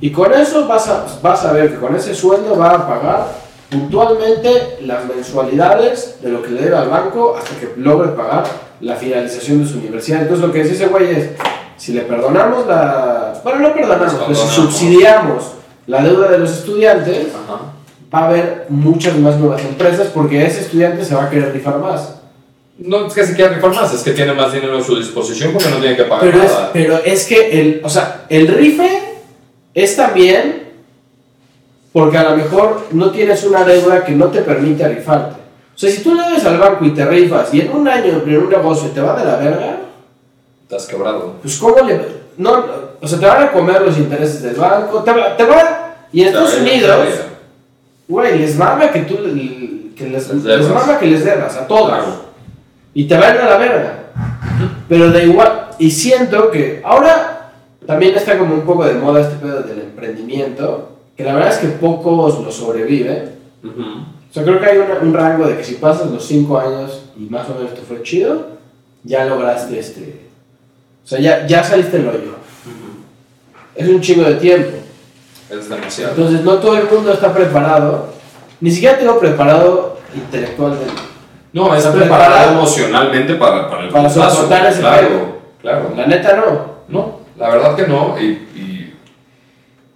y 0.00 0.10
con 0.10 0.32
eso 0.32 0.66
vas 0.66 0.88
a, 0.88 1.04
vas 1.22 1.44
a 1.44 1.52
ver 1.52 1.70
que 1.72 1.76
con 1.78 1.94
ese 1.94 2.14
sueldo 2.14 2.56
va 2.56 2.70
a 2.70 2.88
pagar 2.88 3.41
puntualmente 3.72 4.78
las 4.82 5.04
mensualidades 5.06 6.16
de 6.22 6.28
lo 6.28 6.42
que 6.42 6.50
le 6.50 6.60
debe 6.62 6.76
al 6.76 6.88
banco 6.88 7.36
hasta 7.36 7.58
que 7.58 7.72
logre 7.76 8.10
pagar 8.10 8.44
la 8.80 8.96
finalización 8.96 9.64
de 9.64 9.70
su 9.70 9.78
universidad. 9.78 10.22
Entonces 10.22 10.46
lo 10.46 10.52
que 10.52 10.62
dice 10.62 10.74
ese 10.74 10.86
güey 10.88 11.10
es, 11.10 11.30
si 11.76 11.92
le 11.92 12.02
perdonamos 12.02 12.66
la... 12.66 13.40
Bueno, 13.42 13.60
no 13.60 13.74
perdonamos, 13.74 14.14
pero 14.14 14.34
si 14.34 14.54
subsidiamos 14.54 15.52
la 15.86 16.02
deuda 16.02 16.28
de 16.28 16.38
los 16.38 16.50
estudiantes, 16.50 17.28
Ajá. 17.34 17.72
va 18.14 18.18
a 18.18 18.28
haber 18.28 18.66
muchas 18.68 19.16
más 19.16 19.36
nuevas 19.38 19.62
empresas 19.62 20.08
porque 20.12 20.44
ese 20.44 20.60
estudiante 20.60 21.04
se 21.04 21.14
va 21.14 21.24
a 21.24 21.30
querer 21.30 21.52
rifar 21.52 21.78
más. 21.78 22.16
No 22.78 23.06
es 23.06 23.14
que 23.14 23.24
se 23.26 23.34
quiera 23.34 23.54
rifar 23.54 23.74
más, 23.74 23.94
es 23.94 24.02
que 24.02 24.12
tiene 24.12 24.32
más 24.32 24.52
dinero 24.52 24.78
a 24.78 24.82
su 24.82 24.96
disposición 24.96 25.52
porque 25.52 25.68
no 25.70 25.76
tiene 25.76 25.96
que 25.96 26.04
pagar 26.04 26.20
Pero 26.24 26.42
es, 26.42 26.50
nada. 26.52 26.70
pero 26.72 26.98
es 27.04 27.24
que 27.26 27.60
el, 27.60 27.80
o 27.84 27.88
sea, 27.88 28.26
el 28.28 28.48
rife 28.48 29.00
es 29.74 29.96
también 29.96 30.61
porque 31.92 32.18
a 32.18 32.30
lo 32.30 32.36
mejor 32.36 32.86
no 32.92 33.10
tienes 33.10 33.44
una 33.44 33.64
deuda 33.64 34.04
que 34.04 34.12
no 34.12 34.26
te 34.26 34.42
permite 34.42 34.88
rifarte. 34.88 35.40
O 35.74 35.78
sea, 35.78 35.90
si 35.90 36.02
tú 36.02 36.14
le 36.14 36.22
das 36.22 36.44
al 36.44 36.58
banco 36.58 36.84
y 36.84 36.90
te 36.90 37.04
rifas 37.04 37.52
y 37.52 37.60
en 37.60 37.72
un 37.72 37.88
año 37.88 38.22
en 38.24 38.38
un 38.38 38.48
negocio 38.48 38.90
te 38.90 39.00
va 39.00 39.18
de 39.18 39.24
la 39.24 39.36
verga, 39.36 39.78
has 40.74 40.86
quebrado. 40.86 41.34
pues 41.42 41.58
¿cómo 41.58 41.86
le...? 41.86 42.22
No, 42.36 42.64
o 43.00 43.06
sea, 43.06 43.18
te 43.18 43.26
van 43.26 43.42
a 43.42 43.52
comer 43.52 43.82
los 43.82 43.98
intereses 43.98 44.42
del 44.42 44.56
banco, 44.56 45.02
te 45.02 45.12
va... 45.12 45.36
Te 45.36 45.44
va 45.44 45.96
y 46.12 46.22
en 46.22 46.28
Estados 46.28 46.58
Unidos, 46.58 47.08
güey, 48.08 48.38
les 48.38 48.56
mama 48.56 48.90
que 48.90 49.00
tú... 49.00 49.16
Que 49.96 50.08
les, 50.08 50.32
Les 50.32 50.68
mama 50.68 50.98
que 50.98 51.06
les 51.06 51.24
debas 51.24 51.56
a 51.56 51.66
todos. 51.66 51.88
Claro. 51.88 52.32
Y 52.94 53.04
te 53.04 53.16
van 53.16 53.38
a 53.38 53.50
la 53.50 53.56
verga. 53.56 53.98
Pero 54.88 55.10
da 55.10 55.22
igual. 55.22 55.68
Y 55.78 55.90
siento 55.90 56.50
que 56.50 56.80
ahora 56.84 57.50
también 57.86 58.14
está 58.14 58.38
como 58.38 58.54
un 58.54 58.62
poco 58.62 58.84
de 58.84 58.94
moda 58.94 59.20
este 59.20 59.36
pedo 59.36 59.62
del 59.62 59.80
emprendimiento. 59.80 60.91
Que 61.16 61.24
la 61.24 61.34
verdad 61.34 61.52
es 61.52 61.58
que 61.58 61.68
pocos 61.68 62.40
lo 62.42 62.50
sobreviven. 62.50 63.32
Ujú. 63.62 63.82
O 64.30 64.32
sea, 64.34 64.42
creo 64.44 64.58
que 64.60 64.66
hay 64.66 64.78
una- 64.78 64.98
un 65.00 65.12
rango 65.12 65.46
de 65.46 65.56
que 65.58 65.64
si 65.64 65.74
pasas 65.74 66.10
los 66.10 66.24
5 66.24 66.58
años 66.58 67.02
y 67.16 67.24
más 67.24 67.48
o 67.50 67.54
menos 67.54 67.74
te 67.74 67.82
fue 67.82 68.02
chido, 68.02 68.46
ya 69.04 69.24
lograste 69.26 69.78
este. 69.78 70.20
O 71.04 71.06
sea, 71.06 71.20
ya, 71.20 71.46
ya 71.46 71.62
saliste 71.62 71.98
del 71.98 72.08
hoyo. 72.08 72.32
Es 73.74 73.88
un 73.88 74.00
chingo 74.00 74.24
de 74.24 74.34
tiempo. 74.36 74.78
Es 75.50 75.68
demasiado. 75.68 76.12
Entonces, 76.14 76.42
no 76.42 76.54
todo 76.58 76.76
el 76.78 76.88
mundo 76.90 77.12
está 77.12 77.32
preparado. 77.32 78.06
Ni 78.60 78.70
siquiera 78.70 78.98
tengo 78.98 79.18
preparado 79.18 79.98
intelectualmente. 80.14 80.92
No, 81.52 81.74
es 81.74 81.84
Está 81.84 81.92
preparado 81.92 82.30
preparado 82.30 82.58
emocionalmente 82.58 83.34
para, 83.34 83.68
para 83.68 83.84
el 83.84 83.90
para 83.90 84.08
soportar 84.08 84.66
ese 84.66 84.80
Claro, 84.80 85.38
claro. 85.60 85.92
La 85.96 86.06
neta, 86.06 86.36
no. 86.36 86.72
No, 86.88 87.18
la 87.36 87.48
verdad 87.50 87.76
que 87.76 87.86
no. 87.86 88.16
Y, 88.18 88.48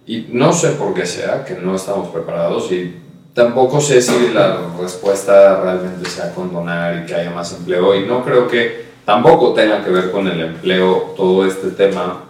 y, 0.07 0.27
no 0.31 0.53
sé 0.53 0.69
por 0.71 0.93
qué 0.93 1.05
sea 1.05 1.43
que 1.45 1.55
no 1.55 1.75
estamos 1.75 2.09
preparados. 2.09 2.71
Y 2.71 2.95
tampoco 3.33 3.79
sé 3.81 4.01
si 4.01 4.29
la 4.33 4.59
respuesta 4.79 5.61
realmente 5.61 6.09
sea 6.09 6.33
condonar 6.33 7.03
y 7.03 7.05
que 7.05 7.13
haya 7.15 7.29
más 7.31 7.53
empleo. 7.53 7.93
Y 7.95 8.05
no 8.05 8.23
creo 8.23 8.47
que 8.47 8.85
tampoco 9.05 9.53
tenga 9.53 9.83
que 9.83 9.91
ver 9.91 10.11
con 10.11 10.27
el 10.27 10.39
empleo 10.41 11.13
todo 11.17 11.45
este 11.45 11.69
tema 11.71 12.23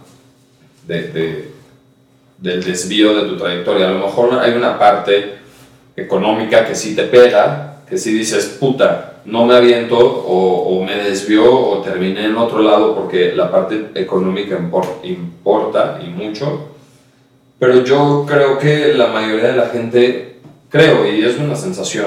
de, 0.88 1.04
de- 1.10 1.52
del 2.40 2.64
desvío 2.64 3.16
de 3.16 3.30
tu 3.30 3.38
trayectoria. 3.38 3.88
A 3.88 3.92
lo 3.92 4.06
mejor 4.06 4.38
hay 4.40 4.54
una 4.54 4.78
parte 4.78 5.36
económica 5.96 6.66
que 6.66 6.76
sí 6.76 6.96
te 6.96 7.04
pega, 7.04 7.82
que 7.90 7.98
sí 7.98 8.14
dices, 8.14 8.58
puta, 8.60 9.22
no 9.26 9.46
me 9.46 9.56
aviento 9.56 9.98
o, 9.98 10.78
o 10.80 10.86
me 10.86 10.96
desvió 10.96 11.52
o 11.54 11.82
terminé 11.82 12.26
en 12.26 12.36
otro 12.38 12.62
lado 12.62 12.94
porque 12.96 13.34
la 13.36 13.52
parte 13.52 13.90
económica 13.96 14.58
impor- 14.58 15.00
importa 15.04 16.00
y 16.06 16.10
mucho. 16.10 16.70
Pero 17.60 17.84
yo 17.84 18.26
creo 18.28 18.58
que 18.58 18.94
la 18.94 19.08
mayoría 19.08 19.48
de 19.52 19.58
la 19.58 19.68
gente, 19.68 20.40
creo, 20.70 21.08
y 21.12 21.24
es 21.24 21.38
una 21.40 21.56
sensación, 21.56 22.06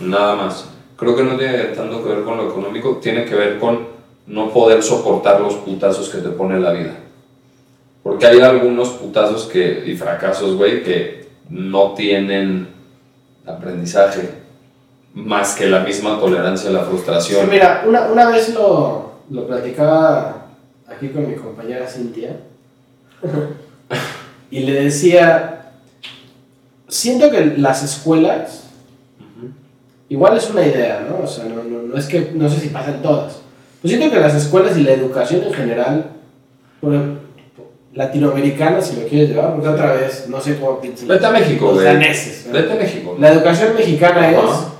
nada 0.00 0.36
más, 0.36 0.66
creo 0.96 1.16
que 1.16 1.24
no 1.24 1.36
tiene 1.36 1.58
tanto 1.74 2.02
que 2.02 2.10
ver 2.10 2.22
con 2.22 2.36
lo 2.36 2.48
económico, 2.48 2.98
tiene 3.02 3.24
que 3.24 3.34
ver 3.34 3.58
con 3.58 3.86
no 4.26 4.50
poder 4.50 4.82
soportar 4.82 5.40
los 5.40 5.54
putazos 5.54 6.08
que 6.08 6.18
te 6.18 6.28
pone 6.28 6.60
la 6.60 6.72
vida. 6.72 6.94
Porque 8.02 8.26
hay 8.26 8.40
algunos 8.40 8.90
putazos 8.90 9.44
que, 9.46 9.82
y 9.86 9.96
fracasos, 9.96 10.56
güey, 10.56 10.82
que 10.84 11.28
no 11.50 11.94
tienen 11.94 12.68
aprendizaje 13.46 14.30
más 15.14 15.54
que 15.56 15.66
la 15.66 15.80
misma 15.80 16.18
tolerancia 16.20 16.70
a 16.70 16.72
la 16.72 16.80
Sí, 16.80 16.86
frustración. 16.90 17.50
mira, 17.50 17.84
una, 17.86 18.02
una 18.10 18.30
vez 18.30 18.54
lo, 18.54 19.12
lo 19.30 19.46
platicaba 19.46 20.46
aquí 20.88 21.08
con 21.08 21.28
mi 21.28 21.34
compañera 21.34 21.86
Cintia 21.86 22.36
y 24.52 24.60
le 24.60 24.84
decía, 24.84 25.72
siento 26.86 27.30
que 27.30 27.54
las 27.56 27.82
escuelas, 27.82 28.64
igual 30.10 30.36
es 30.36 30.50
una 30.50 30.64
idea, 30.66 31.06
¿no? 31.08 31.24
O 31.24 31.26
sea, 31.26 31.44
no, 31.44 31.64
no, 31.64 31.82
no 31.82 31.96
es 31.96 32.04
que, 32.04 32.32
no 32.34 32.50
sé 32.50 32.60
si 32.60 32.68
pasan 32.68 33.00
todas, 33.00 33.38
pero 33.80 33.96
siento 33.96 34.14
que 34.14 34.20
las 34.20 34.34
escuelas 34.34 34.76
y 34.76 34.82
la 34.82 34.92
educación 34.92 35.42
en 35.44 35.54
general, 35.54 36.10
latinoamericana, 37.94 38.82
si 38.82 39.00
lo 39.00 39.08
quieres 39.08 39.30
llevar, 39.30 39.54
porque 39.54 39.68
otra 39.68 39.94
vez, 39.94 40.26
no 40.28 40.38
sé 40.38 40.58
cómo 40.58 40.80
piensan 40.80 41.08
Vete 41.08 41.24
a 41.24 41.30
México, 41.30 41.64
los 41.66 41.74
güey. 41.76 41.86
daneses, 41.86 42.46
¿no? 42.46 42.52
Vete 42.52 42.72
a 42.72 42.76
México. 42.76 43.16
La 43.18 43.32
educación 43.32 43.74
mexicana 43.74 44.30
es, 44.30 44.36
Ajá. 44.36 44.72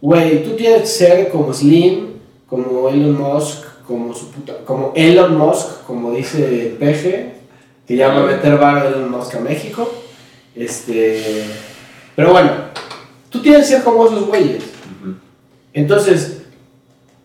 güey, 0.00 0.42
tú 0.44 0.56
tienes 0.56 0.80
que 0.80 0.86
ser 0.86 1.28
como 1.28 1.52
Slim, 1.52 2.06
como 2.46 2.88
Elon 2.88 3.20
Musk, 3.20 3.64
como 3.86 4.14
su 4.14 4.30
puta, 4.30 4.54
como 4.64 4.92
Elon 4.94 5.36
Musk, 5.36 5.84
como 5.86 6.12
dice 6.12 6.74
peje, 6.80 7.37
que 7.88 7.96
ya 7.96 8.08
va 8.08 8.18
a 8.18 8.26
meter 8.26 8.58
varo 8.58 8.86
Elon 8.86 9.10
Musk 9.10 9.34
a 9.36 9.40
México. 9.40 9.90
Este, 10.54 11.46
pero 12.14 12.32
bueno, 12.32 12.50
tú 13.30 13.40
tienes 13.40 13.62
que 13.62 13.76
ser 13.76 13.82
como 13.82 14.06
esos 14.06 14.26
güeyes. 14.26 14.62
Entonces, 15.72 16.42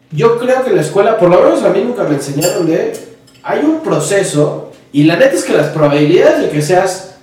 yo 0.10 0.40
creo 0.40 0.64
que 0.64 0.72
la 0.72 0.82
escuela, 0.82 1.18
por 1.18 1.30
lo 1.30 1.42
menos 1.42 1.64
a 1.64 1.70
mí 1.70 1.82
nunca 1.84 2.04
me 2.04 2.16
enseñaron 2.16 2.66
de, 2.66 2.94
hay 3.44 3.60
un 3.60 3.82
proceso, 3.82 4.72
y 4.94 5.04
la 5.04 5.18
neta 5.18 5.34
es 5.34 5.44
que 5.44 5.54
las 5.54 5.68
probabilidades 5.70 6.44
de 6.44 6.50
que 6.50 6.62
seas 6.62 7.16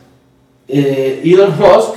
eh, 0.69 1.23
Elon 1.25 1.57
Musk 1.59 1.95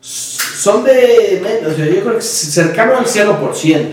son 0.00 0.84
de, 0.84 1.40
menos, 1.42 1.76
sea, 1.76 1.86
yo 1.86 2.00
creo 2.00 2.14
que 2.16 2.22
cercano 2.22 2.96
al 2.96 3.04
0%. 3.04 3.86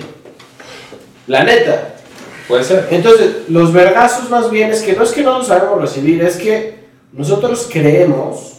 La 1.28 1.44
neta. 1.44 1.96
Puede 2.48 2.64
ser. 2.64 2.88
Entonces, 2.92 3.50
los 3.50 3.74
vergazos 3.74 4.30
más 4.30 4.50
bien 4.50 4.72
es 4.72 4.82
que 4.82 4.94
no 4.94 5.04
es 5.04 5.12
que 5.12 5.22
no 5.22 5.40
los 5.40 5.48
sabemos 5.48 5.82
recibir, 5.82 6.24
es 6.24 6.38
que 6.38 6.77
nosotros 7.14 7.70
creemos, 7.72 8.54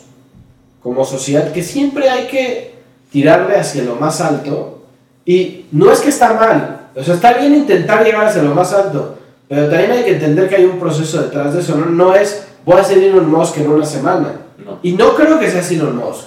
como 0.83 1.05
sociedad, 1.05 1.53
que 1.53 1.63
siempre 1.63 2.09
hay 2.09 2.27
que 2.27 2.75
tirarle 3.11 3.57
hacia 3.57 3.83
lo 3.83 3.97
más 3.97 4.21
alto. 4.21 4.83
Y 5.25 5.67
no 5.73 5.93
es 5.93 6.01
que 6.01 6.09
está 6.09 6.33
mal, 6.35 6.89
o 6.95 7.03
sea, 7.05 7.15
está 7.15 7.35
bien 7.35 7.55
intentar 7.55 8.05
llegar 8.05 8.27
hacia 8.27 8.43
lo 8.43 8.55
más 8.55 8.73
alto, 8.73 9.19
pero 9.49 9.69
también 9.69 9.93
hay 9.93 10.05
que 10.05 10.15
entender 10.15 10.49
que 10.49 10.57
hay 10.57 10.65
un 10.65 10.79
proceso 10.79 11.23
detrás 11.23 11.55
de 11.55 11.61
eso. 11.61 11.77
No, 11.77 11.87
no 11.87 12.15
es, 12.15 12.47
voy 12.65 12.81
a 12.81 12.85
ser 12.85 12.99
Elon 12.99 13.31
Musk 13.31 13.59
en 13.59 13.71
una 13.71 13.85
semana. 13.85 14.33
No. 14.59 14.79
Y 14.83 14.93
no 14.93 15.15
creo 15.15 15.39
que 15.39 15.51
sea 15.51 15.63
Elon 15.77 15.97
Musk. 15.97 16.25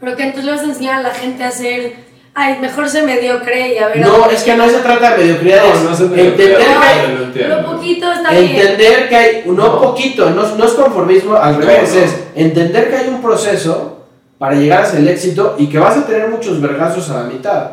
Pero 0.00 0.16
que 0.16 0.22
entonces 0.22 0.44
le 0.44 0.52
vas 0.52 0.60
a 0.60 0.64
enseñar 0.64 1.00
a 1.00 1.02
la 1.02 1.14
gente 1.14 1.44
a 1.44 1.48
hacer, 1.48 1.94
ay, 2.34 2.58
mejor 2.60 2.88
se 2.88 3.02
mediocre 3.02 3.74
y 3.74 3.78
a 3.78 3.88
ver. 3.88 3.98
No, 4.00 4.28
es 4.30 4.42
que 4.42 4.54
no 4.56 4.64
llega". 4.66 4.78
se 4.78 4.84
trata 4.84 5.10
de 5.12 5.18
mediocridad, 5.24 5.62
No, 5.74 5.90
no 5.90 5.96
se 5.96 6.04
entender 6.04 6.36
mediocridad. 6.36 6.58
que 6.58 7.44
hay 7.44 7.64
poquito 7.64 8.12
está 8.12 8.30
bien. 8.30 8.44
Entender 8.56 9.08
que 9.08 9.16
hay, 9.16 9.42
no, 9.46 9.52
No. 9.52 9.80
poquito, 9.82 10.30
no, 10.30 10.56
no 10.56 10.64
es 10.64 10.72
conformismo, 10.72 11.36
al 11.36 11.54
No, 11.54 11.66
revés, 11.66 11.94
no. 11.94 12.00
es 12.00 12.14
entender 12.34 12.90
que 12.90 12.96
hay 12.96 13.08
un 13.08 13.20
proceso 13.22 13.98
para 14.38 14.54
llegar 14.56 14.82
hacia 14.84 14.98
el 14.98 15.08
éxito 15.08 15.54
y 15.58 15.68
que 15.68 15.78
vas 15.78 15.96
a 15.96 16.06
tener 16.06 16.28
muchos 16.28 16.60
vergazos 16.60 17.08
a 17.10 17.18
la 17.18 17.24
mitad. 17.24 17.70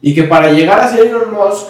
Y 0.00 0.14
que 0.14 0.24
para 0.24 0.50
llegar 0.52 0.80
a 0.80 0.88
ser 0.90 1.06
Elon 1.06 1.32
Musk, 1.32 1.66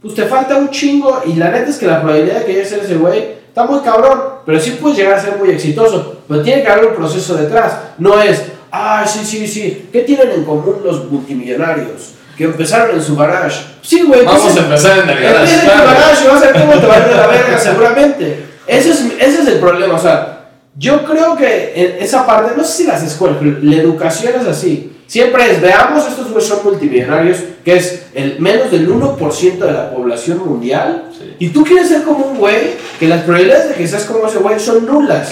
pues 0.00 0.14
te 0.14 0.24
falta 0.24 0.56
un 0.56 0.70
chingo 0.70 1.22
y 1.26 1.34
la 1.34 1.50
neta 1.50 1.70
es 1.70 1.76
que 1.78 1.86
la 1.86 2.00
probabilidad 2.00 2.40
de 2.40 2.44
que 2.46 2.52
llegues 2.54 2.72
a 2.72 2.76
ser 2.76 2.84
ese 2.84 2.94
güey 2.96 3.34
está 3.46 3.64
muy 3.66 3.80
cabrón, 3.80 4.20
pero 4.46 4.58
sí 4.58 4.78
puedes 4.80 4.96
llegar 4.98 5.14
a 5.14 5.20
ser 5.22 5.36
muy 5.36 5.50
exitoso, 5.50 6.16
pero 6.26 6.42
tiene 6.42 6.62
que 6.62 6.68
haber 6.68 6.86
un 6.86 6.94
proceso 6.96 7.34
detrás, 7.36 7.74
no 7.98 8.20
es, 8.20 8.42
ah, 8.72 9.04
sí, 9.06 9.20
sí, 9.24 9.46
sí, 9.46 9.88
¿qué 9.92 10.00
tienen 10.00 10.30
en 10.30 10.44
común 10.44 10.76
los 10.84 11.10
multimillonarios? 11.10 12.14
Que 12.36 12.44
empezaron 12.44 12.96
en 12.96 13.02
su 13.02 13.14
garage. 13.14 13.62
Sí, 13.82 14.02
güey, 14.02 14.24
Vamos 14.24 14.42
pues, 14.42 14.56
a 14.56 14.60
empezar 14.60 14.98
en 15.00 15.10
el 15.10 15.22
Empieza 15.22 15.32
garage. 15.32 15.54
en 15.54 15.60
tu 15.60 15.66
garage 15.68 16.24
y 16.24 16.28
vas 16.28 16.42
a 16.42 16.46
ver 16.46 16.60
cómo 16.62 16.80
te 16.80 16.86
va 16.86 16.94
a 16.94 16.98
ir 16.98 17.04
de 17.04 17.14
la 17.14 17.26
verga, 17.26 17.58
seguramente. 17.62 18.44
Ese 18.66 18.90
es, 18.90 19.00
ese 19.18 19.42
es 19.42 19.48
el 19.48 19.58
problema, 19.60 19.94
o 19.94 19.98
sea, 19.98 20.48
Yo 20.76 21.04
creo 21.04 21.36
que 21.36 21.72
en 21.76 22.02
esa 22.02 22.24
parte, 22.26 22.52
no 22.56 22.64
sé 22.64 22.72
si 22.72 22.84
las 22.84 23.02
escuelas, 23.02 23.36
pero 23.40 23.58
la 23.62 23.76
educación 23.76 24.32
es 24.40 24.46
así. 24.48 24.88
Siempre 25.06 25.50
es, 25.52 25.60
veamos, 25.60 26.08
estos 26.08 26.30
güeyes 26.30 26.48
son 26.48 26.60
multimillonarios, 26.64 27.38
que 27.62 27.76
es 27.76 28.04
el 28.14 28.40
menos 28.40 28.70
del 28.70 28.88
1% 28.88 29.58
de 29.58 29.72
la 29.72 29.90
población 29.90 30.38
mundial. 30.38 31.10
Sí. 31.12 31.36
Y 31.38 31.48
tú 31.50 31.62
quieres 31.64 31.88
ser 31.88 32.02
como 32.04 32.24
un 32.24 32.38
güey, 32.38 32.70
que 32.98 33.08
las 33.08 33.20
probabilidades 33.24 33.68
de 33.68 33.74
que 33.74 33.86
seas 33.86 34.04
como 34.04 34.26
ese 34.26 34.38
güey 34.38 34.58
son 34.58 34.86
nulas. 34.86 35.28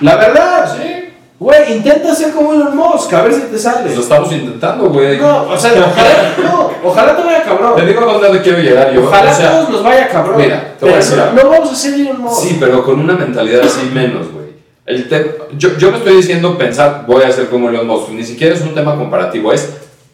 La 0.00 0.16
verdad, 0.16 0.74
Sí. 0.74 0.97
Güey, 1.38 1.74
intenta 1.76 2.14
ser 2.14 2.32
como 2.32 2.52
Elon 2.52 2.76
Musk, 2.76 3.12
a 3.14 3.22
ver 3.22 3.32
si 3.34 3.40
te 3.42 3.58
sale. 3.58 3.94
Lo 3.94 4.00
estamos 4.00 4.32
intentando, 4.32 4.88
güey. 4.90 5.18
No, 5.18 5.42
o 5.44 5.56
sea, 5.56 5.72
ojalá, 5.72 6.34
no, 6.42 6.70
ojalá 6.84 7.16
te 7.16 7.22
vaya 7.22 7.42
Te 7.42 7.48
cabrón. 7.48 7.86
digo 7.86 8.00
a 8.10 8.18
dónde 8.18 8.42
quiero 8.42 8.58
llegar 8.58 8.92
yo. 8.92 9.04
Ojalá 9.04 9.30
o 9.30 9.34
sea, 9.34 9.50
todos 9.52 9.70
nos 9.70 9.82
vaya 9.84 10.08
cabrón. 10.08 10.36
mira, 10.38 10.74
te 10.78 10.84
voy 10.84 10.94
a 10.94 10.96
decir 10.98 11.16
no, 11.16 11.22
algo. 11.24 11.42
no 11.42 11.48
vamos 11.50 11.72
a 11.72 11.74
ser 11.76 11.94
Elon 11.94 12.20
Musk. 12.20 12.42
Sí, 12.42 12.56
pero 12.58 12.82
con 12.84 12.98
una 13.00 13.14
mentalidad 13.14 13.62
así 13.64 13.88
menos, 13.92 14.32
güey. 14.32 14.48
El 14.86 15.08
te- 15.08 15.36
yo, 15.56 15.76
yo 15.76 15.90
me 15.92 15.98
estoy 15.98 16.16
diciendo 16.16 16.56
pensar, 16.56 17.04
voy 17.06 17.22
a 17.22 17.30
ser 17.30 17.48
como 17.48 17.68
Elon 17.68 17.86
Musk. 17.86 18.08
Ni 18.10 18.24
siquiera 18.24 18.54
es 18.54 18.62
un 18.62 18.74
tema 18.74 18.96
comparativo, 18.96 19.52
es 19.52 19.68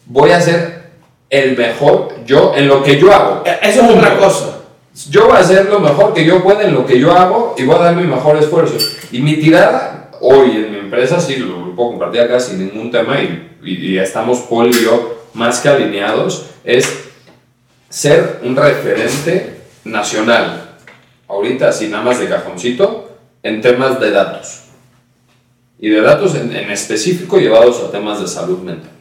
voy 0.05 0.31
a 0.31 0.39
ser 0.41 0.85
el 1.29 1.57
mejor 1.57 2.09
yo 2.25 2.53
en 2.55 2.67
lo 2.67 2.83
que 2.83 2.99
yo 2.99 3.11
hago. 3.13 3.41
Eh, 3.45 3.57
Eso 3.63 3.81
es 3.83 3.89
otra 3.89 4.15
cosa. 4.17 4.51
Yo 5.09 5.25
voy 5.27 5.35
a 5.37 5.39
hacer 5.39 5.65
lo 5.69 5.79
mejor 5.79 6.13
que 6.13 6.23
yo 6.23 6.41
pueda 6.43 6.61
en 6.63 6.73
lo 6.73 6.85
que 6.85 6.99
yo 6.99 7.11
hago 7.13 7.55
y 7.57 7.63
voy 7.65 7.75
a 7.75 7.79
dar 7.79 7.95
mi 7.95 8.03
mejor 8.03 8.37
esfuerzo. 8.37 8.75
Y 9.11 9.19
mi 9.21 9.35
tirada 9.37 10.04
hoy 10.27 10.51
en 10.57 10.71
mi 10.71 10.77
empresa, 10.79 11.19
sí, 11.19 11.35
lo, 11.37 11.75
puedo 11.75 11.89
compartir 11.91 12.21
acá 12.21 12.39
sin 12.39 12.59
ningún 12.59 12.89
tema 12.91 13.21
y, 13.21 13.57
y- 13.63 13.97
estamos 13.97 14.39
Paul 14.49 14.69
y 14.69 14.83
yo 14.83 15.25
más 15.33 15.59
que 15.59 15.69
alineados, 15.69 16.47
es 16.63 17.09
ser 17.89 18.39
un 18.43 18.55
referente 18.55 19.61
nacional, 19.83 20.77
ahorita 21.27 21.69
así 21.69 21.87
nada 21.89 22.03
más 22.03 22.19
de 22.19 22.27
cajoncito, 22.29 23.17
en 23.43 23.61
temas 23.61 23.99
de 23.99 24.11
datos. 24.11 24.61
Y 25.77 25.89
de 25.89 26.01
datos 26.01 26.33
en, 26.35 26.55
en 26.55 26.71
específico 26.71 27.37
llevados 27.37 27.83
a 27.83 27.91
temas 27.91 28.19
de 28.21 28.27
salud 28.27 28.59
mental. 28.59 28.91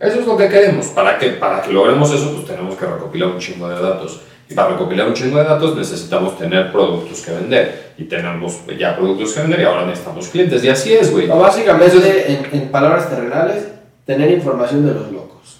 Eso 0.00 0.20
es 0.20 0.26
lo 0.26 0.36
que 0.36 0.48
queremos. 0.48 0.86
Para 0.86 1.18
que, 1.18 1.28
para 1.32 1.60
que 1.60 1.70
logremos 1.72 2.10
eso, 2.10 2.32
pues 2.34 2.46
tenemos 2.46 2.74
que 2.76 2.86
recopilar 2.86 3.28
un 3.28 3.38
chingo 3.38 3.68
de 3.68 3.80
datos. 3.80 4.22
Para 4.54 4.70
recopilar 4.70 5.06
un 5.08 5.14
chingo 5.14 5.38
de 5.38 5.44
datos 5.44 5.76
necesitamos 5.76 6.36
tener 6.38 6.72
productos 6.72 7.20
que 7.20 7.30
vender. 7.32 7.92
Y 7.98 8.04
tenemos 8.04 8.60
ya 8.78 8.96
productos 8.96 9.32
que 9.32 9.40
vender 9.42 9.60
y 9.60 9.64
ahora 9.64 9.86
necesitamos 9.86 10.28
clientes. 10.28 10.64
Y 10.64 10.68
así 10.68 10.92
es, 10.92 11.10
güey. 11.12 11.28
Básicamente, 11.28 12.32
en, 12.32 12.48
en 12.60 12.68
palabras 12.68 13.08
terrenales, 13.08 13.64
tener 14.04 14.30
información 14.30 14.84
de 14.86 14.94
los 14.94 15.12
locos. 15.12 15.58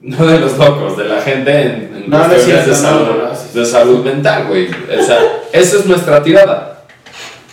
No 0.00 0.26
de 0.26 0.38
los 0.40 0.58
locos, 0.58 0.96
de 0.96 1.04
la 1.04 1.20
gente 1.20 1.50
en, 1.62 1.70
en 1.96 2.10
No, 2.10 2.18
no 2.18 2.24
es 2.24 2.28
cuestiones 2.30 2.66
de, 2.66 2.74
cierto, 2.74 2.88
salud, 2.88 3.06
no, 3.06 3.28
no, 3.28 3.60
de 3.60 3.64
salud 3.66 4.04
mental, 4.04 4.46
güey. 4.48 4.68
O 4.68 5.02
sea, 5.04 5.18
esa 5.52 5.76
es 5.78 5.86
nuestra 5.86 6.22
tirada. 6.22 6.84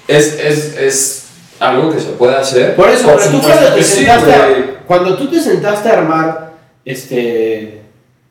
Es, 0.08 0.40
es, 0.40 0.78
es 0.78 1.28
algo 1.60 1.92
que 1.92 2.00
se 2.00 2.10
puede 2.12 2.36
hacer. 2.36 2.76
Por 2.76 2.90
eso, 2.90 3.08
Por 3.08 3.20
pero 3.20 3.32
tú 3.32 3.42
cuando 3.42 3.74
te, 3.76 3.84
sí, 3.84 4.06
a- 4.08 4.84
cuando 4.86 5.16
tú 5.16 5.28
te 5.28 5.40
sentaste 5.40 5.90
a 5.90 5.94
armar, 6.00 6.54
este, 6.84 7.83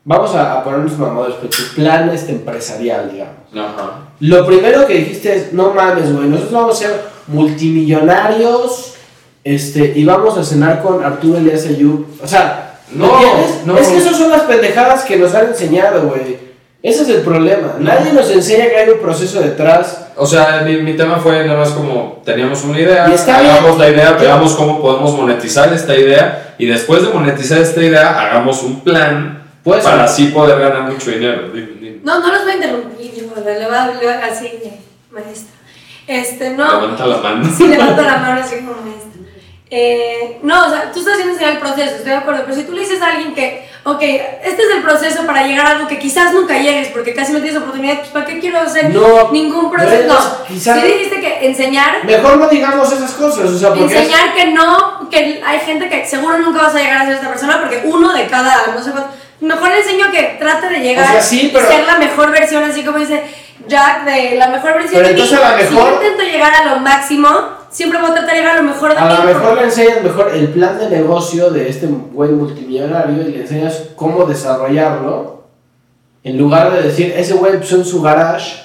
vamos 0.05 0.35
a, 0.35 0.53
a 0.53 0.63
ponernos 0.63 0.97
mamadores, 0.97 1.35
pero 1.37 1.49
tu 1.49 1.75
plan 1.75 2.09
este 2.09 2.31
empresarial, 2.33 3.11
digamos. 3.11 3.35
Ajá. 3.53 3.99
Lo 4.19 4.45
primero 4.45 4.85
que 4.85 4.95
dijiste 4.95 5.35
es, 5.35 5.53
no 5.53 5.73
mames, 5.73 6.13
güey, 6.13 6.27
nosotros 6.27 6.53
vamos 6.53 6.75
a 6.75 6.87
ser 6.87 7.01
multimillonarios, 7.27 8.93
este, 9.43 9.93
y 9.95 10.05
vamos 10.05 10.37
a 10.37 10.43
cenar 10.43 10.81
con 10.81 11.03
Arturo 11.03 11.37
Elías 11.37 11.65
Ayub. 11.65 12.05
O 12.21 12.27
sea, 12.27 12.79
¿me 12.91 12.99
No, 12.99 13.19
no. 13.65 13.77
Es 13.77 13.87
que 13.87 13.97
esas 13.97 14.17
son 14.17 14.31
las 14.31 14.43
pendejadas 14.43 15.03
que 15.03 15.17
nos 15.17 15.33
han 15.35 15.47
enseñado, 15.47 16.07
güey. 16.07 16.53
Ese 16.81 17.03
es 17.03 17.09
el 17.09 17.21
problema. 17.21 17.75
Nadie 17.79 18.11
nos 18.11 18.29
enseña 18.29 18.67
que 18.67 18.75
hay 18.75 18.89
un 18.89 18.99
proceso 18.99 19.39
detrás. 19.39 20.07
O 20.17 20.25
sea, 20.25 20.63
mi, 20.65 20.77
mi 20.77 20.95
tema 20.95 21.17
fue 21.17 21.45
nada 21.45 21.59
más 21.59 21.69
como 21.69 22.21
teníamos 22.25 22.63
una 22.65 22.79
idea, 22.79 23.05
hagamos 23.05 23.77
bien. 23.77 23.79
la 23.79 23.89
idea, 23.89 24.11
veamos 24.13 24.53
cómo 24.53 24.81
podemos 24.81 25.15
monetizar 25.17 25.73
esta 25.73 25.95
idea 25.95 26.55
y 26.57 26.65
después 26.65 27.01
de 27.01 27.09
monetizar 27.09 27.59
esta 27.59 27.81
idea 27.81 28.21
hagamos 28.21 28.63
un 28.63 28.81
plan 28.81 29.42
Pues, 29.63 29.83
para 29.83 30.03
así 30.03 30.27
poder 30.27 30.59
ganar 30.59 30.91
mucho 30.91 31.09
dinero. 31.11 31.49
Dime, 31.49 31.67
dime. 31.79 31.99
No, 32.03 32.19
no 32.19 32.31
los 32.31 32.43
voy 32.43 32.51
a 32.51 32.55
interrumpir, 32.55 33.13
yo, 33.15 33.41
le 33.43 33.65
va 33.67 33.87
le 33.87 34.05
va 34.05 34.25
así 34.25 34.51
maestra. 35.11 35.53
Este, 36.07 36.49
no. 36.51 36.81
Levanta 36.81 37.05
la 37.05 37.17
mano. 37.17 37.49
Sí, 37.55 37.67
levanto 37.67 38.01
la 38.01 38.17
mano 38.17 38.41
así 38.41 38.55
como 38.57 38.71
maestra. 38.81 39.03
Eh, 39.75 40.37
no, 40.43 40.67
o 40.67 40.69
sea, 40.69 40.91
tú 40.91 40.99
estás 40.99 41.13
haciendo 41.13 41.33
enseñar 41.33 41.53
el 41.53 41.59
proceso, 41.59 41.95
estoy 41.95 42.11
de 42.11 42.17
acuerdo, 42.17 42.43
pero 42.45 42.55
si 42.55 42.63
tú 42.63 42.73
le 42.73 42.81
dices 42.81 43.01
a 43.01 43.07
alguien 43.07 43.33
que, 43.33 43.67
ok, 43.85 44.01
este 44.43 44.61
es 44.61 44.69
el 44.75 44.83
proceso 44.83 45.25
para 45.25 45.47
llegar 45.47 45.65
a 45.65 45.69
algo 45.71 45.87
que 45.87 45.97
quizás 45.97 46.31
nunca 46.31 46.59
llegues 46.59 46.89
porque 46.89 47.15
casi 47.15 47.33
no 47.33 47.39
tienes 47.41 47.59
oportunidad, 47.59 47.97
pues 47.97 48.09
¿para 48.09 48.25
qué 48.25 48.39
quiero 48.39 48.59
hacer 48.59 48.91
No, 48.93 49.31
ningún 49.31 49.71
proceso? 49.71 50.13
No, 50.13 50.45
quizás- 50.47 50.79
sí 50.79 50.85
dijiste 50.87 51.19
que 51.21 51.47
enseñar, 51.47 52.05
Mejor 52.05 52.37
no 52.37 52.49
digamos 52.49 52.91
esas 52.91 53.13
cosas, 53.13 53.49
o 53.49 53.57
sea, 53.57 53.69
porque 53.69 53.85
es- 53.85 53.91
enseñar 53.93 54.35
que 54.35 54.51
no, 54.51 55.09
que 55.09 55.41
hay 55.43 55.59
gente 55.61 55.89
que 55.89 56.05
seguro 56.05 56.37
nunca 56.37 56.61
vas 56.63 56.75
a 56.75 56.79
llegar 56.79 56.97
a 57.01 57.05
ser 57.05 57.15
esta 57.15 57.29
persona 57.29 57.59
porque 57.59 57.81
uno 57.85 58.13
de 58.13 58.27
cada, 58.27 58.75
no 58.75 58.83
sé 58.83 58.91
cuánto, 58.91 59.09
mejor 59.47 59.69
le 59.69 59.79
enseño 59.79 60.11
que 60.11 60.37
trate 60.39 60.69
de 60.69 60.79
llegar 60.79 61.05
O 61.09 61.11
sea, 61.13 61.21
sí, 61.21 61.49
pero- 61.53 61.67
ser 61.67 61.85
la 61.85 61.97
mejor 61.99 62.31
versión, 62.31 62.63
así 62.63 62.83
como 62.83 62.97
dice 62.99 63.23
Jack, 63.67 64.05
de 64.05 64.35
la 64.37 64.47
mejor 64.49 64.73
versión 64.73 64.93
Pero 64.95 65.07
de 65.07 65.13
mí. 65.13 65.19
entonces 65.21 65.39
a 65.45 65.51
la 65.51 65.57
Si 65.59 65.73
mejor- 65.73 65.89
yo 65.89 65.95
intento 65.95 66.23
llegar 66.23 66.53
a 66.53 66.65
lo 66.73 66.79
máximo, 66.81 67.29
siempre 67.69 67.99
voy 67.99 68.09
a 68.11 68.13
tratar 68.13 68.31
de 68.31 68.35
llegar 68.39 68.55
a 68.57 68.61
lo 68.61 68.63
mejor 68.69 68.91
de 68.93 68.97
A 68.99 69.05
mí. 69.05 69.13
lo 69.17 69.23
mejor 69.23 69.57
le 69.57 69.63
enseñas 69.63 70.01
mejor 70.03 70.31
el 70.33 70.47
plan 70.49 70.77
de 70.79 70.89
negocio 70.89 71.49
de 71.49 71.69
este 71.69 71.87
güey 71.87 72.31
multimillonario 72.31 73.21
y 73.21 73.31
le 73.31 73.41
enseñas 73.41 73.81
cómo 73.95 74.25
desarrollarlo 74.25 75.43
en 76.23 76.37
lugar 76.37 76.71
de 76.71 76.81
decir 76.83 77.13
ese 77.17 77.33
güey 77.33 77.53
empezó 77.53 77.75
en 77.77 77.85
su 77.85 78.01
garage 78.01 78.61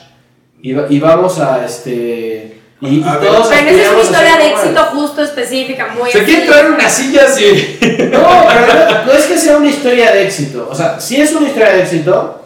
y, 0.62 0.72
y 0.78 1.00
vamos 1.00 1.38
a 1.38 1.64
este 1.64 2.57
y, 2.80 2.98
y 2.98 3.02
todos 3.02 3.18
Pero 3.18 3.34
esa 3.42 3.58
es 3.70 3.90
una 3.92 4.02
historia 4.02 4.36
de 4.36 4.46
éxito 4.48 4.80
justo 4.92 5.22
específica, 5.22 5.94
muy 5.98 6.10
Se 6.10 6.22
quiere 6.24 6.46
traer 6.46 6.70
una 6.72 6.88
silla 6.88 7.22
así. 7.26 7.78
No, 8.12 8.20
pero 8.48 8.66
no, 8.66 9.04
no 9.06 9.12
es 9.12 9.26
que 9.26 9.36
sea 9.38 9.56
una 9.56 9.68
historia 9.68 10.12
de 10.12 10.24
éxito. 10.24 10.68
O 10.70 10.74
sea, 10.74 11.00
sí 11.00 11.20
es 11.20 11.32
una 11.32 11.48
historia 11.48 11.70
de 11.72 11.82
éxito, 11.82 12.42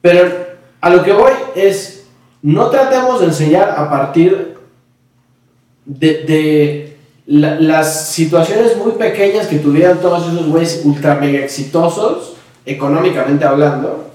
pero 0.00 0.46
a 0.80 0.90
lo 0.90 1.02
que 1.04 1.12
voy 1.12 1.32
es, 1.54 2.04
no 2.42 2.68
tratemos 2.70 3.20
de 3.20 3.26
enseñar 3.26 3.70
a 3.76 3.88
partir 3.88 4.56
de, 5.84 6.08
de 6.24 6.96
la- 7.26 7.54
las 7.60 8.08
situaciones 8.08 8.76
muy 8.76 8.92
pequeñas 8.92 9.46
que 9.46 9.58
tuvieran 9.58 9.98
todos 9.98 10.26
esos 10.32 10.46
güeyes 10.48 10.80
ultra 10.84 11.14
mega 11.14 11.38
exitosos, 11.44 12.34
económicamente 12.66 13.44
hablando. 13.44 14.10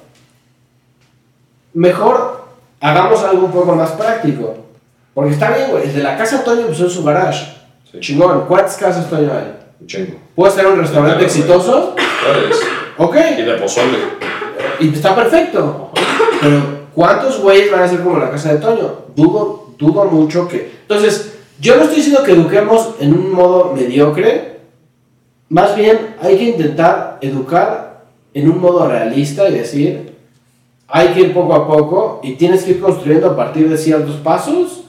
Mejor 1.74 2.46
hagamos 2.80 3.24
algo 3.24 3.46
un 3.46 3.52
poco 3.52 3.76
más 3.76 3.92
práctico. 3.92 4.58
Porque 5.14 5.34
está 5.34 5.56
bien, 5.56 5.72
güey, 5.72 5.84
el 5.84 5.94
de 5.94 6.04
la 6.04 6.18
casa 6.18 6.44
Toño 6.44 6.62
empezó 6.62 6.86
en 6.86 6.90
su 6.90 7.04
garage. 7.04 7.46
Sí. 7.92 8.00
Chingón, 8.00 8.46
¿cuántas 8.48 8.78
casas 8.78 9.10
Toño 9.10 9.32
hay? 9.32 9.54
Un 9.80 9.88
chingo. 9.88 10.20
¿Puedes 10.36 10.56
tener 10.56 10.72
un 10.72 10.80
restaurante 10.80 11.18
Claro, 11.18 11.28
exitoso? 11.28 11.96
¿Sabes? 12.26 12.60
Ok. 12.98 13.16
Y 13.38 13.42
de 13.44 13.54
pozole. 13.56 13.98
Y 14.80 14.90
está 14.90 15.16
perfecto. 15.16 15.92
Pero, 16.42 16.62
¿cuántos 16.94 17.40
güeyes 17.40 17.72
van 17.72 17.84
a 17.84 17.88
ser 17.88 18.02
como 18.02 18.18
la 18.18 18.32
casa 18.32 18.54
de 18.54 18.60
Toño? 18.60 19.04
Dudo, 19.16 19.74
dudo 19.78 20.06
mucho 20.06 20.48
que. 20.48 20.72
Entonces, 20.82 21.36
yo 21.60 21.76
no 21.76 21.84
estoy 21.84 21.98
diciendo 21.98 22.24
que 22.24 22.32
eduquemos 22.32 22.96
en 23.00 23.14
un 23.14 23.32
modo 23.32 23.74
mediocre. 23.74 24.60
Más 25.50 25.76
bien, 25.76 26.16
hay 26.20 26.38
que 26.38 26.44
intentar 26.46 27.20
educar 27.22 28.06
en 28.34 28.50
un 28.50 28.60
modo 28.60 28.88
realista 28.88 29.48
y 29.48 29.54
decir, 29.54 30.16
hay 30.88 31.10
que 31.10 31.22
ir 31.22 31.34
poco 31.34 31.54
a 31.54 31.68
poco 31.68 32.20
y 32.24 32.34
tienes 32.34 32.64
que 32.64 32.72
ir 32.72 32.82
construyendo 32.82 33.28
a 33.28 33.36
partir 33.36 33.70
de 33.70 33.78
ciertos 33.78 34.16
pasos. 34.18 34.83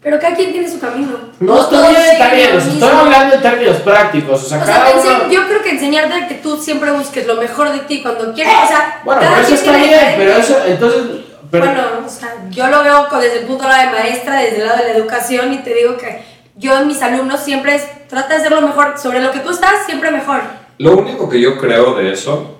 Pero 0.00 0.20
cada 0.20 0.36
quien 0.36 0.52
tiene 0.52 0.70
su 0.70 0.78
camino. 0.78 1.18
No, 1.40 1.66
todos 1.66 1.88
bien, 1.90 2.02
está 2.12 2.32
bien. 2.32 2.52
lo 2.52 2.58
o 2.58 2.60
sea, 2.60 2.70
mismo. 2.72 2.86
estoy 2.86 3.00
hablando 3.00 3.34
en 3.34 3.42
términos 3.42 3.76
prácticos. 3.78 4.44
O 4.44 4.48
sea, 4.48 4.62
O 4.62 4.64
sea, 5.02 5.22
uno. 5.24 5.32
yo 5.32 5.46
creo 5.48 5.62
que 5.62 5.70
enseñarte 5.70 6.28
que 6.28 6.34
tú 6.36 6.56
siempre 6.56 6.92
busques 6.92 7.26
lo 7.26 7.34
mejor 7.34 7.72
de 7.72 7.80
ti 7.80 8.00
cuando 8.00 8.32
quieres, 8.32 8.54
o 8.64 8.68
sea, 8.68 9.00
Bueno, 9.04 9.20
cada 9.20 9.34
pero 9.36 9.46
eso 9.46 9.54
está 9.54 9.76
bien, 9.76 10.14
pero 10.16 10.32
eso, 10.32 10.56
entonces. 10.66 11.02
Pero, 11.50 11.64
bueno, 11.64 11.82
o 12.06 12.08
sea, 12.08 12.36
yo 12.50 12.66
lo 12.68 12.84
veo 12.84 13.08
desde 13.20 13.40
el 13.40 13.46
punto 13.46 13.64
de 13.64 13.70
vista 13.70 13.86
de 13.86 13.90
maestra, 13.90 14.40
desde 14.40 14.60
el 14.60 14.66
lado 14.66 14.78
de 14.78 14.92
la 14.92 14.98
educación 14.98 15.52
y 15.52 15.58
te 15.58 15.74
digo 15.74 15.96
que 15.96 16.22
yo 16.56 16.76
en 16.76 16.86
mis 16.86 17.00
alumnos 17.02 17.40
siempre 17.40 17.74
es, 17.74 17.86
trata 18.08 18.28
de 18.28 18.34
hacer 18.36 18.52
lo 18.52 18.60
mejor, 18.60 18.98
sobre 18.98 19.20
lo 19.20 19.32
que 19.32 19.40
tú 19.40 19.50
estás, 19.50 19.86
siempre 19.86 20.10
mejor. 20.10 20.42
Lo 20.78 20.96
único 20.96 21.28
que 21.28 21.40
yo 21.40 21.58
creo 21.58 21.94
de 21.94 22.12
eso 22.12 22.58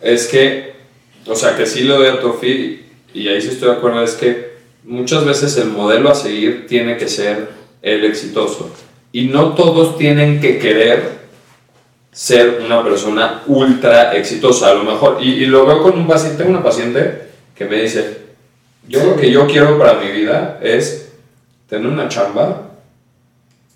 es 0.00 0.28
que, 0.28 0.74
o 1.26 1.34
sea, 1.34 1.56
que 1.56 1.66
sí 1.66 1.82
lo 1.82 2.00
de 2.00 2.12
Tofi, 2.12 2.86
y 3.12 3.28
ahí 3.28 3.42
sí 3.42 3.48
estoy 3.48 3.70
de 3.70 3.74
acuerdo, 3.76 4.02
es 4.02 4.14
que 4.14 4.57
muchas 4.84 5.24
veces 5.24 5.56
el 5.58 5.70
modelo 5.70 6.10
a 6.10 6.14
seguir 6.14 6.66
tiene 6.66 6.96
que 6.96 7.08
ser 7.08 7.50
el 7.82 8.04
exitoso. 8.04 8.70
Y 9.12 9.24
no 9.24 9.54
todos 9.54 9.96
tienen 9.96 10.40
que 10.40 10.58
querer 10.58 11.18
ser 12.12 12.60
una 12.64 12.82
persona 12.82 13.42
ultra 13.46 14.16
exitosa, 14.16 14.70
a 14.70 14.74
lo 14.74 14.84
mejor. 14.84 15.18
Y, 15.20 15.30
y 15.30 15.46
lo 15.46 15.66
veo 15.66 15.82
con 15.82 15.98
un 15.98 16.06
paciente, 16.06 16.42
una 16.42 16.62
paciente 16.62 17.28
que 17.54 17.64
me 17.64 17.82
dice, 17.82 18.18
yo 18.88 19.04
lo 19.04 19.16
que 19.16 19.30
yo 19.30 19.46
quiero 19.46 19.78
para 19.78 19.94
mi 19.94 20.10
vida 20.10 20.58
es 20.62 21.12
tener 21.68 21.86
una 21.86 22.08
chamba 22.08 22.68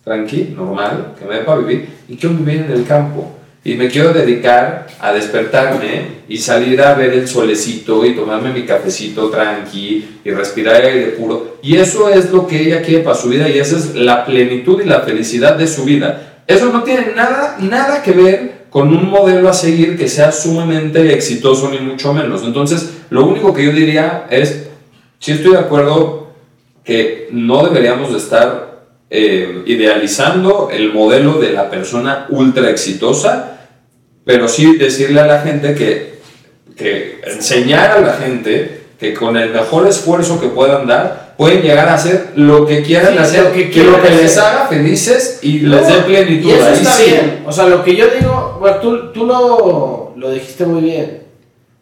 tranqui, 0.05 0.55
normal, 0.57 1.15
que 1.19 1.25
me 1.25 1.37
dé 1.37 1.41
para 1.43 1.59
vivir, 1.59 1.89
y 2.09 2.17
quiero 2.17 2.35
vivir 2.37 2.63
en 2.63 2.73
el 2.73 2.87
campo. 2.87 3.39
Y 3.65 3.75
me 3.75 3.89
quiero 3.89 4.13
dedicar 4.13 4.89
a 4.99 5.13
despertarme 5.13 6.23
y 6.29 6.39
salir 6.39 6.83
a 6.83 6.95
ver 6.95 7.13
el 7.13 7.29
solecito 7.29 8.05
y 8.05 8.15
tomarme 8.17 8.53
mi 8.53 8.65
cafecito 8.65 9.31
tranqui 9.31 10.19
y 10.25 10.31
respirar 10.31 10.83
aire 10.83 11.07
puro. 11.09 11.59
Y 11.63 11.77
eso 11.77 12.09
es 12.09 12.31
lo 12.33 12.47
que 12.47 12.61
ella 12.61 12.83
quiere 12.83 13.05
para 13.05 13.17
su 13.17 13.29
vida 13.29 13.49
y 13.49 13.59
esa 13.59 13.77
es 13.77 13.95
la 13.95 14.25
plenitud 14.25 14.83
y 14.83 14.89
la 14.89 15.03
felicidad 15.03 15.57
de 15.57 15.69
su 15.69 15.85
vida. 15.85 16.43
Eso 16.47 16.73
no 16.73 16.83
tiene 16.83 17.13
nada, 17.15 17.57
nada 17.61 18.03
que 18.03 18.11
ver 18.13 18.63
con 18.69 18.89
un 18.89 19.09
modelo 19.09 19.49
a 19.49 19.53
seguir 19.53 19.97
que 19.97 20.09
sea 20.09 20.33
sumamente 20.33 21.13
exitoso 21.13 21.71
ni 21.71 21.79
mucho 21.79 22.13
menos. 22.13 22.43
Entonces, 22.43 22.91
lo 23.11 23.27
único 23.27 23.55
que 23.55 23.65
yo 23.65 23.73
diría 23.73 24.27
es, 24.29 24.67
si 25.21 25.33
estoy 25.33 25.53
de 25.53 25.59
acuerdo 25.59 26.33
que 26.83 27.29
no 27.31 27.63
deberíamos 27.63 28.11
de 28.11 28.19
estar 28.19 28.73
eh, 29.09 29.63
idealizando 29.67 30.71
el 30.73 30.93
modelo 30.93 31.35
de 31.35 31.53
la 31.53 31.71
persona 31.71 32.27
ultra 32.31 32.71
exitosa, 32.71 33.52
pero 34.25 34.49
sí 34.49 34.77
decirle 34.77 35.21
a 35.21 35.27
la 35.27 35.41
gente 35.41 35.75
que, 35.75 36.15
que 36.77 37.21
enseñar 37.27 37.91
a 37.93 38.01
la 38.01 38.15
gente 38.15 38.83
que 38.99 39.15
con 39.15 39.37
el 39.37 39.51
mejor 39.51 39.87
esfuerzo 39.89 40.41
que 40.41 40.47
puedan 40.49 40.87
dar, 40.87 41.35
pueden 41.37 41.63
llegar 41.63 41.89
a 41.89 41.95
hacer 41.95 42.29
lo 42.37 42.65
que 42.67 42.83
quieran 42.83 43.15
Sí, 43.15 43.19
hacer, 43.19 43.45
lo 43.45 43.53
que 43.53 43.71
que, 43.71 43.83
lo 43.83 43.95
que 43.97 44.01
quieran 44.01 44.19
les 44.23 44.39
hacer. 44.39 44.55
haga 44.57 44.67
felices 44.69 45.39
y 45.43 45.59
les 45.61 45.87
dé 45.89 45.95
plenitud. 46.03 46.49
Y 46.49 46.53
eso 46.53 46.69
está 46.69 46.93
sí. 46.93 47.05
bien. 47.11 47.43
O 47.45 47.51
sea, 47.51 47.67
lo 47.67 47.83
que 47.83 47.97
yo 47.97 48.07
digo, 48.17 48.59
bueno, 48.61 48.77
tú, 48.77 49.11
tú 49.13 49.27
lo, 49.27 50.13
lo 50.17 50.31
dijiste 50.31 50.65
muy 50.67 50.83
bien. 50.83 51.23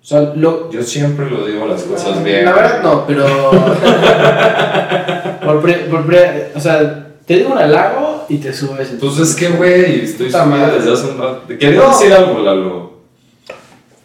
O 0.03 0.07
sea, 0.07 0.33
lo, 0.35 0.71
Yo 0.73 0.83
siempre 0.83 1.29
lo 1.29 1.45
digo 1.47 1.67
las 1.67 1.83
cosas 1.83 2.25
bien. 2.25 2.47
La 2.47 2.53
verdad 2.53 2.81
no, 2.83 3.07
pero. 3.07 3.27
por 5.45 5.61
pre- 5.61 5.85
por 5.91 6.07
pre- 6.07 6.53
o 6.55 6.61
sea, 6.61 7.09
te 7.31 7.37
digo 7.37 7.53
un 7.53 7.59
halago 7.59 8.27
y 8.29 8.39
te 8.39 8.53
subes. 8.53 8.89
Pues 8.99 9.17
es 9.19 9.37
que, 9.37 9.51
güey, 9.51 10.01
estoy 10.01 10.33
subido 10.33 10.67
desde 10.77 10.93
hace 10.93 11.13
un 11.13 11.19
rato. 11.19 11.43
Quería 11.47 11.71
No. 11.79 11.91
decir 11.91 12.13
algo, 12.13 12.41
Lalo. 12.41 12.93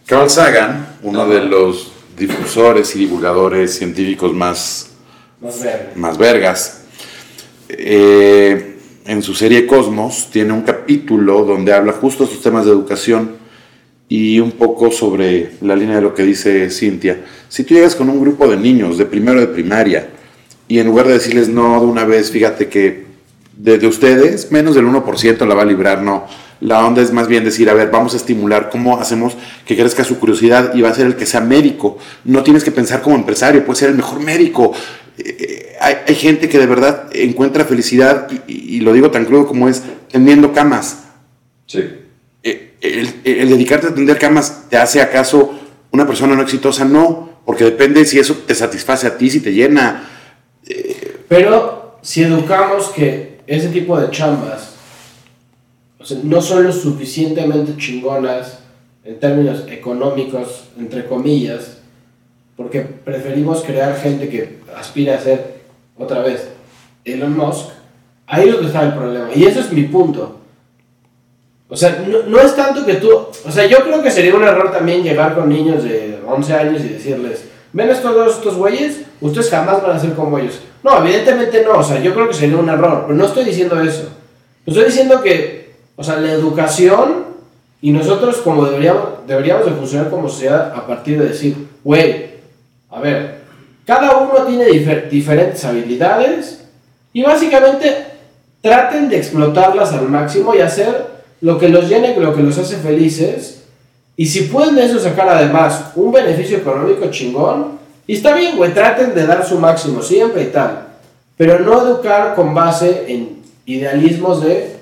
Carl 0.06 0.30
Sagan, 0.30 0.90
uno 1.02 1.24
Ajá. 1.24 1.34
de 1.34 1.42
los 1.46 1.92
difusores 2.16 2.96
y 2.96 3.00
divulgadores 3.00 3.76
científicos 3.80 4.32
más, 4.32 4.92
Más 5.42 5.60
verde. 5.60 5.90
más 5.96 6.20
vergas, 6.20 6.84
eh, 7.68 8.78
en 9.08 9.24
su 9.24 9.34
serie 9.34 9.66
Cosmos 9.66 10.30
tiene 10.32 10.54
un 10.54 10.62
capítulo 10.62 11.44
donde 11.46 11.74
habla 11.74 11.94
justo 11.94 12.26
de 12.26 12.30
estos 12.30 12.44
temas 12.44 12.66
de 12.66 12.74
educación 12.74 13.38
y 14.08 14.40
un 14.40 14.52
poco 14.52 14.92
sobre 14.92 15.54
la 15.62 15.76
línea 15.76 15.96
de 15.96 16.04
lo 16.04 16.14
que 16.14 16.22
dice 16.22 16.70
Cintia. 16.70 17.26
Si 17.50 17.64
tú 17.64 17.74
llegas 17.74 17.96
con 17.96 18.08
un 18.08 18.22
grupo 18.22 18.48
de 18.48 18.58
niños 18.58 19.00
de 19.00 19.06
primero 19.08 19.40
de 19.40 19.48
primaria 19.48 20.10
y 20.68 20.78
en 20.78 20.86
lugar 20.86 21.08
de 21.08 21.14
decirles 21.14 21.50
no 21.50 21.80
de 21.80 21.88
una 21.88 22.06
vez, 22.06 22.30
fíjate 22.30 22.68
que 22.70 23.05
de, 23.58 23.78
de 23.78 23.88
ustedes 23.88 24.52
menos 24.52 24.76
del 24.76 24.86
1% 24.86 25.46
la 25.48 25.56
va 25.56 25.62
a 25.64 25.66
librar, 25.66 26.02
no. 26.02 26.26
La 26.62 26.86
onda 26.86 27.02
es 27.02 27.12
más 27.12 27.28
bien 27.28 27.44
decir, 27.44 27.70
a 27.70 27.74
ver, 27.74 27.90
vamos 27.92 28.14
a 28.14 28.18
estimular 28.18 28.70
cómo 28.70 28.98
hacemos 29.00 29.36
que 29.66 29.76
crezca 29.76 30.04
su 30.04 30.18
curiosidad 30.20 30.74
y 30.74 30.82
va 30.82 30.90
a 30.90 30.94
ser 30.94 31.06
el 31.06 31.16
que 31.16 31.26
sea 31.26 31.42
médico. 31.42 31.98
No 32.24 32.44
tienes 32.44 32.64
que 32.64 32.72
pensar 32.72 33.02
como 33.02 33.16
empresario, 33.16 33.66
puedes 33.66 33.80
ser 33.80 33.90
el 33.90 33.96
mejor 33.96 34.20
médico. 34.22 34.72
Eh, 35.18 35.76
hay, 35.82 35.96
hay 36.08 36.16
gente 36.16 36.48
que 36.50 36.58
de 36.58 36.66
verdad 36.66 37.10
encuentra 37.14 37.66
felicidad, 37.66 38.28
y, 38.48 38.52
y- 38.54 38.76
y 38.78 38.80
lo 38.82 38.94
digo 38.94 39.12
tan 39.12 39.26
crudo 39.26 39.46
como 39.48 39.68
es, 39.68 39.84
tendiendo 40.12 40.54
camas. 40.54 41.04
Sí. 41.68 41.84
Eh, 42.44 42.76
el, 42.82 43.10
el 43.26 43.50
dedicarte 43.50 43.88
a 43.88 43.90
atender 43.90 44.18
camas 44.18 44.64
te 44.70 44.78
hace 44.78 45.02
acaso 45.02 45.54
una 45.92 46.08
persona 46.08 46.36
no 46.36 46.42
exitosa, 46.42 46.86
no, 46.86 47.40
porque 47.46 47.64
depende 47.66 48.06
si 48.06 48.18
eso 48.20 48.34
te 48.48 48.56
satisface 48.56 49.08
a 49.08 49.18
ti, 49.18 49.30
si 49.30 49.40
te 49.42 49.52
llena. 49.54 50.10
Pero 51.28 51.98
si 52.02 52.24
educamos 52.24 52.90
que 52.90 53.35
ese 53.48 53.70
tipo 53.70 54.00
de 54.00 54.10
chambas 54.12 54.76
o 56.06 56.08
sea, 56.08 56.20
no 56.24 56.40
son 56.40 56.66
lo 56.66 56.72
suficientemente 56.72 57.78
chingonas 57.78 58.60
en 59.04 59.20
términos 59.20 59.64
económicos, 59.68 60.66
entre 60.78 61.08
comillas, 61.08 61.78
porque 62.56 62.82
preferimos 62.82 63.64
crear 63.64 63.96
gente 63.96 64.30
que 64.30 64.60
aspira 64.78 65.16
a 65.16 65.20
ser, 65.20 65.56
otra 65.98 66.20
vez, 66.22 66.48
Elon 67.06 67.36
Musk, 67.36 67.70
ahí 68.28 68.48
es 68.48 68.54
donde 68.54 68.68
está 68.68 68.84
el 68.84 68.94
problema. 68.94 69.30
Y 69.34 69.46
eso 69.46 69.62
es 69.62 69.72
mi 69.72 69.86
punto. 69.86 70.42
O 71.70 71.76
sea, 71.76 72.06
no, 72.08 72.22
no 72.22 72.40
es 72.40 72.56
tanto 72.56 72.86
que 72.86 72.96
tú... 72.96 73.10
O 73.12 73.52
sea, 73.52 73.66
yo 73.66 73.80
creo 73.84 74.04
que 74.04 74.12
sería 74.12 74.36
un 74.36 74.44
error 74.44 74.72
también 74.72 75.02
llegar 75.02 75.34
con 75.34 75.50
niños 75.50 75.84
de 75.84 76.20
11 76.24 76.54
años 76.54 76.86
y 76.86 76.90
decirles, 76.90 77.46
ven 77.74 77.90
estos 77.90 78.14
dos, 78.14 78.36
estos 78.36 78.56
güeyes, 78.58 79.02
ustedes 79.22 79.50
jamás 79.50 79.82
van 79.82 79.96
a 79.96 80.00
ser 80.00 80.14
como 80.14 80.38
ellos. 80.38 80.60
No, 80.86 81.00
evidentemente 81.04 81.64
no, 81.64 81.80
o 81.80 81.84
sea, 81.84 82.00
yo 82.00 82.14
creo 82.14 82.28
que 82.28 82.36
sería 82.36 82.58
un 82.58 82.70
error, 82.70 83.06
pero 83.08 83.18
no 83.18 83.26
estoy 83.26 83.44
diciendo 83.44 83.82
eso. 83.82 84.08
Estoy 84.68 84.84
diciendo 84.86 85.20
que, 85.24 85.74
o 85.96 86.04
sea, 86.04 86.18
la 86.18 86.32
educación 86.32 87.26
y 87.82 87.90
nosotros 87.90 88.38
como 88.38 88.66
deberíamos, 88.66 89.26
deberíamos 89.26 89.66
de 89.66 89.72
funcionar 89.72 90.12
como 90.12 90.30
sociedad 90.30 90.72
a 90.76 90.86
partir 90.86 91.18
de 91.20 91.30
decir, 91.30 91.56
güey, 91.84 92.36
a 92.92 93.00
ver, 93.00 93.40
cada 93.84 94.16
uno 94.18 94.44
tiene 94.46 94.68
difer- 94.68 95.10
diferentes 95.10 95.66
habilidades 95.66 96.64
y 97.14 97.24
básicamente 97.24 98.06
traten 98.62 99.10
de 99.10 99.18
explotarlas 99.18 99.92
al 99.92 100.08
máximo 100.08 100.54
y 100.54 100.60
hacer 100.62 101.08
lo 101.42 101.58
que 101.58 101.70
los 101.70 101.90
llene, 101.90 102.16
lo 102.16 102.36
que 102.36 102.44
los 102.44 102.60
hace 102.60 102.78
felices. 102.78 103.64
Y 104.18 104.28
si 104.28 104.42
pueden 104.44 104.76
de 104.76 104.86
eso 104.86 105.00
sacar 105.00 105.30
además 105.30 105.94
un 105.96 106.12
beneficio 106.12 106.58
económico 106.60 107.10
chingón, 107.10 107.84
y 108.08 108.16
está 108.16 108.34
bien, 108.36 108.58
güey, 108.58 108.74
traten 108.74 109.14
de 109.16 109.26
dar 109.26 109.46
su 109.48 109.58
máximo 109.60 110.02
siempre 110.02 110.44
y 110.44 110.48
tal. 110.48 110.88
Pero 111.38 111.60
no 111.60 111.82
educar 111.82 112.34
con 112.36 112.54
base 112.54 113.06
en 113.08 113.42
idealismos 113.66 114.44
de 114.44 114.76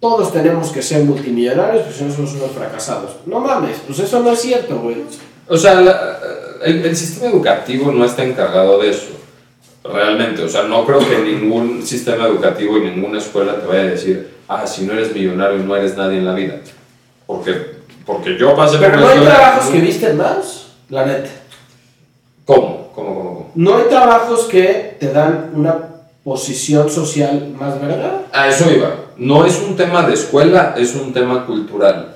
todos 0.00 0.32
tenemos 0.32 0.70
que 0.70 0.80
ser 0.80 1.02
multimillonarios, 1.04 1.82
pues 1.84 1.96
si 1.96 2.04
no 2.04 2.12
somos 2.14 2.32
unos 2.34 2.52
fracasados. 2.52 3.16
No 3.26 3.40
mames, 3.40 3.78
pues 3.86 3.98
eso 3.98 4.20
no 4.20 4.32
es 4.32 4.40
cierto, 4.40 4.78
güey. 4.78 4.96
O 5.48 5.56
sea, 5.56 5.74
la- 5.80 6.18
el, 6.64 6.84
el 6.86 6.96
sistema 6.96 7.30
educativo 7.30 7.90
no 7.92 8.04
está 8.04 8.22
encargado 8.24 8.78
de 8.80 8.90
eso, 8.90 9.08
realmente. 9.84 10.42
O 10.42 10.48
sea, 10.48 10.62
no 10.64 10.84
creo 10.86 11.00
que 11.00 11.18
ningún 11.18 11.84
sistema 11.84 12.26
educativo 12.26 12.78
y 12.78 12.82
ninguna 12.82 13.18
escuela 13.18 13.56
te 13.60 13.66
vaya 13.66 13.80
a 13.80 13.84
decir, 13.84 14.34
ah, 14.48 14.66
si 14.66 14.84
no 14.84 14.92
eres 14.92 15.12
millonario 15.14 15.58
no 15.58 15.74
eres 15.76 15.96
nadie 15.96 16.18
en 16.18 16.24
la 16.26 16.34
vida. 16.34 16.54
Porque, 17.26 17.54
porque 18.06 18.38
yo 18.38 18.54
pasé 18.56 18.78
Pero 18.78 18.92
por 18.92 19.00
no 19.00 19.08
hay 19.08 19.18
escuela- 19.18 19.34
trabajos 19.36 19.66
que 19.70 19.80
visten 19.80 20.16
más, 20.16 20.66
la 20.90 21.06
neta. 21.06 21.28
¿Cómo? 22.48 22.88
¿Cómo, 22.94 23.14
cómo, 23.14 23.24
cómo? 23.34 23.50
No 23.56 23.76
hay 23.76 23.84
trabajos 23.90 24.44
que 24.44 24.96
te 24.98 25.12
dan 25.12 25.50
una 25.54 25.76
posición 26.24 26.88
social 26.90 27.48
más 27.60 27.78
verga. 27.78 28.22
A 28.32 28.48
eso 28.48 28.70
iba. 28.74 28.88
No 29.18 29.44
es 29.44 29.58
un 29.58 29.76
tema 29.76 30.02
de 30.06 30.14
escuela, 30.14 30.74
es 30.78 30.94
un 30.94 31.12
tema 31.12 31.44
cultural. 31.44 32.14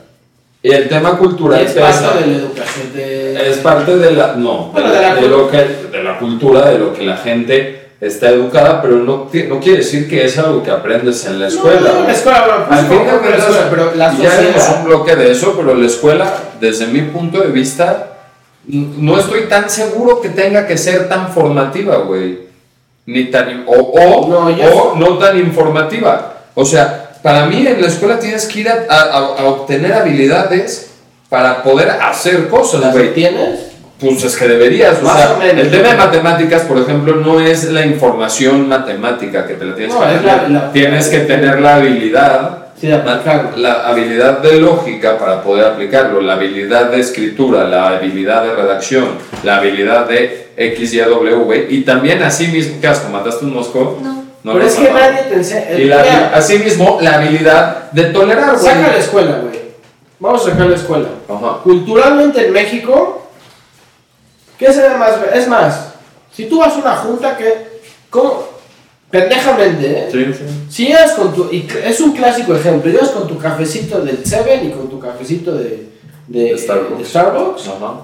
Y 0.63 0.71
el 0.71 0.89
tema 0.89 1.19
cultural 1.19 1.61
es 1.61 1.73
pesa. 1.73 2.01
parte 2.13 2.21
de 2.25 2.27
la 2.31 2.37
educación 2.39 2.93
de... 2.95 3.51
Es 3.51 3.59
parte 3.59 3.97
de 3.99 4.13
la, 4.13 4.35
no, 4.37 4.71
de, 4.75 4.81
Bueno, 4.81 4.89
de 4.95 5.03
la 5.03 5.15
de 5.17 5.29
lo 5.29 5.51
que, 5.51 5.59
de 5.93 6.03
la 6.03 6.19
cultura, 6.19 6.71
de 6.71 6.79
lo 6.79 6.95
que 6.95 7.05
la 7.05 7.19
gente 7.19 7.91
está 8.01 8.31
educada, 8.31 8.81
pero 8.81 8.97
no, 8.97 9.29
no 9.49 9.61
quiere 9.61 9.79
decir 9.79 10.09
que 10.09 10.25
es 10.25 10.39
algo 10.39 10.63
que 10.63 10.71
aprendes 10.71 11.27
en 11.27 11.39
la 11.41 11.49
escuela. 11.49 11.91
No, 11.93 12.01
no, 12.01 12.07
la 12.07 12.13
escuela, 12.13 12.47
bueno, 12.47 12.65
pues 12.69 12.79
Al 12.81 12.87
fin 12.87 12.99
no, 13.07 13.19
de 13.19 13.31
la 13.31 13.37
escuela, 13.37 13.67
pero 13.71 13.95
la 13.97 14.17
ya 14.17 14.33
haremos 14.33 14.55
sociedad- 14.63 14.79
un 14.79 14.85
bloque 14.87 15.17
de 15.17 15.31
eso, 15.31 15.55
pero 15.59 15.75
la 15.75 15.87
escuela, 15.87 16.33
desde 16.59 16.87
mi 16.87 17.03
punto 17.03 17.41
de 17.41 17.49
vista, 17.49 18.12
no 18.67 19.19
estoy 19.19 19.43
tan 19.49 19.69
seguro 19.69 20.21
que 20.21 20.29
tenga 20.31 20.67
que 20.67 20.79
ser 20.79 21.09
tan 21.09 21.33
formativa, 21.33 21.97
güey. 21.99 22.39
Ni 23.07 23.25
tan, 23.25 23.65
o, 23.67 23.73
o, 23.73 24.29
No, 24.29 24.47
o 24.49 24.97
no 24.97 25.19
tan 25.19 25.37
informativa. 25.39 26.35
O 26.55 26.65
sea, 26.65 27.11
para 27.23 27.47
mí 27.47 27.67
en 27.67 27.81
la 27.81 27.89
escuela 27.89 28.19
tienes 28.19 28.47
que 28.47 28.61
ir 28.61 28.69
a, 28.69 28.85
a- 28.89 29.03
a 29.41 29.45
obtener 29.47 29.93
habilidades 29.93 30.91
para 31.29 31.63
poder 31.63 31.91
hacer 31.91 32.49
cosas, 32.49 32.81
¿Las 32.81 32.93
güey. 32.93 33.13
tienes? 33.15 33.61
Pues 33.99 34.23
es 34.25 34.37
que 34.37 34.49
deberías, 34.49 34.99
o 35.03 35.07
sea, 35.07 35.35
o 35.35 35.39
menos. 35.39 35.63
el 35.65 35.71
tema 35.71 35.91
de 35.91 35.95
matemáticas, 35.97 36.63
por 36.63 36.79
ejemplo, 36.79 37.17
no 37.17 37.41
es 37.41 37.65
la 37.71 37.87
información 37.87 38.69
matemática 38.69 39.47
que 39.47 39.55
te 39.55 39.65
la 39.65 39.75
tienes 39.77 39.95
No, 39.95 40.01
la- 40.49 40.73
tienes 40.73 41.09
que 41.09 41.21
tener 41.21 41.61
la 41.61 41.77
habilidad, 41.77 42.62
Sí, 42.83 42.89
de 42.89 42.95
aplicarlo. 42.95 43.57
la 43.59 43.87
habilidad 43.87 44.39
de 44.39 44.61
lógica 44.61 45.17
para 45.17 45.41
poder 45.45 45.67
aplicarlo, 45.67 46.21
la 46.21 46.33
habilidad 46.33 46.91
de 46.91 46.99
escritura, 46.99 47.63
la 47.63 47.91
habilidad 47.91 48.43
de 48.43 48.55
redacción, 48.57 49.19
la 49.45 49.59
habilidad 49.59 50.09
de 50.09 50.49
X, 50.57 50.93
Y, 50.93 50.99
W, 50.99 51.37
güey, 51.45 51.73
y 51.77 51.83
también 51.83 52.21
así 52.25 52.49
mismo, 52.49 52.81
¿qué 52.81 52.89
asco? 52.89 53.09
¿Mataste 53.09 53.45
un 53.45 53.55
mosco? 53.55 54.01
No. 54.03 54.25
No 54.43 54.55
pero 54.55 54.67
es 54.67 54.75
que 54.75 54.91
nadie 54.91 55.23
te 55.29 55.35
enseña... 55.37 55.71
Y 55.79 55.85
la, 55.85 56.33
así 56.35 56.59
mismo, 56.59 56.99
la 57.01 57.15
habilidad 57.15 57.93
de 57.93 58.07
tolerar, 58.07 58.57
güey. 58.59 58.65
saca 58.75 58.89
la 58.89 58.97
escuela, 58.97 59.39
güey. 59.41 59.61
Vamos 60.19 60.45
a 60.45 60.51
sacar 60.51 60.67
la 60.67 60.75
escuela. 60.75 61.09
Ajá. 61.29 61.59
Culturalmente 61.63 62.47
en 62.49 62.53
México, 62.53 63.29
¿qué 64.59 64.73
se 64.73 64.83
ve 64.83 64.97
más? 64.97 65.21
ver- 65.21 65.37
Es 65.37 65.47
más, 65.47 65.93
si 66.33 66.47
tú 66.47 66.59
vas 66.59 66.73
a 66.75 66.79
una 66.79 66.97
junta 66.97 67.37
que... 67.37 67.81
¿Cómo? 68.11 68.49
Pendejamente, 69.13 69.87
¿eh? 69.87 70.09
Sí, 70.11 70.25
sí. 70.33 70.45
Si 70.71 70.87
llegas 70.87 71.13
con 71.13 71.33
tu... 71.35 71.49
Y 71.53 71.69
es 71.85 72.01
un 72.01 72.13
clásico 72.13 72.57
ejemplo. 72.57 72.91
Llegas 72.91 73.11
con 73.11 73.29
tu 73.29 73.39
cafecito 73.39 74.01
del 74.01 74.25
Seven 74.27 74.67
y 74.67 74.71
con 74.73 74.89
tu 74.91 74.99
cafecito 74.99 75.53
de... 75.55 75.93
De, 76.27 76.45
De 76.53 76.59
Starbucks. 76.59 76.99
de 76.99 77.05
Starbucks. 77.05 77.69
Ajá. 77.69 77.95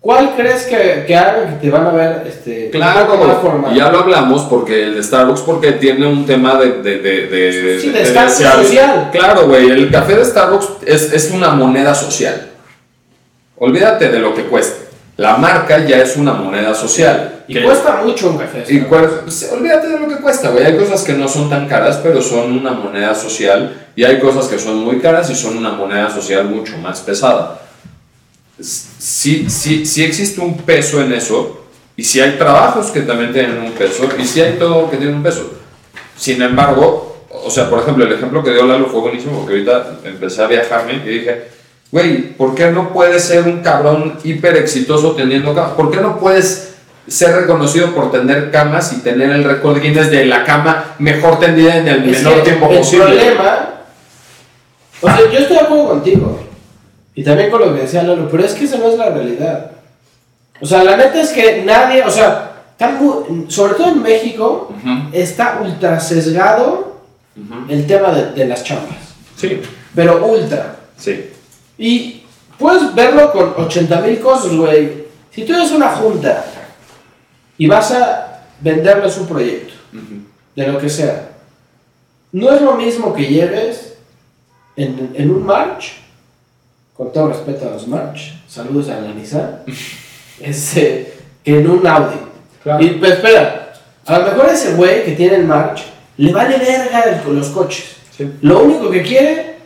¿Cuál 0.00 0.34
crees 0.36 0.64
que, 0.64 1.04
que 1.06 1.14
haga 1.16 1.46
que 1.46 1.56
te 1.60 1.70
van 1.70 1.86
a 1.86 1.90
ver 1.90 2.24
este, 2.26 2.70
Claro, 2.70 3.16
formal? 3.42 3.74
ya 3.74 3.90
lo 3.90 3.98
hablamos 4.00 4.42
porque 4.44 4.84
el 4.84 4.94
de 4.96 5.02
Starbucks 5.02 5.40
porque 5.42 5.72
tiene 5.72 6.06
un 6.06 6.24
tema 6.26 6.58
de... 6.58 6.82
de, 6.82 6.98
de, 6.98 7.26
de- 7.26 7.80
Sí, 7.80 7.92
social. 8.28 9.10
Claro, 9.12 9.46
güey, 9.46 9.70
el 9.70 9.90
café 9.90 10.16
de 10.16 10.24
Starbucks 10.24 10.68
es, 10.86 11.12
es 11.12 11.30
una 11.30 11.50
moneda 11.50 11.94
social. 11.94 12.48
Olvídate 13.56 14.08
de 14.08 14.18
lo 14.20 14.34
que 14.34 14.44
cueste. 14.44 14.87
La 15.18 15.36
marca 15.36 15.84
ya 15.84 15.98
es 16.00 16.16
una 16.16 16.32
moneda 16.32 16.72
social. 16.74 17.42
Y 17.48 17.54
Que- 17.54 17.64
cuesta 17.64 18.02
mucho 18.04 18.30
un 18.30 18.38
café. 18.38 18.64
y 18.68 18.78
pues, 18.82 19.50
olvídate 19.52 19.88
de 19.88 19.98
lo 19.98 20.06
que 20.08 20.16
cuesta, 20.16 20.50
güey. 20.50 20.64
Hay 20.64 20.76
cosas 20.76 21.02
que 21.02 21.12
no 21.14 21.26
son 21.28 21.50
tan 21.50 21.66
caras, 21.66 21.98
pero 22.02 22.22
son 22.22 22.52
una 22.52 22.70
moneda 22.72 23.14
social. 23.14 23.88
Y 23.96 24.04
hay 24.04 24.20
cosas 24.20 24.46
que 24.46 24.58
son 24.60 24.76
muy 24.84 25.00
caras 25.00 25.28
y 25.28 25.34
son 25.34 25.56
una 25.58 25.70
moneda 25.72 26.08
social 26.08 26.44
mucho 26.44 26.78
más 26.78 27.00
pesada. 27.00 27.60
Sí, 28.60 29.46
sí, 29.50 29.84
sí 29.86 30.04
existe 30.04 30.40
un 30.40 30.56
peso 30.58 31.00
en 31.02 31.12
eso. 31.12 31.64
Y 31.96 32.04
sí 32.04 32.20
hay 32.20 32.32
trabajos 32.38 32.86
que 32.92 33.00
también 33.00 33.32
tienen 33.32 33.58
un 33.58 33.72
peso. 33.72 34.08
Y 34.18 34.24
sí 34.24 34.40
hay 34.40 34.52
todo 34.56 34.88
que 34.90 34.98
tiene 34.98 35.14
un 35.14 35.22
peso. 35.22 35.50
Sin 36.16 36.40
embargo, 36.42 37.24
o 37.30 37.50
sea, 37.50 37.68
por 37.68 37.80
ejemplo, 37.80 38.04
el 38.04 38.12
ejemplo 38.12 38.42
que 38.42 38.50
dio 38.52 38.64
Lalo 38.66 38.86
fue 38.86 39.00
buenísimo 39.00 39.38
porque 39.40 39.54
ahorita 39.54 39.98
empecé 40.04 40.42
a 40.42 40.46
viajarme 40.46 40.94
y 41.04 41.08
dije, 41.08 41.48
güey, 41.90 42.32
¿por 42.34 42.54
qué 42.54 42.70
no 42.70 42.92
puedes 42.92 43.24
ser 43.24 43.44
un 43.44 43.60
cabrón 43.62 44.18
hiper 44.24 44.56
exitoso 44.56 45.12
teniendo 45.12 45.54
camas? 45.54 45.72
¿Por 45.72 45.90
qué 45.90 45.98
no 46.00 46.18
puedes 46.18 46.74
ser 47.06 47.34
reconocido 47.34 47.94
por 47.94 48.10
tener 48.12 48.50
camas 48.50 48.92
y 48.92 48.96
tener 49.00 49.30
el 49.30 49.44
récord 49.44 49.80
Guinness 49.80 50.10
de 50.10 50.26
la 50.26 50.44
cama 50.44 50.94
mejor 50.98 51.38
tendida 51.40 51.76
en 51.76 51.88
el 51.88 52.08
Es 52.14 52.22
menor 52.22 52.42
tiempo 52.42 52.68
el 52.70 52.78
posible? 52.78 53.04
problema. 53.06 53.70
O 55.00 55.06
sea, 55.08 55.18
yo 55.32 55.38
estoy 55.38 55.56
de 55.56 55.62
acuerdo 55.62 55.88
contigo. 55.88 56.40
Y 57.14 57.24
también 57.24 57.50
con 57.50 57.60
lo 57.60 57.74
que 57.74 57.80
decía 57.82 58.02
Lalo, 58.02 58.28
pero 58.30 58.44
es 58.44 58.52
que 58.54 58.64
esa 58.64 58.76
no 58.78 58.88
es 58.90 58.98
la 58.98 59.10
realidad. 59.10 59.70
O 60.60 60.66
sea, 60.66 60.84
la 60.84 60.96
neta 60.96 61.20
es 61.20 61.30
que 61.30 61.62
nadie, 61.64 62.02
o 62.04 62.10
sea, 62.10 62.52
sobre 63.48 63.74
todo 63.74 63.88
en 63.88 64.02
México, 64.02 64.72
está 65.12 65.60
ultra 65.62 65.98
sesgado 66.00 66.98
el 67.68 67.86
tema 67.86 68.10
de, 68.12 68.32
de 68.32 68.44
las 68.46 68.62
chambas. 68.64 68.96
Sí, 69.36 69.60
Pero 69.94 70.26
ultra. 70.26 70.76
sí. 70.96 71.30
Y 71.78 72.22
puedes 72.58 72.94
verlo 72.94 73.32
con 73.32 73.54
80 73.56 74.00
mil 74.00 74.18
cosas, 74.20 74.52
güey. 74.54 75.04
Si 75.30 75.44
tú 75.44 75.54
eres 75.54 75.70
una 75.70 75.90
junta 75.90 76.44
y 77.56 77.66
vas 77.66 77.92
a 77.92 78.42
venderles 78.60 79.16
un 79.18 79.26
proyecto, 79.28 79.74
Ujú. 79.92 80.22
de 80.56 80.66
lo 80.66 80.78
que 80.78 80.88
sea, 80.88 81.28
no 82.32 82.52
es 82.52 82.60
lo 82.60 82.74
mismo 82.74 83.14
que 83.14 83.26
llegues 83.26 83.94
en, 84.76 85.12
en 85.14 85.30
un 85.30 85.44
march, 85.46 85.92
con 86.96 87.12
todo 87.12 87.28
respeto 87.28 87.68
a 87.68 87.72
los 87.72 87.86
march, 87.86 88.34
saludos 88.48 88.88
a 88.88 89.00
la 89.00 89.12
Nissan, 89.14 89.62
este, 90.40 91.14
que 91.44 91.58
en 91.58 91.70
un 91.70 91.86
Audi. 91.86 92.16
Claro. 92.62 92.84
Y 92.84 92.88
pues 92.90 93.12
espera, 93.12 93.72
a 94.04 94.18
lo 94.18 94.24
mejor 94.26 94.46
ese 94.50 94.74
güey 94.74 95.04
que 95.04 95.12
tiene 95.12 95.36
el 95.36 95.44
march 95.44 95.82
le 96.16 96.32
vale 96.32 96.58
verga 96.58 97.02
el- 97.02 97.22
con 97.22 97.36
los 97.38 97.48
coches. 97.50 97.96
Sí. 98.16 98.28
Lo 98.42 98.62
único 98.64 98.90
que 98.90 99.02
quiere 99.02 99.56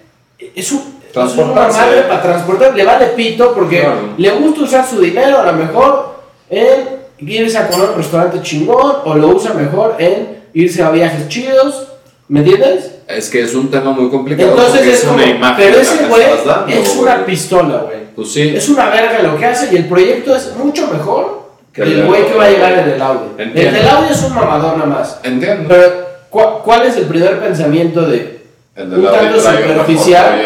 es 0.55 0.71
un, 0.73 0.92
Transportarse. 1.13 1.79
madre 1.79 2.03
para 2.03 2.23
transportar, 2.23 2.75
le 2.75 2.85
vale 2.85 3.07
pito 3.09 3.53
porque 3.55 3.81
Claro. 3.81 3.97
le 4.17 4.31
gusta 4.31 4.63
usar 4.63 4.87
su 4.87 5.01
dinero 5.01 5.39
a 5.39 5.47
lo 5.47 5.53
mejor 5.55 6.15
en 6.51 7.03
irse 7.19 7.59
a 7.59 7.69
comer 7.69 7.91
un 7.91 7.97
restaurante 7.97 8.41
chingón 8.43 8.97
o 9.05 9.15
lo 9.15 9.29
usa 9.29 9.53
mejor 9.55 9.97
en 9.99 10.43
irse 10.55 10.83
a 10.83 10.91
viajes 10.91 11.29
chidos, 11.29 11.89
¿me 12.29 12.41
entiendes? 12.41 12.91
Es 13.09 13.29
que 13.31 13.43
es 13.43 13.55
un 13.55 13.71
tema 13.71 13.91
muy 13.93 14.09
complicado. 14.11 14.51
Entonces 14.51 14.87
es 14.87 15.01
como, 15.03 15.15
una 15.17 15.27
imagen 15.27 15.57
pero 15.67 15.79
ese 15.81 16.07
güey 16.07 16.23
es 16.69 16.97
una 16.97 17.25
pistola, 17.27 17.79
güey. 17.87 17.99
Pues 18.17 18.33
sí. 18.33 18.53
Es 18.55 18.69
una 18.69 18.89
verga 18.91 19.23
lo 19.23 19.39
que 19.39 19.47
hace 19.47 19.73
y 19.73 19.77
el 19.77 19.87
proyecto 19.87 20.35
es 20.37 20.53
mucho 20.57 20.87
mejor 20.89 21.43
Que 21.73 21.83
el 21.83 21.93
el 22.01 22.07
güey 22.07 22.27
que 22.27 22.35
va 22.35 22.45
a 22.45 22.51
llegar 22.51 22.73
en 22.73 22.89
el 22.91 23.01
audio. 23.03 23.29
El 23.39 23.49
Entiendo. 23.49 23.79
del 23.79 23.89
audio 23.89 24.11
es 24.11 24.23
un 24.23 24.35
mamador 24.35 24.77
nada 24.77 24.91
más. 24.91 25.19
Entiendo. 25.23 25.65
Pero, 25.69 25.93
¿cu- 26.29 26.63
¿cuál 26.65 26.83
es 26.87 26.97
el 26.97 27.05
primer 27.05 27.39
pensamiento 27.41 28.03
de 28.03 28.42
El 28.75 28.85
un 28.85 28.91
del 28.91 29.07
audio 29.07 29.21
tanto 29.21 29.37
un 29.37 29.43
superficial? 29.43 30.41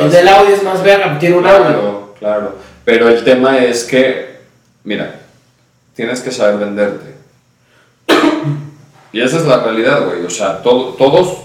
El 0.00 0.10
del 0.10 0.28
audio 0.28 0.54
es 0.54 0.62
más 0.62 0.82
verga, 0.82 1.18
tiene 1.18 1.36
un 1.36 1.46
audio. 1.46 1.60
Claro, 1.66 2.14
claro. 2.18 2.54
Pero 2.84 3.08
el 3.08 3.22
tema 3.22 3.58
es 3.58 3.84
que, 3.84 4.36
mira, 4.84 5.20
tienes 5.94 6.20
que 6.20 6.30
saber 6.30 6.56
venderte. 6.58 7.14
Y 9.12 9.20
esa 9.20 9.36
es 9.38 9.44
la 9.46 9.62
realidad, 9.62 10.06
güey. 10.06 10.24
O 10.24 10.30
sea, 10.30 10.62
todo- 10.62 10.94
todos, 10.94 11.38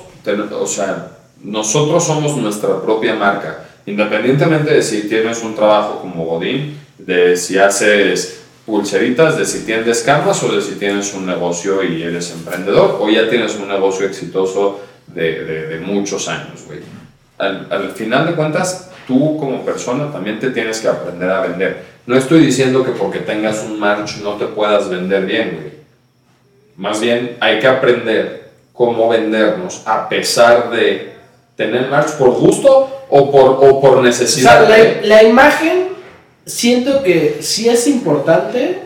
o 0.59 0.67
sea, 0.67 1.11
nosotros 1.43 2.03
somos 2.05 2.35
nuestra 2.37 2.81
propia 2.81 3.15
marca. 3.15 3.65
Independientemente 3.85 4.73
de 4.73 4.81
si 4.81 5.07
tienes 5.07 5.43
un 5.43 5.55
trabajo 5.55 5.99
como 6.01 6.25
Godín, 6.25 6.79
de 6.97 7.35
si 7.37 7.57
haces 7.57 8.41
pulseritas, 8.65 9.37
de 9.37 9.45
si 9.45 9.59
tienes 9.65 10.01
camas 10.01 10.41
o 10.43 10.51
de 10.55 10.61
si 10.61 10.75
tienes 10.75 11.13
un 11.13 11.25
negocio 11.25 11.83
y 11.83 12.01
eres 12.01 12.31
emprendedor 12.31 12.97
o 12.99 13.09
ya 13.09 13.29
tienes 13.29 13.55
un 13.57 13.67
negocio 13.67 14.07
exitoso 14.07 14.79
de, 15.15 15.43
de- 15.45 15.67
de 15.67 15.79
muchos 15.79 16.27
años, 16.27 16.63
güey. 16.67 16.79
Al, 17.37 17.67
al 17.71 17.91
final 17.91 18.27
de 18.27 18.33
cuentas, 18.35 18.91
tú 19.07 19.37
como 19.37 19.65
persona 19.65 20.11
también 20.11 20.39
te 20.39 20.51
tienes 20.51 20.79
que 20.79 20.87
aprender 20.87 21.29
a 21.29 21.41
vender. 21.41 21.83
No 22.05 22.15
estoy 22.15 22.45
diciendo 22.45 22.83
que 22.85 22.91
porque 22.91 23.19
tengas 23.19 23.63
un 23.63 23.79
march 23.79 24.17
no 24.21 24.33
te 24.35 24.45
puedas 24.45 24.89
vender 24.89 25.25
bien, 25.25 25.57
güey. 25.59 25.73
Más 26.77 26.99
bien 27.01 27.37
hay 27.39 27.59
que 27.59 27.67
aprender 27.67 28.51
cómo 28.73 29.09
vendernos 29.09 29.81
a 29.85 30.07
pesar 30.09 30.69
de 30.69 31.13
tener 31.55 31.87
march 31.89 32.11
por 32.17 32.31
gusto 32.31 33.05
o 33.09 33.31
por, 33.31 33.51
o 33.61 33.79
por 33.81 33.91
O 33.91 33.93
sea, 33.95 34.01
necesidad. 34.03 34.67
la, 34.69 34.77
la 35.07 35.23
imagen 35.23 35.87
siento 36.45 37.01
que 37.01 37.37
sí 37.41 37.69
es 37.69 37.87
importante, 37.87 38.81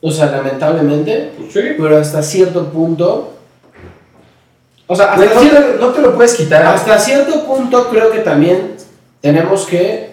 o 0.00 0.10
sea, 0.10 0.26
lamentablemente, 0.30 1.32
Pues 1.38 1.52
sí. 1.52 1.60
pero 1.78 1.98
hasta 1.98 2.22
cierto 2.22 2.68
punto. 2.70 3.36
O 4.92 4.96
sea, 4.96 5.12
hasta, 5.12 5.24
no, 5.24 5.40
cierto, 5.40 5.60
te, 5.60 5.78
no 5.78 5.88
te 5.90 6.02
lo 6.02 6.16
puedes 6.16 6.34
quitar. 6.34 6.66
hasta 6.66 6.98
cierto 6.98 7.44
punto 7.46 7.88
creo 7.90 8.10
que 8.10 8.18
también 8.18 8.74
tenemos 9.20 9.64
que 9.64 10.10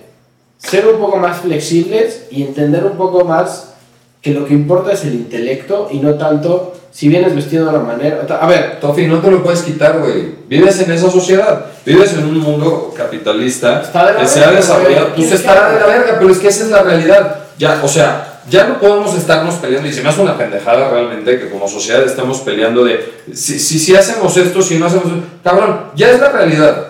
ser 0.59 0.85
un 0.87 0.99
poco 0.99 1.17
más 1.17 1.37
flexibles 1.37 2.27
y 2.29 2.43
entender 2.43 2.83
un 2.83 2.95
poco 2.95 3.25
más 3.25 3.73
que 4.21 4.35
lo 4.35 4.45
que 4.45 4.53
importa 4.53 4.91
es 4.91 5.03
el 5.03 5.15
intelecto 5.15 5.87
y 5.89 5.97
no 5.97 6.13
tanto 6.13 6.75
si 6.91 7.09
vienes 7.09 7.33
vestido 7.33 7.65
de 7.65 7.75
una 7.75 7.79
manera. 7.79 8.27
A 8.39 8.45
ver, 8.45 8.79
Tofi, 8.79 9.07
no 9.07 9.17
te 9.19 9.31
lo 9.31 9.43
puedes 9.43 9.63
quitar, 9.63 9.97
güey. 9.97 10.35
Vives 10.47 10.79
en 10.79 10.91
esa 10.91 11.09
sociedad. 11.09 11.65
Vives 11.83 12.13
en 12.13 12.25
un 12.25 12.37
mundo 12.37 12.93
capitalista 12.95 13.81
Está 13.81 14.05
de 14.05 14.13
la 14.13 14.19
que 14.19 14.27
se 14.27 14.43
ha 14.43 14.47
verga, 14.47 14.57
desarrollado. 14.57 15.15
Pues 15.15 15.31
estará 15.31 15.71
de 15.71 15.79
la 15.79 15.87
verga, 15.87 16.17
pero 16.19 16.29
es 16.29 16.37
que 16.37 16.49
esa 16.49 16.65
es 16.65 16.69
la 16.69 16.83
realidad. 16.83 17.37
Ya, 17.57 17.81
o 17.83 17.87
sea, 17.87 18.36
ya 18.49 18.65
no 18.67 18.79
podemos 18.79 19.15
estarnos 19.17 19.55
peleando. 19.55 19.87
Y 19.89 19.93
se 19.93 20.01
me 20.01 20.09
hace 20.09 20.21
una 20.21 20.37
pendejada 20.37 20.89
realmente 20.89 21.39
que 21.39 21.49
como 21.49 21.67
sociedad 21.67 22.03
estemos 22.03 22.39
peleando 22.39 22.83
de 22.83 23.13
si, 23.33 23.59
si, 23.59 23.77
si 23.79 23.95
hacemos 23.95 24.35
esto, 24.37 24.61
si 24.61 24.77
no 24.79 24.85
hacemos 24.85 25.05
esto. 25.05 25.19
Cabrón, 25.43 25.81
ya 25.95 26.11
es 26.11 26.19
la 26.19 26.29
realidad. 26.31 26.87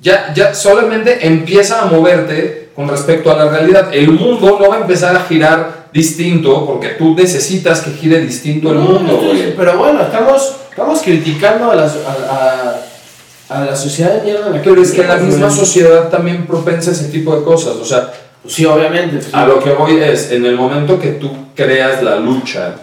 Ya, 0.00 0.32
ya 0.34 0.54
solamente 0.54 1.26
empieza 1.26 1.82
a 1.82 1.86
moverte 1.86 2.70
con 2.76 2.88
respecto 2.88 3.32
a 3.32 3.36
la 3.36 3.48
realidad. 3.48 3.88
El 3.92 4.12
mundo 4.12 4.58
no 4.60 4.68
va 4.68 4.76
a 4.76 4.80
empezar 4.80 5.16
a 5.16 5.20
girar 5.24 5.88
distinto 5.92 6.64
porque 6.66 6.90
tú 6.90 7.14
necesitas 7.16 7.80
que 7.80 7.90
gire 7.92 8.20
distinto 8.20 8.70
el 8.70 8.76
mundo, 8.78 9.20
no 9.24 9.32
pero 9.56 9.78
bueno, 9.78 10.02
estamos, 10.02 10.54
estamos 10.70 11.00
criticando 11.02 11.70
a 11.72 11.74
la, 11.74 11.88
so- 11.88 12.04
a, 12.06 12.34
a- 12.34 13.58
a 13.60 13.64
la 13.64 13.74
sociedad 13.74 14.12
de 14.16 14.20
mierda 14.24 14.52
Pero 14.62 14.82
es 14.82 14.92
que 14.92 15.04
la 15.04 15.16
misma 15.16 15.50
sociedad 15.50 16.10
también 16.10 16.46
propensa 16.46 16.90
a 16.90 16.92
ese 16.92 17.06
tipo 17.08 17.34
de 17.34 17.42
cosas. 17.42 17.74
O 17.76 17.84
sea, 17.84 18.12
sí, 18.46 18.64
obviamente. 18.64 19.16
pues 19.16 19.24
sí. 19.26 19.30
a 19.34 19.46
lo 19.46 19.60
que 19.62 19.70
voy 19.70 19.96
es, 19.98 20.30
en 20.32 20.44
el 20.46 20.56
momento 20.56 20.98
que 21.00 21.12
tú 21.12 21.30
creas 21.54 22.02
la 22.02 22.16
lucha, 22.16 22.74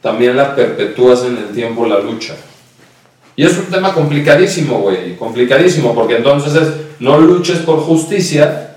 también 0.00 0.36
la 0.36 0.54
perpetúas 0.54 1.24
en 1.24 1.36
el 1.38 1.48
tiempo 1.54 1.86
la 1.86 1.98
lucha. 2.00 2.34
Y 3.36 3.44
es 3.46 3.56
un 3.56 3.66
tema 3.66 3.94
complicadísimo, 3.94 4.78
güey, 4.80 5.16
complicadísimo, 5.16 5.94
porque 5.94 6.16
entonces 6.16 6.54
es, 6.54 6.68
no 7.00 7.18
luches 7.18 7.58
por 7.60 7.80
justicia, 7.80 8.68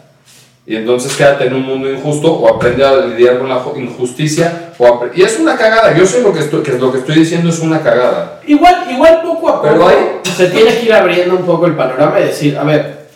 y 0.68 0.76
entonces 0.78 1.14
quédate 1.16 1.46
en 1.48 1.54
un 1.56 1.64
mundo 1.64 1.92
injusto, 1.92 2.32
o 2.34 2.56
aprende 2.56 2.84
a 2.86 2.96
lidiar 3.06 3.38
con 3.38 3.50
la 3.50 3.64
ju- 3.64 3.78
injusticia, 3.78 4.74
o 4.78 5.06
y 5.14 5.22
es 5.24 5.38
una 5.40 5.58
cagada, 5.58 5.96
yo 5.96 6.06
sé 6.06 6.22
lo 6.22 6.32
que, 6.34 6.40
estoy, 6.40 6.64
que 6.64 6.72
lo 6.74 6.92
que 6.92 7.00
estoy 7.00 7.16
diciendo 7.16 7.50
es 7.50 7.60
una 7.60 7.82
cagada. 7.82 8.42
Igual, 8.48 8.86
igual 8.90 9.22
poco 9.24 9.50
a 9.50 9.62
poco 9.62 9.74
Pero 9.74 9.88
hay- 9.90 9.98
se 10.36 10.48
tiene 10.48 10.74
que 10.78 10.86
ir 10.86 10.94
abriendo 10.94 11.36
un 11.36 11.46
poco 11.46 11.66
el 11.68 11.76
panorama 11.76 12.20
y 12.20 12.24
decir, 12.26 12.58
a 12.58 12.64
ver, 12.64 13.08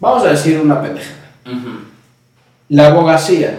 vamos 0.00 0.24
a 0.24 0.28
decir 0.30 0.60
una 0.60 0.80
pendeja. 0.82 1.10
La 2.72 2.86
abogacía. 2.86 3.58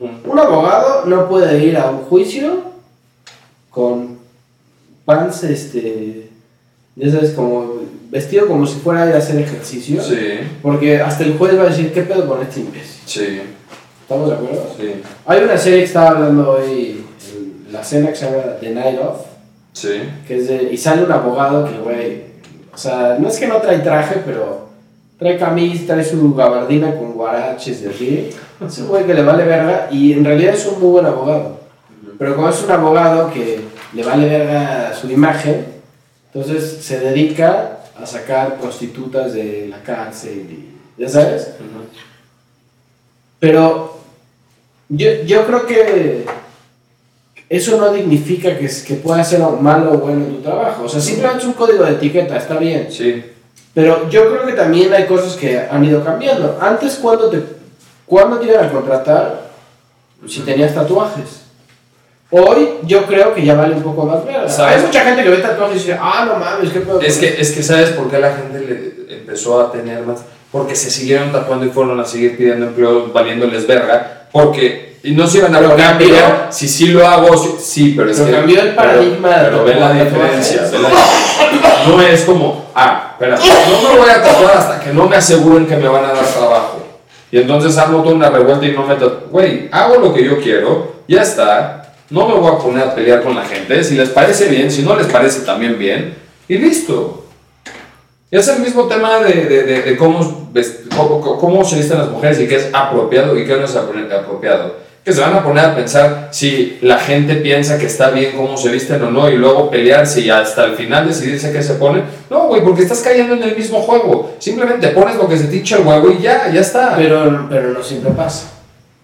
Un 0.00 0.38
abogado 0.38 1.04
no 1.04 1.28
puede 1.28 1.62
ir 1.62 1.76
a 1.76 1.90
un 1.90 1.98
juicio 2.04 2.62
con 3.68 4.16
pants, 5.04 5.44
este, 5.44 6.30
ya 6.96 7.10
sabes, 7.12 7.32
como 7.32 7.74
vestido 8.10 8.46
como 8.46 8.66
si 8.66 8.78
fuera 8.78 9.02
a 9.02 9.08
ir 9.10 9.14
a 9.14 9.18
hacer 9.18 9.38
ejercicio. 9.38 10.02
Sí, 10.02 10.38
Porque 10.62 10.98
hasta 10.98 11.24
el 11.24 11.36
juez 11.36 11.58
va 11.58 11.64
a 11.64 11.66
decir, 11.66 11.92
¿qué 11.92 12.00
pedo 12.02 12.26
con 12.26 12.40
este 12.40 12.60
imbécil? 12.60 13.02
sí, 13.04 13.40
¿Estamos 14.00 14.30
de 14.30 14.34
acuerdo? 14.36 14.66
sí, 14.78 14.94
Hay 15.26 15.42
una 15.42 15.58
serie 15.58 15.80
que 15.80 15.84
estaba 15.84 16.08
hablando 16.10 16.52
hoy, 16.52 17.04
la 17.70 17.84
cena 17.84 18.08
que 18.08 18.16
se 18.16 18.30
llama 18.30 18.54
The 18.60 18.70
Night 18.70 18.98
Of, 18.98 19.26
sí. 19.74 20.00
que 20.26 20.38
es 20.38 20.48
de, 20.48 20.62
y 20.72 20.76
sale 20.78 21.04
un 21.04 21.12
abogado 21.12 21.66
que, 21.68 21.76
güey, 21.80 22.22
o 22.72 22.78
sea, 22.78 23.18
no 23.20 23.28
es 23.28 23.36
que 23.38 23.46
no 23.46 23.56
trae 23.58 23.80
traje, 23.80 24.22
pero 24.24 24.67
trae 25.18 25.36
camisa, 25.36 25.94
trae 25.94 26.04
su 26.04 26.34
gabardina 26.34 26.94
con 26.96 27.12
guaraches 27.12 27.82
y 27.82 27.86
así. 27.86 28.30
Es 28.64 28.78
un 28.78 28.88
güey 28.88 29.04
que 29.04 29.14
le 29.14 29.22
vale 29.22 29.44
verga 29.44 29.88
y 29.90 30.12
en 30.12 30.24
realidad 30.24 30.54
es 30.54 30.66
un 30.66 30.80
muy 30.80 30.90
buen 30.90 31.06
abogado. 31.06 31.58
Pero 32.18 32.36
como 32.36 32.48
es 32.48 32.62
un 32.62 32.70
abogado 32.70 33.30
que 33.32 33.60
le 33.92 34.04
vale 34.04 34.28
verga 34.28 34.94
su 34.94 35.10
imagen, 35.10 35.66
entonces 36.32 36.78
se 36.82 37.00
dedica 37.00 37.80
a 38.00 38.06
sacar 38.06 38.56
prostitutas 38.56 39.32
de 39.32 39.68
la 39.68 39.82
cárcel 39.82 40.46
y, 40.50 41.00
¿ya 41.00 41.08
sabes? 41.08 41.50
Pero 43.40 43.98
yo, 44.88 45.22
yo 45.24 45.46
creo 45.46 45.66
que 45.66 46.26
eso 47.48 47.78
no 47.78 47.92
dignifica 47.92 48.56
que, 48.58 48.68
que 48.86 48.94
pueda 48.94 49.24
ser 49.24 49.40
malo 49.40 49.92
o 49.94 49.98
bueno 49.98 50.26
en 50.26 50.36
tu 50.36 50.42
trabajo. 50.42 50.84
O 50.84 50.88
sea, 50.88 51.00
simplemente 51.00 51.42
es 51.42 51.46
un 51.46 51.54
código 51.54 51.84
de 51.84 51.92
etiqueta, 51.92 52.36
está 52.36 52.56
bien. 52.58 52.88
Sí. 52.90 53.24
Pero 53.78 54.08
yo 54.08 54.28
creo 54.28 54.44
que 54.44 54.54
también 54.54 54.92
hay 54.92 55.06
cosas 55.06 55.36
que 55.36 55.56
han 55.56 55.84
ido 55.84 56.02
cambiando. 56.04 56.58
Antes, 56.60 56.96
cuando 57.00 57.30
te, 57.30 57.40
cuando 58.06 58.38
te 58.38 58.46
iban 58.46 58.64
a 58.64 58.72
contratar? 58.72 59.42
Si 60.26 60.40
tenías 60.40 60.74
tatuajes. 60.74 61.42
Hoy, 62.32 62.70
yo 62.82 63.06
creo 63.06 63.32
que 63.32 63.44
ya 63.44 63.54
vale 63.54 63.76
un 63.76 63.84
poco 63.84 64.04
más 64.04 64.24
verga. 64.26 64.68
Hay 64.68 64.82
mucha 64.82 65.04
gente 65.04 65.22
que 65.22 65.28
ve 65.30 65.36
tatuajes 65.36 65.76
y 65.76 65.78
dice, 65.78 65.96
ah, 66.02 66.24
no 66.26 66.40
mames, 66.40 66.72
qué 66.72 66.80
pedo. 66.80 67.00
Es 67.00 67.18
que, 67.18 67.40
es 67.40 67.52
que 67.52 67.62
¿sabes 67.62 67.90
por 67.90 68.10
qué 68.10 68.18
la 68.18 68.32
gente 68.34 68.58
le 68.58 69.14
empezó 69.14 69.60
a 69.60 69.70
tener 69.70 70.02
más? 70.02 70.22
Porque 70.50 70.74
se 70.74 70.90
siguieron 70.90 71.30
tatuando 71.30 71.64
y 71.64 71.68
fueron 71.68 72.00
a 72.00 72.04
seguir 72.04 72.36
pidiendo 72.36 72.66
empleo 72.66 73.12
valiéndoles 73.12 73.64
verga. 73.64 74.26
Porque, 74.32 74.98
y 75.04 75.12
no 75.12 75.24
se 75.28 75.38
iban 75.38 75.54
a 75.54 75.96
pelear 75.96 76.48
si 76.50 76.66
sí 76.66 76.88
lo 76.88 77.06
hago, 77.06 77.36
sí, 77.36 77.54
sí, 77.60 77.94
pero 77.96 78.10
es 78.10 78.16
Pero 78.16 78.28
que... 78.28 78.36
cambió 78.38 78.60
el 78.60 78.74
paradigma 78.74 79.28
de 79.28 79.44
Pero, 79.44 79.64
pero 79.64 79.64
ve 79.64 79.74
la 79.76 79.88
tatuajes. 79.90 80.04
diferencia, 80.12 80.62
ve 80.62 80.78
la 80.80 80.88
diferencia. 80.88 81.84
No 81.86 82.02
es 82.02 82.22
como, 82.22 82.72
ah, 82.74 83.07
no 83.20 83.88
me 83.90 83.98
voy 83.98 84.10
a 84.10 84.22
tatuar 84.22 84.56
hasta 84.56 84.80
que 84.80 84.92
no 84.92 85.08
me 85.08 85.16
aseguren 85.16 85.66
que 85.66 85.76
me 85.76 85.88
van 85.88 86.04
a 86.04 86.12
dar 86.12 86.24
trabajo. 86.24 86.78
Y 87.30 87.38
entonces 87.38 87.76
armo 87.76 88.02
toda 88.02 88.14
una 88.14 88.30
revuelta 88.30 88.64
y 88.66 88.72
no 88.72 88.86
me. 88.86 88.94
Güey, 89.30 89.68
hago 89.72 89.96
lo 89.96 90.14
que 90.14 90.24
yo 90.24 90.40
quiero, 90.40 90.92
ya 91.08 91.22
está. 91.22 91.92
No 92.10 92.26
me 92.26 92.34
voy 92.34 92.52
a 92.54 92.58
poner 92.58 92.84
a 92.84 92.94
pelear 92.94 93.22
con 93.22 93.34
la 93.34 93.44
gente. 93.44 93.84
Si 93.84 93.94
les 93.94 94.08
parece 94.10 94.48
bien, 94.48 94.70
si 94.70 94.82
no 94.82 94.96
les 94.96 95.06
parece 95.08 95.40
también 95.40 95.78
bien, 95.78 96.16
y 96.48 96.56
listo. 96.56 97.24
Y 98.30 98.36
es 98.38 98.48
el 98.48 98.60
mismo 98.60 98.84
tema 98.88 99.18
de, 99.18 99.32
de, 99.44 99.62
de, 99.82 99.96
cómo, 99.96 100.50
cómo, 100.96 101.38
cómo 101.38 101.64
se 101.64 101.76
visten 101.76 101.98
las 101.98 102.08
mujeres 102.08 102.38
y 102.40 102.46
qué 102.48 102.56
es 102.56 102.68
apropiado 102.72 103.38
y 103.38 103.44
qué 103.46 103.56
no 103.56 103.64
es 103.64 103.74
apro- 103.76 104.10
apropiado. 104.10 104.76
Que 105.08 105.14
se 105.14 105.22
van 105.22 105.32
a 105.32 105.42
poner 105.42 105.64
a 105.64 105.74
pensar 105.74 106.28
si 106.32 106.76
la 106.82 106.98
gente 106.98 107.36
piensa 107.36 107.78
que 107.78 107.86
está 107.86 108.10
bien 108.10 108.36
cómo 108.36 108.58
se 108.58 108.68
visten 108.68 109.02
o 109.02 109.10
no 109.10 109.30
y 109.30 109.38
luego 109.38 109.70
pelearse 109.70 110.20
y 110.20 110.28
hasta 110.28 110.66
el 110.66 110.74
final 110.74 111.08
decidirse 111.08 111.50
qué 111.50 111.62
se 111.62 111.76
pone. 111.76 112.02
No, 112.28 112.48
güey, 112.48 112.62
porque 112.62 112.82
estás 112.82 113.00
cayendo 113.00 113.32
en 113.32 113.42
el 113.42 113.56
mismo 113.56 113.80
juego. 113.80 114.34
Simplemente 114.38 114.88
pones 114.88 115.16
lo 115.16 115.26
que 115.26 115.38
se 115.38 115.44
te 115.44 115.56
hincha 115.56 115.78
el 115.78 115.86
huevo 115.86 116.10
y 116.10 116.20
ya, 116.20 116.52
ya 116.52 116.60
está. 116.60 116.94
Pero, 116.94 117.46
pero 117.48 117.70
no 117.70 117.82
siempre 117.82 118.10
pasa. 118.10 118.50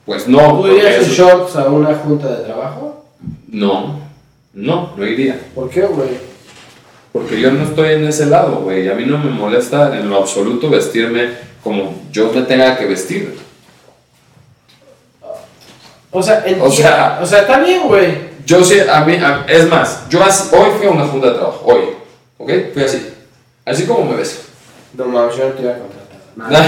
Pues 0.04 0.28
no, 0.28 0.60
¿Tú 0.60 0.66
irías 0.66 1.08
en 1.08 1.10
shorts 1.10 1.56
a 1.56 1.68
una 1.68 1.94
junta 1.94 2.36
de 2.36 2.44
trabajo? 2.44 3.06
no, 3.48 3.98
no, 4.52 4.90
no 4.94 5.06
iría. 5.06 5.40
¿Por 5.54 5.70
qué, 5.70 5.86
güey? 5.86 6.10
Porque 7.12 7.40
yo 7.40 7.50
no 7.50 7.64
estoy 7.64 7.94
en 7.94 8.04
ese 8.04 8.26
lado, 8.26 8.56
güey. 8.56 8.90
A 8.90 8.94
mí 8.94 9.06
no 9.06 9.16
me 9.16 9.30
molesta 9.30 9.98
en 9.98 10.10
lo 10.10 10.18
absoluto 10.18 10.68
vestirme 10.68 11.30
como 11.62 11.94
yo 12.12 12.30
me 12.30 12.42
tenga 12.42 12.76
que 12.76 12.84
vestir. 12.84 13.43
O 16.16 16.22
sea, 16.22 16.44
enti- 16.46 16.60
O 16.62 16.70
sea- 16.70 17.18
o 17.20 17.26
sea, 17.26 17.40
está 17.40 17.58
bien, 17.58 17.82
güey. 17.88 18.32
Yo 18.46 18.62
sí, 18.64 18.78
a 18.80 19.00
mí, 19.04 19.14
a- 19.16 19.44
es 19.48 19.68
más, 19.68 20.04
yo 20.08 20.22
así- 20.22 20.54
hoy 20.54 20.70
fui 20.78 20.86
a 20.86 20.90
una 20.90 21.06
junta 21.06 21.28
de 21.28 21.34
trabajo, 21.34 21.60
hoy, 21.64 21.80
¿ok? 22.38 22.50
Fui 22.72 22.84
así, 22.84 23.12
así 23.64 23.84
como 23.84 24.04
me 24.10 24.16
ves. 24.16 24.42
No 24.96 25.06
mames, 25.06 25.36
yo 25.36 25.48
no 25.48 25.50
te 25.54 25.62
iba 25.62 25.72
a 25.72 25.76
contratar. 25.78 26.66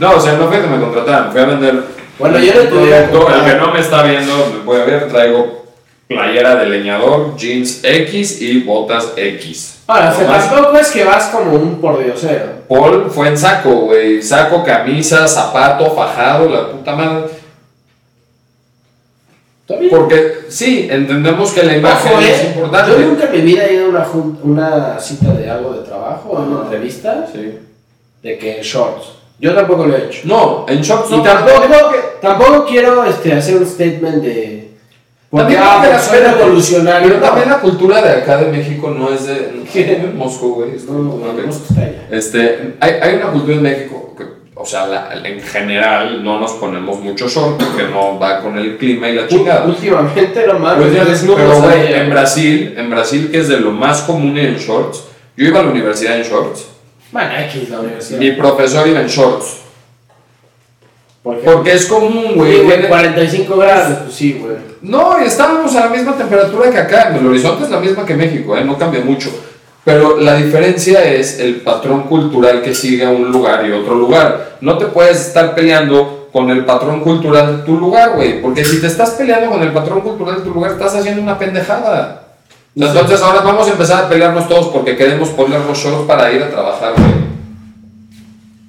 No, 0.00 0.12
o 0.16 0.20
sea, 0.20 0.32
no 0.34 0.48
fue 0.48 0.60
que 0.60 0.66
me 0.66 0.80
contrataran, 0.80 1.30
fui 1.32 1.40
a 1.40 1.44
vender 1.44 1.82
Bueno, 2.18 2.38
yo 2.38 2.54
no 2.54 2.60
te 2.62 2.74
voy 2.74 2.92
a 2.92 3.08
producto, 3.08 3.34
el 3.36 3.44
que 3.44 3.54
no 3.58 3.72
me 3.72 3.80
está 3.80 4.02
viendo, 4.02 4.34
me 4.52 4.64
puede 4.64 4.84
ver, 4.84 5.08
traigo 5.08 5.64
playera 6.08 6.56
de 6.56 6.66
leñador, 6.66 7.36
jeans 7.36 7.80
X 7.84 8.40
y 8.42 8.62
botas 8.62 9.12
X. 9.16 9.80
Ahora, 9.86 10.12
Nomás- 10.18 10.50
tampoco 10.50 10.78
es 10.78 10.88
que 10.90 11.04
vas 11.04 11.26
como 11.26 11.52
un 11.52 11.80
pordiosero. 11.80 12.46
Paul 12.68 13.10
fue 13.10 13.28
en 13.28 13.38
saco, 13.38 13.70
güey, 13.70 14.20
saco, 14.22 14.64
camisa, 14.64 15.28
zapato, 15.28 15.94
fajado, 15.94 16.48
la 16.48 16.68
puta 16.72 16.94
madre. 16.96 17.26
Porque 19.90 20.32
sí, 20.48 20.88
entendemos 20.90 21.52
que 21.52 21.62
la 21.62 21.76
imagen 21.76 22.12
Ojo, 22.12 22.20
es 22.22 22.40
eh, 22.42 22.52
importante. 22.54 22.90
Yo 22.92 23.06
nunca 23.06 23.24
en 23.24 23.32
mi 23.32 23.40
vida 23.52 23.66
he 23.66 23.74
ido 23.74 23.86
a 23.86 23.88
una, 23.88 24.06
una 24.42 24.98
cita 24.98 25.32
de 25.34 25.50
algo 25.50 25.74
de 25.74 25.84
trabajo, 25.86 26.36
a 26.36 26.40
una 26.40 26.62
entrevista, 26.62 27.26
Sí. 27.30 27.58
de 28.22 28.38
que 28.38 28.56
en 28.56 28.62
shorts. 28.62 29.12
Yo 29.38 29.54
tampoco 29.54 29.86
lo 29.86 29.94
he 29.94 30.06
hecho. 30.06 30.20
No, 30.24 30.64
en 30.68 30.80
shorts 30.80 31.10
Y 31.10 31.16
no. 31.18 31.22
tampoco, 31.22 31.68
tampoco 32.20 32.64
quiero 32.66 33.04
este, 33.04 33.32
hacer 33.34 33.56
un 33.58 33.66
statement 33.66 34.22
de. 34.22 34.68
Porque 35.30 35.42
También 35.56 35.62
ah, 35.62 35.80
que 35.82 35.88
pues, 35.90 36.02
soy 36.02 36.20
la- 36.22 36.32
revolucionario. 36.32 37.08
Pero 37.08 37.20
también 37.20 37.48
la 37.50 37.60
cultura 37.60 38.00
de 38.00 38.10
acá 38.22 38.38
de 38.38 38.50
México 38.50 38.88
no 38.90 39.12
es 39.12 39.26
de. 39.26 40.10
Moscú, 40.16 40.54
güey. 40.54 40.70
No, 40.86 40.94
no, 40.94 41.32
no. 41.34 41.52
Este, 42.10 42.74
hay, 42.80 42.92
hay 43.02 43.14
una 43.16 43.30
cultura 43.32 43.56
en 43.56 43.62
México 43.62 44.14
que, 44.16 44.24
o 44.60 44.66
sea, 44.66 44.86
la- 44.86 45.10
en 45.24 45.40
general 45.40 46.22
no 46.24 46.40
nos 46.40 46.52
ponemos 46.54 46.98
mucho 47.00 47.28
short 47.28 47.62
porque 47.62 47.84
no 47.84 48.18
va 48.18 48.40
con 48.40 48.58
el 48.58 48.76
clima 48.76 49.08
y 49.08 49.14
la 49.14 49.28
chingada. 49.28 49.64
Últimamente, 49.64 50.46
no 50.46 50.58
mames. 50.58 50.88
Pues 50.88 51.08
desnudo 51.08 51.36
pero 51.36 51.60
güey, 51.62 51.94
en 51.94 52.10
Brasil, 52.10 52.74
en 52.76 52.90
Brasil 52.90 53.28
que 53.30 53.38
es 53.38 53.48
de 53.48 53.60
lo 53.60 53.70
más 53.70 54.02
común 54.02 54.36
en 54.36 54.56
shorts, 54.56 55.04
yo 55.36 55.46
iba 55.46 55.60
a 55.60 55.62
la 55.62 55.70
universidad 55.70 56.16
en 56.16 56.24
shorts. 56.24 56.66
Bueno, 57.12 57.30
X 57.46 57.68
la 57.70 57.80
universidad. 57.80 58.18
Mi 58.18 58.32
profesor 58.32 58.86
iba 58.88 59.00
en 59.00 59.06
shorts. 59.06 59.58
¿Por 61.22 61.40
qué? 61.40 61.50
Porque 61.50 61.72
es 61.72 61.86
común, 61.86 62.24
Sí, 62.28 62.34
güey. 62.34 62.54
güey, 62.62 62.66
Viene- 62.66 62.88
45 62.88 63.56
grados, 63.56 63.98
pues 64.04 64.14
sí, 64.14 64.38
güey. 64.40 64.56
No, 64.82 65.20
y 65.20 65.26
estábamos 65.26 65.74
a 65.76 65.80
la 65.86 65.88
misma 65.88 66.16
temperatura 66.16 66.70
que 66.70 66.78
acá. 66.78 67.08
En 67.10 67.16
el 67.16 67.26
horizonte 67.26 67.64
es 67.64 67.70
la 67.70 67.80
misma 67.80 68.06
que 68.06 68.14
México, 68.14 68.56
¿eh? 68.56 68.64
no 68.64 68.78
cambia 68.78 69.00
mucho. 69.00 69.28
Pero 69.88 70.18
la 70.20 70.34
diferencia 70.34 71.02
es 71.02 71.40
el 71.40 71.62
patrón 71.62 72.02
cultural 72.02 72.60
que 72.60 72.74
sigue 72.74 73.06
a 73.06 73.08
un 73.08 73.32
lugar 73.32 73.64
y 73.66 73.72
otro 73.72 73.94
lugar. 73.94 74.58
No 74.60 74.76
te 74.76 74.84
puedes 74.84 75.18
estar 75.28 75.54
peleando 75.54 76.28
con 76.30 76.50
el 76.50 76.66
patrón 76.66 77.00
cultural 77.00 77.56
de 77.56 77.62
tu 77.62 77.78
lugar, 77.78 78.16
güey. 78.16 78.42
Porque 78.42 78.66
si 78.66 78.82
te 78.82 78.86
estás 78.86 79.12
peleando 79.12 79.48
con 79.48 79.62
el 79.62 79.72
patrón 79.72 80.02
cultural 80.02 80.36
de 80.36 80.42
tu 80.42 80.52
lugar, 80.52 80.72
estás 80.72 80.94
haciendo 80.94 81.22
una 81.22 81.38
pendejada. 81.38 82.22
Entonces 82.76 83.22
ahora 83.22 83.40
vamos 83.40 83.66
a 83.66 83.70
empezar 83.70 84.04
a 84.04 84.08
pelearnos 84.10 84.46
todos 84.46 84.66
porque 84.66 84.94
queremos 84.94 85.30
ponernos 85.30 85.78
shorts 85.78 86.06
para 86.06 86.30
ir 86.32 86.42
a 86.42 86.50
trabajar, 86.50 86.92
güey. 86.94 87.17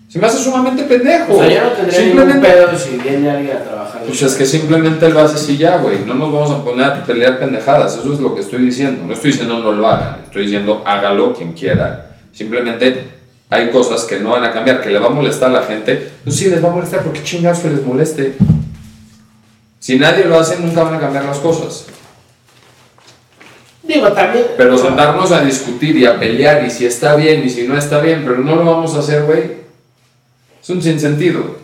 Se 0.09 0.17
me 0.17 0.25
hace 0.25 0.39
sumamente 0.43 0.83
pendejo. 0.83 1.35
O 1.37 1.39
sea, 1.39 1.47
yo 1.53 1.61
no 1.61 1.69
tendría 1.69 1.99
ningún 2.01 2.17
Simplemente- 2.23 2.47
pedo 2.49 2.79
si 2.79 2.97
viene 2.97 3.29
alguien 3.29 3.57
a 3.57 3.59
trabajar. 3.63 4.01
pues 4.07 4.21
es 4.23 4.33
que 4.33 4.45
simplemente 4.45 5.07
lo 5.09 5.19
haces 5.19 5.47
y 5.49 5.57
ya, 5.57 5.77
güey. 5.77 5.99
No 6.03 6.15
nos 6.15 6.33
vamos 6.33 6.49
a 6.51 6.63
poner 6.63 6.85
a 6.87 7.03
pelear 7.03 7.37
pendejadas. 7.37 7.95
Eso 7.95 8.11
es 8.13 8.19
lo 8.19 8.33
que 8.33 8.41
estoy 8.41 8.65
diciendo. 8.65 9.03
No 9.05 9.13
estoy 9.13 9.31
diciendo 9.31 9.59
no 9.59 9.71
lo 9.71 9.87
hagan. 9.87 10.21
Estoy 10.25 10.43
diciendo 10.45 10.81
hágalo 10.83 11.33
quien 11.35 11.53
quiera. 11.53 12.15
Simplemente 12.33 13.05
hay 13.51 13.69
cosas 13.69 14.03
que 14.05 14.19
no 14.19 14.31
van 14.31 14.43
a 14.45 14.51
cambiar, 14.51 14.81
que 14.81 14.89
le 14.89 14.97
va 14.97 15.07
a 15.07 15.11
molestar 15.11 15.51
a 15.51 15.53
la 15.53 15.63
gente. 15.63 16.09
Pues 16.23 16.35
sí, 16.35 16.49
les 16.49 16.63
va 16.63 16.69
a 16.69 16.71
molestar 16.71 17.01
porque 17.03 17.21
chingados 17.21 17.59
que 17.59 17.69
les 17.69 17.85
moleste. 17.85 18.33
Si 19.77 19.99
nadie 19.99 20.25
lo 20.25 20.39
hace, 20.39 20.57
nunca 20.59 20.83
van 20.83 20.95
a 20.95 20.99
cambiar 20.99 21.25
las 21.25 21.37
cosas. 21.37 21.85
Digo, 23.83 24.11
también. 24.11 24.45
Pero 24.57 24.75
sentarnos 24.77 25.31
a 25.31 25.41
discutir 25.43 25.95
y 25.97 26.05
a 26.07 26.19
pelear 26.19 26.65
y 26.65 26.69
si 26.71 26.85
está 26.87 27.15
bien 27.15 27.43
y 27.45 27.49
si 27.49 27.67
no 27.67 27.77
está 27.77 27.99
bien, 27.99 28.23
pero 28.25 28.37
no 28.39 28.55
lo 28.55 28.65
vamos 28.65 28.95
a 28.95 28.99
hacer, 28.99 29.23
güey. 29.25 29.58
Es 30.69 30.75
un 30.75 30.83
sinsentido. 30.83 31.55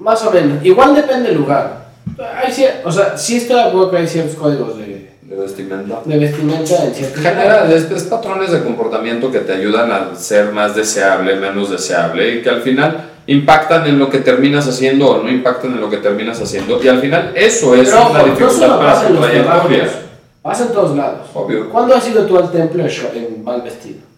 Más 0.00 0.20
o 0.24 0.32
menos. 0.32 0.64
Igual 0.64 0.96
depende 0.96 1.28
del 1.28 1.38
lugar. 1.38 1.90
Hay 2.18 2.52
o 2.84 2.90
sea, 2.90 3.16
sí 3.16 3.36
estoy 3.36 3.54
de 3.54 3.62
acuerdo 3.62 3.92
que 3.92 3.98
hay 3.98 4.08
ciertos 4.08 4.34
códigos 4.34 4.78
de, 4.78 5.12
De 5.22 5.36
vestimenta. 5.36 6.00
de 6.04 6.18
vestimenta 6.18 6.86
En 6.86 6.92
general, 6.92 7.70
es, 7.70 7.88
es 7.88 8.02
patrones 8.02 8.50
de 8.50 8.64
comportamiento 8.64 9.30
que 9.30 9.38
te 9.38 9.52
ayudan 9.52 9.92
a 9.92 10.16
ser 10.16 10.50
más 10.50 10.74
deseable, 10.74 11.36
menos 11.36 11.70
deseable 11.70 12.34
y 12.34 12.42
que 12.42 12.50
al 12.50 12.62
final 12.62 13.10
impactan 13.28 13.86
en 13.86 14.00
lo 14.00 14.10
que 14.10 14.18
terminas 14.18 14.66
haciendo 14.66 15.08
o 15.08 15.22
no 15.22 15.30
impactan 15.30 15.70
en 15.70 15.80
lo 15.80 15.88
que 15.88 15.98
terminas 15.98 16.42
haciendo. 16.42 16.82
Y 16.82 16.88
al 16.88 17.00
final 17.00 17.30
eso 17.36 17.76
es 17.76 17.90
Pero 17.90 18.10
una 18.10 18.18
no 18.18 18.24
dificultad 18.24 18.78
para 18.80 19.06
tu 19.06 19.14
trayectoria. 19.14 19.88
Pasa 20.42 20.64
en 20.64 20.72
todos 20.72 20.96
lados. 20.96 21.28
Obvio. 21.32 21.70
¿Cuándo 21.70 21.94
has 21.94 22.08
ido 22.08 22.26
tú 22.26 22.36
al 22.38 22.50
templo 22.50 22.84
en 22.84 23.44
mal 23.44 23.62
vestido? 23.62 24.15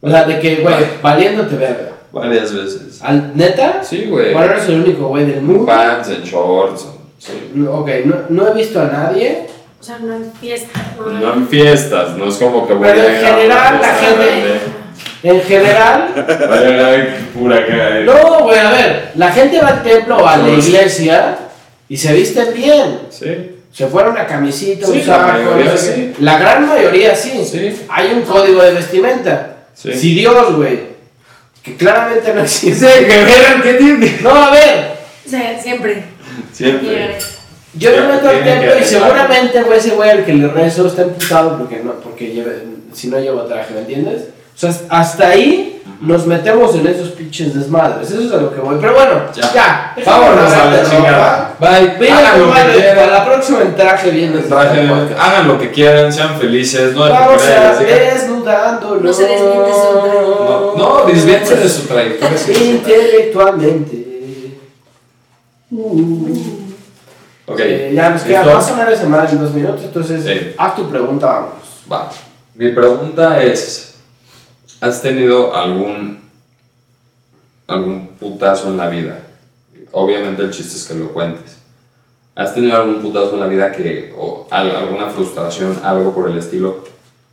O 0.00 0.10
sea, 0.10 0.24
de 0.24 0.38
que, 0.40 0.56
güey, 0.56 0.74
valiéndote 1.02 1.56
verga. 1.56 1.90
Varias 2.12 2.52
veces. 2.54 3.00
¿Al, 3.02 3.32
¿Neta? 3.36 3.82
Sí, 3.84 4.06
güey. 4.06 4.32
Bueno, 4.32 4.52
eres 4.52 4.68
el 4.68 4.80
único 4.80 5.08
güey 5.08 5.26
del 5.26 5.42
mundo. 5.42 5.64
Pants, 5.66 6.08
en 6.08 6.22
shorts. 6.22 6.86
sí. 7.18 7.32
Ok, 7.68 7.88
no, 8.06 8.16
no 8.30 8.48
he 8.48 8.54
visto 8.54 8.80
a 8.80 8.86
nadie. 8.86 9.46
O 9.80 9.82
sea, 9.82 9.98
no 9.98 10.14
en 10.16 10.32
fiesta. 10.40 10.80
No 10.98 11.32
en 11.34 11.48
fiestas, 11.48 12.16
no 12.16 12.26
es 12.28 12.34
como 12.36 12.66
que 12.66 12.74
voy 12.74 12.88
Pero 12.88 13.00
a 13.00 13.06
en 13.06 13.24
a 13.24 13.28
general, 13.28 13.78
la 13.80 13.88
gente- 13.94 14.26
grande. 14.26 14.60
En 15.22 15.40
general, 15.42 16.08
Vaya, 16.48 16.86
ay, 16.88 17.30
pura 17.34 17.66
cara. 17.66 18.00
no, 18.00 18.40
güey, 18.44 18.58
a 18.58 18.70
ver, 18.70 19.12
la 19.14 19.30
gente 19.32 19.60
va 19.60 19.68
al 19.68 19.82
templo 19.82 20.16
o 20.16 20.26
a 20.26 20.36
la 20.38 20.48
iglesia 20.48 21.36
y 21.88 21.96
se 21.96 22.12
visten 22.14 22.48
bien. 22.54 23.00
Sí. 23.10 23.56
Se 23.72 23.86
fuera 23.86 24.10
una 24.10 24.26
camisita, 24.26 24.86
Sí, 24.86 24.92
un 24.92 24.98
la 24.98 25.04
saco, 25.04 25.32
mayoría 25.32 25.64
no 25.72 25.76
sé 25.76 25.94
sí. 25.94 26.14
La 26.20 26.38
gran 26.38 26.68
mayoría 26.68 27.14
sí. 27.14 27.44
Sí. 27.44 27.82
Hay 27.88 28.12
un 28.14 28.22
código 28.22 28.62
de 28.62 28.72
vestimenta. 28.72 29.56
Sí. 29.80 29.92
Si 29.94 30.14
Dios, 30.14 30.56
güey, 30.56 30.80
que 31.62 31.76
claramente 31.76 32.34
no 32.34 32.42
existe. 32.42 32.86
que 32.86 33.24
vean 33.24 33.62
qué 33.62 33.74
tiene. 33.74 34.18
No, 34.22 34.30
a 34.30 34.50
ver, 34.50 34.92
O 35.26 35.28
sea, 35.28 35.58
siempre. 35.60 36.02
Siempre. 36.52 37.16
Yo 37.74 37.90
me 37.92 38.02
meto 38.14 38.28
al 38.28 38.42
templo 38.42 38.72
y 38.80 38.84
seguramente, 38.84 39.62
güey, 39.62 39.78
ese 39.78 39.90
güey 39.90 40.10
al 40.10 40.24
que 40.24 40.32
le 40.34 40.48
rezo 40.48 40.86
está 40.88 41.02
emputado 41.02 41.56
porque 41.56 41.76
no, 41.84 41.92
porque 42.00 42.32
lleve- 42.34 42.64
si 42.92 43.06
no 43.08 43.20
lleva 43.20 43.46
traje, 43.46 43.72
¿me 43.74 43.80
entiendes? 43.80 44.22
O 44.56 44.58
sea, 44.58 44.74
hasta 44.88 45.28
ahí 45.28 45.79
nos 46.00 46.26
metemos 46.26 46.74
en 46.74 46.86
esos 46.86 47.10
pinches 47.10 47.54
desmadres. 47.54 48.10
Eso 48.10 48.20
es 48.22 48.32
a 48.32 48.36
lo 48.38 48.54
que 48.54 48.60
voy. 48.60 48.76
Pero 48.80 48.94
bueno, 48.94 49.22
Ya. 49.34 49.52
ya. 49.52 49.94
Vámonos 50.04 50.52
a 50.52 50.64
la 50.70 50.82
chingada. 50.90 51.54
Bye. 51.60 51.96
Venga, 51.98 52.18
Hagan 52.18 52.40
lo 52.40 52.54
que 52.54 52.72
quieran. 52.72 53.10
la 53.10 53.24
próxima 53.26 53.60
en 53.62 53.76
traje. 53.76 54.30
Traje, 54.48 54.88
hagan 55.18 55.48
lo 55.48 55.58
que 55.58 55.70
quieran, 55.70 56.12
sean 56.12 56.38
felices, 56.38 56.94
no 56.94 57.00
Vamos 57.00 57.42
a 57.42 57.78
desnudándonos. 57.82 59.02
No 59.02 59.12
se 59.12 59.22
desmiente 59.24 59.70
su 59.72 59.94
No, 60.48 60.74
no, 60.76 61.04
desvíense 61.06 61.56
de 61.56 61.68
su 61.68 61.82
trayectoria. 61.86 62.36
Intelectualmente. 62.70 64.06
Uh. 65.70 66.28
Ok. 67.46 67.60
Eh, 67.60 67.92
ya 67.94 68.10
nos 68.10 68.22
queda 68.22 68.44
más 68.44 68.70
o 68.70 68.76
menos 68.76 68.98
semana 68.98 69.28
en 69.28 69.38
dos 69.40 69.52
minutos, 69.52 69.82
entonces 69.84 70.24
Sí. 70.24 70.54
haz 70.56 70.76
tu 70.76 70.88
pregunta, 70.88 71.26
vamos. 71.26 71.50
Va. 71.92 72.08
Mi 72.54 72.70
pregunta 72.72 73.42
es, 73.42 73.89
¿has 74.80 75.02
tenido 75.02 75.54
algún 75.54 76.20
algún 77.66 78.08
putazo 78.18 78.68
en 78.68 78.76
la 78.76 78.88
vida? 78.88 79.20
Obviamente 79.92 80.42
el 80.42 80.50
chiste 80.50 80.76
es 80.76 80.84
que 80.86 80.94
lo 80.94 81.12
cuentes. 81.12 81.58
¿Has 82.34 82.54
tenido 82.54 82.76
algún 82.76 83.00
putazo 83.02 83.34
en 83.34 83.40
la 83.40 83.46
vida 83.46 83.70
que 83.72 84.14
o 84.16 84.46
al- 84.50 84.74
alguna 84.74 85.08
frustración, 85.10 85.78
algo 85.84 86.14
por 86.14 86.30
el 86.30 86.38
estilo 86.38 86.84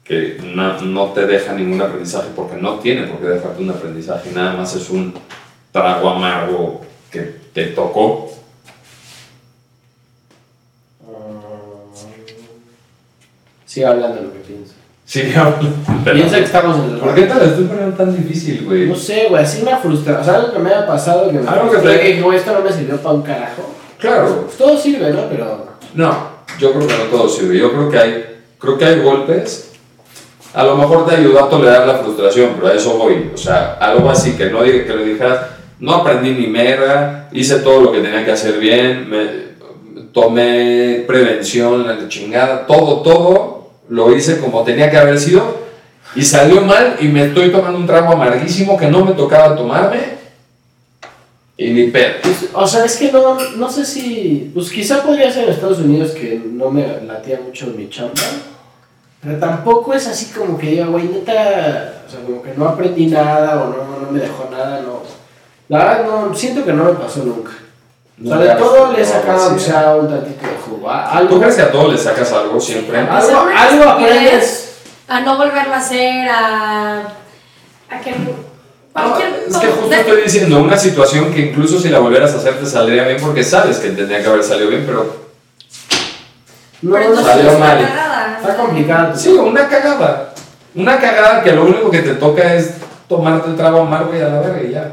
que 0.03 0.39
no, 0.55 0.81
no 0.81 1.05
te 1.11 1.25
deja 1.25 1.53
ningún 1.53 1.81
aprendizaje 1.81 2.29
porque 2.35 2.55
no 2.55 2.79
tiene 2.79 3.07
por 3.07 3.19
qué 3.19 3.27
dejarte 3.27 3.61
un 3.61 3.69
aprendizaje, 3.71 4.31
nada 4.31 4.53
más 4.55 4.75
es 4.75 4.89
un 4.89 5.13
trago 5.71 6.09
amargo 6.09 6.81
que 7.11 7.21
te 7.53 7.67
tocó? 7.67 8.31
Sigue 13.65 13.85
hablando 13.85 14.15
de 14.17 14.27
lo 14.27 14.33
que 14.33 14.39
pienso. 14.39 14.73
Sí, 15.07 15.23
hablo. 15.33 15.69
Piensa 16.03 16.37
que 16.37 16.43
estamos 16.43 16.77
en 16.79 16.95
el 16.95 16.99
¿Por 16.99 17.15
qué 17.15 17.21
te 17.21 17.33
la 17.35 17.45
estoy 17.45 17.63
poniendo 17.63 17.95
tan 17.95 18.13
difícil, 18.15 18.65
güey? 18.65 18.87
No 18.89 18.95
sé, 18.95 19.27
güey, 19.29 19.41
así 19.41 19.61
una 19.61 19.77
frustración. 19.77 20.21
O 20.21 20.23
sea, 20.25 20.35
algo 20.35 20.51
que 20.53 20.59
me 20.59 20.69
haya 20.69 20.85
pasado 20.85 21.27
que 21.31 21.39
me 21.39 21.47
Algo 21.47 21.71
que 21.71 21.77
te- 21.77 21.99
que 22.01 22.07
dije, 22.09 22.21
güey, 22.21 22.37
esto 22.37 22.51
no 22.53 22.59
me 22.61 22.73
sirvió 22.73 22.97
para 22.97 23.15
un 23.15 23.21
carajo. 23.21 23.73
Claro, 23.99 24.41
Pues 24.45 24.57
todo 24.57 24.77
sirve, 24.77 25.09
¿no? 25.11 25.21
Pero. 25.29 25.65
No, 25.93 26.27
yo 26.59 26.73
creo 26.73 26.85
que 26.87 26.93
no 26.97 27.03
todo 27.09 27.29
sirve. 27.29 27.57
Yo 27.57 27.71
creo 27.71 27.89
que 27.89 27.97
hay, 27.97 28.25
creo 28.59 28.77
que 28.77 28.83
hay 28.85 28.99
golpes. 29.01 29.71
A 30.53 30.63
lo 30.65 30.75
mejor 30.75 31.07
te 31.07 31.15
ayudó 31.15 31.45
a 31.45 31.49
tolerar 31.49 31.87
la 31.87 31.95
frustración, 31.99 32.51
pero 32.55 32.67
a 32.67 32.73
eso 32.75 32.97
voy. 32.97 33.31
O 33.33 33.37
sea, 33.37 33.77
algo 33.79 34.09
así 34.09 34.33
que 34.33 34.49
no 34.49 34.61
diga- 34.61 34.85
que 34.85 34.93
le 34.93 35.05
dijeras, 35.05 35.39
no 35.79 35.93
aprendí 35.95 36.31
ni 36.31 36.47
merda, 36.47 37.29
hice 37.31 37.59
todo 37.59 37.79
lo 37.79 37.91
que 37.93 38.01
tenía 38.01 38.25
que 38.25 38.31
hacer 38.33 38.57
bien, 38.59 39.09
me, 39.09 39.47
tomé 40.11 41.05
prevención, 41.07 41.87
la 41.87 42.07
chingada, 42.09 42.65
todo, 42.65 43.01
todo 43.01 43.56
lo 43.89 44.15
hice 44.15 44.39
como 44.39 44.63
tenía 44.63 44.89
que 44.89 44.97
haber 44.97 45.19
sido 45.19 45.67
y 46.15 46.23
salió 46.23 46.61
mal 46.61 46.97
y 46.99 47.07
me 47.07 47.25
estoy 47.25 47.51
tomando 47.51 47.77
un 47.77 47.85
trago 47.85 48.13
amarguísimo 48.13 48.77
que 48.77 48.87
no 48.87 49.05
me 49.05 49.13
tocaba 49.13 49.55
tomarme 49.55 50.17
y 51.57 51.71
ni 51.71 51.87
pedo. 51.89 52.13
Pues, 52.21 52.49
o 52.53 52.67
sea, 52.67 52.85
es 52.85 52.95
que 52.97 53.11
no, 53.11 53.35
no 53.55 53.69
sé 53.69 53.83
si. 53.83 54.51
Pues 54.53 54.69
quizá 54.69 55.01
podría 55.01 55.31
ser 55.31 55.45
en 55.45 55.49
Estados 55.49 55.79
Unidos 55.79 56.11
que 56.11 56.39
no 56.45 56.69
me 56.69 57.01
latía 57.01 57.39
mucho 57.43 57.73
mi 57.75 57.89
chamba. 57.89 58.13
Pero 59.21 59.39
tampoco 59.39 59.93
es 59.95 60.07
así 60.07 60.27
como 60.27 60.57
que 60.57 60.67
diga, 60.67 60.85
güey, 60.85 61.05
neta. 61.05 62.03
O 62.07 62.11
sea, 62.11 62.21
como 62.23 62.43
que 62.43 62.53
no 62.55 62.67
aprendí 62.67 63.07
nada 63.07 63.63
o 63.63 63.69
no, 63.69 63.99
no 63.99 64.11
me 64.11 64.19
dejó 64.19 64.47
nada, 64.51 64.81
no. 64.81 65.01
La 65.67 65.79
verdad, 65.79 66.05
no, 66.05 66.35
siento 66.35 66.63
que 66.63 66.73
no 66.73 66.85
me 66.85 66.93
pasó 66.93 67.23
nunca. 67.25 67.51
O 68.23 68.27
sea, 68.27 68.37
de 68.37 68.55
todo 68.55 68.93
le 68.93 69.01
he 69.01 69.05
sacado, 69.05 69.55
o 69.55 69.59
sea, 69.59 69.95
un 69.95 70.07
tantito 70.07 70.45
de 70.69 70.75
jugo. 70.75 70.89
a- 70.91 71.11
¿Tú 71.11 71.17
Algo, 71.17 71.39
crees 71.39 71.55
que 71.55 71.61
a 71.61 71.71
todos 71.71 71.91
les 71.93 72.01
sacas 72.01 72.31
algo 72.33 72.59
siempre? 72.59 72.97
algo, 72.99 73.47
algo 73.55 73.89
aprendes. 73.89 74.63
A 75.07 75.21
no 75.21 75.37
volverlo 75.37 75.73
a 75.73 75.77
hacer, 75.77 76.27
a. 76.29 76.99
a 77.89 78.01
que. 78.03 78.11
No, 78.11 78.47
Cualquier 78.93 79.45
es 79.47 79.57
que 79.57 79.67
justo 79.67 79.93
estoy 79.93 80.21
diciendo 80.23 80.59
una 80.59 80.75
situación 80.77 81.31
que 81.31 81.39
incluso 81.41 81.79
si 81.79 81.89
la 81.89 81.99
volvieras 81.99 82.33
a 82.33 82.37
hacer 82.37 82.59
te 82.59 82.65
saldría 82.65 83.03
bien 83.07 83.17
porque 83.21 83.43
sabes 83.43 83.77
que 83.77 83.89
tendría 83.91 84.21
que 84.23 84.27
haber 84.27 84.43
salido 84.43 84.69
bien, 84.69 84.83
pero 84.87 85.27
No, 86.81 86.93
Pero 86.93 87.15
salió 87.15 87.51
es 87.51 87.59
mal. 87.59 87.77
cagada. 87.87 88.37
Está 88.41 88.55
complicado. 88.57 89.15
sí, 89.15 89.29
una 89.29 89.67
cagada. 89.69 90.33
Una 90.75 90.99
cagada 90.99 91.43
que 91.43 91.51
lo 91.53 91.63
único 91.65 91.89
que 91.91 91.99
te 91.99 92.15
toca 92.15 92.53
es 92.55 92.71
tomarte 93.07 93.49
el 93.49 93.55
trago 93.55 93.81
amargo 93.81 94.15
y 94.15 94.19
a 94.21 94.29
la 94.29 94.39
verga 94.41 94.61
y 94.63 94.71
ya. 94.71 94.91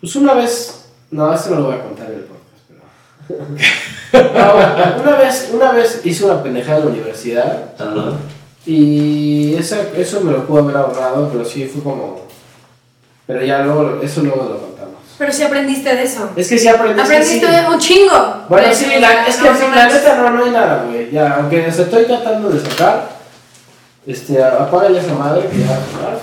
Pues 0.00 0.16
una 0.16 0.34
vez, 0.34 0.86
no, 1.10 1.32
esto 1.32 1.50
no 1.50 1.60
lo 1.60 1.66
voy 1.66 1.76
a 1.76 1.82
contar 1.82 2.06
en 2.08 2.14
el 2.14 2.20
podcast. 2.24 2.43
No, 3.28 5.02
una 5.02 5.16
vez, 5.16 5.50
una 5.52 5.72
vez 5.72 6.00
hice 6.04 6.24
una 6.24 6.42
pendejada 6.42 6.78
en 6.78 6.84
la 6.84 6.90
universidad 6.90 7.62
y 8.66 9.54
esa, 9.54 9.78
eso 9.96 10.20
me 10.22 10.32
lo 10.32 10.46
pude 10.46 10.60
haber 10.60 10.76
ahorrado, 10.76 11.28
pero 11.30 11.44
sí 11.44 11.66
fue 11.66 11.82
como. 11.82 12.20
Pero 13.26 13.44
ya 13.44 13.60
luego, 13.60 14.00
eso 14.02 14.22
luego 14.22 14.44
lo 14.44 14.58
contamos. 14.58 14.94
Pero 15.18 15.32
sí 15.32 15.42
aprendiste 15.42 15.94
de 15.94 16.02
eso. 16.02 16.30
Es 16.36 16.48
que 16.48 16.58
sí 16.58 16.64
que 16.64 16.70
Aprendiste 16.70 17.46
sí. 17.46 17.54
un 17.70 17.78
chingo. 17.78 18.44
Bueno, 18.48 18.68
de 18.68 18.74
sí, 18.74 18.86
la, 18.98 19.26
es 19.26 19.36
que 19.36 19.50
no 19.50 19.54
sí, 19.54 19.62
la 19.62 19.68
manches. 19.68 20.02
neta 20.02 20.16
no, 20.16 20.30
no 20.30 20.44
hay 20.44 20.50
nada, 20.50 20.84
güey. 20.88 21.10
Ya, 21.10 21.34
aunque 21.36 21.70
se 21.70 21.82
estoy 21.82 22.04
tratando 22.04 22.50
de 22.50 22.60
sacar, 22.60 23.10
este, 24.06 24.42
apaga 24.42 24.90
ya 24.90 25.00
esa 25.00 25.14
madre 25.14 25.48
que 25.48 25.58
ya 25.58 25.66
va 25.66 25.76
a 25.76 25.92
sonar. 25.92 26.20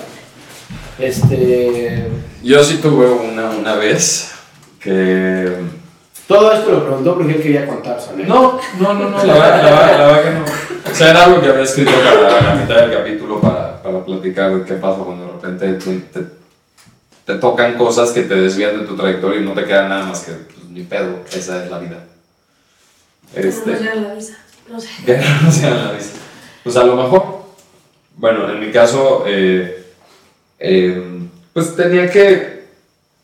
Este. 0.99 2.07
Yo 2.43 2.63
sí 2.63 2.77
tuve 2.77 3.07
una, 3.09 3.51
una 3.51 3.75
vez 3.75 4.31
que... 4.79 5.80
Todo 6.31 6.51
esto 6.53 6.71
lo 6.71 6.85
preguntó 6.85 7.15
porque 7.15 7.33
él 7.33 7.41
quería 7.41 7.67
contar, 7.67 7.99
¿sabes? 7.99 8.27
No, 8.27 8.59
no, 8.79 8.93
no, 8.93 9.09
no, 9.09 9.23
la 9.23 9.33
verdad, 9.33 9.63
la 9.63 9.71
verdad, 9.71 9.97
la 9.99 10.07
verdad 10.07 10.23
que 10.23 10.39
no. 10.39 10.91
O 10.91 10.95
sea, 10.95 11.09
era 11.11 11.23
algo 11.25 11.41
que 11.41 11.49
había 11.49 11.63
escrito 11.63 11.91
para 11.91 12.41
la 12.41 12.55
mitad 12.55 12.75
del 12.75 12.91
capítulo 12.91 13.41
para, 13.41 13.81
para 13.81 14.05
platicar 14.05 14.55
de 14.55 14.63
qué 14.65 14.73
pasa 14.75 15.03
cuando 15.03 15.25
de 15.25 15.31
repente 15.33 15.73
te, 15.73 16.19
te, 16.19 16.25
te 17.25 17.35
tocan 17.35 17.77
cosas 17.77 18.11
que 18.11 18.23
te 18.23 18.35
desvían 18.35 18.79
de 18.79 18.85
tu 18.85 18.95
trayectoria 18.95 19.41
y 19.41 19.43
no 19.43 19.53
te 19.53 19.65
queda 19.65 19.87
nada 19.87 20.05
más 20.05 20.21
que 20.21 20.31
pues, 20.31 20.69
ni 20.69 20.83
pedo, 20.83 21.19
esa 21.31 21.63
es 21.63 21.69
la 21.69 21.79
vida. 21.79 21.97
No 23.35 23.43
nos 23.43 23.45
Este, 23.45 23.77
dieron 23.77 24.03
la 24.03 24.13
visa. 24.13 24.37
No 24.69 24.79
sé. 24.79 24.89
que 25.05 25.17
no 25.17 25.51
sea 25.51 25.69
la 25.69 25.91
vista. 25.91 26.19
Pues 26.63 26.77
a 26.77 26.83
lo 26.83 26.95
mejor, 26.95 27.43
bueno, 28.15 28.49
en 28.49 28.59
mi 28.59 28.71
caso, 28.71 29.23
eh, 29.27 29.93
eh, 30.59 31.19
pues 31.53 31.75
tenía 31.75 32.09
que, 32.09 32.67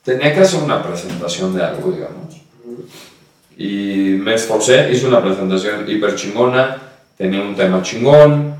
tenía 0.03 0.33
que 0.33 0.41
hacer 0.41 0.61
una 0.61 0.83
presentación 0.83 1.55
de 1.55 1.63
algo, 1.63 1.91
digamos. 1.91 2.26
Y 3.57 4.17
me 4.19 4.35
esforcé, 4.35 4.91
hice 4.91 5.07
una 5.07 5.21
presentación 5.21 5.89
hiper 5.89 6.15
chingona, 6.15 6.77
tenía 7.17 7.41
un 7.41 7.55
tema 7.55 7.81
chingón, 7.81 8.55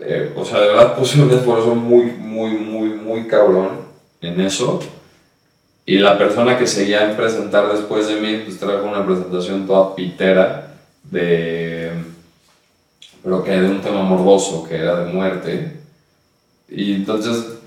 eh, 0.00 0.32
o 0.36 0.44
sea, 0.44 0.60
de 0.60 0.68
verdad 0.68 0.96
puse 0.98 1.20
un 1.20 1.30
esfuerzo 1.30 1.74
muy, 1.74 2.06
muy, 2.06 2.50
muy, 2.50 2.88
muy 2.90 3.26
cabrón 3.26 3.70
en 4.20 4.40
eso. 4.40 4.80
Y 5.86 5.98
la 5.98 6.18
persona 6.18 6.58
que 6.58 6.66
seguía 6.66 7.08
en 7.08 7.16
presentar 7.16 7.72
después 7.72 8.08
de 8.08 8.20
mí, 8.20 8.42
pues 8.44 8.58
trajo 8.58 8.86
una 8.86 9.06
presentación 9.06 9.66
toda 9.66 9.94
pitera 9.94 10.74
de, 11.04 11.92
pero 13.22 13.42
que 13.42 13.52
de 13.52 13.70
un 13.70 13.80
tema 13.80 14.02
morboso, 14.02 14.64
que 14.68 14.76
era 14.76 15.04
de 15.04 15.12
muerte. 15.12 15.78
Y 16.68 16.92
entonces, 16.92 17.58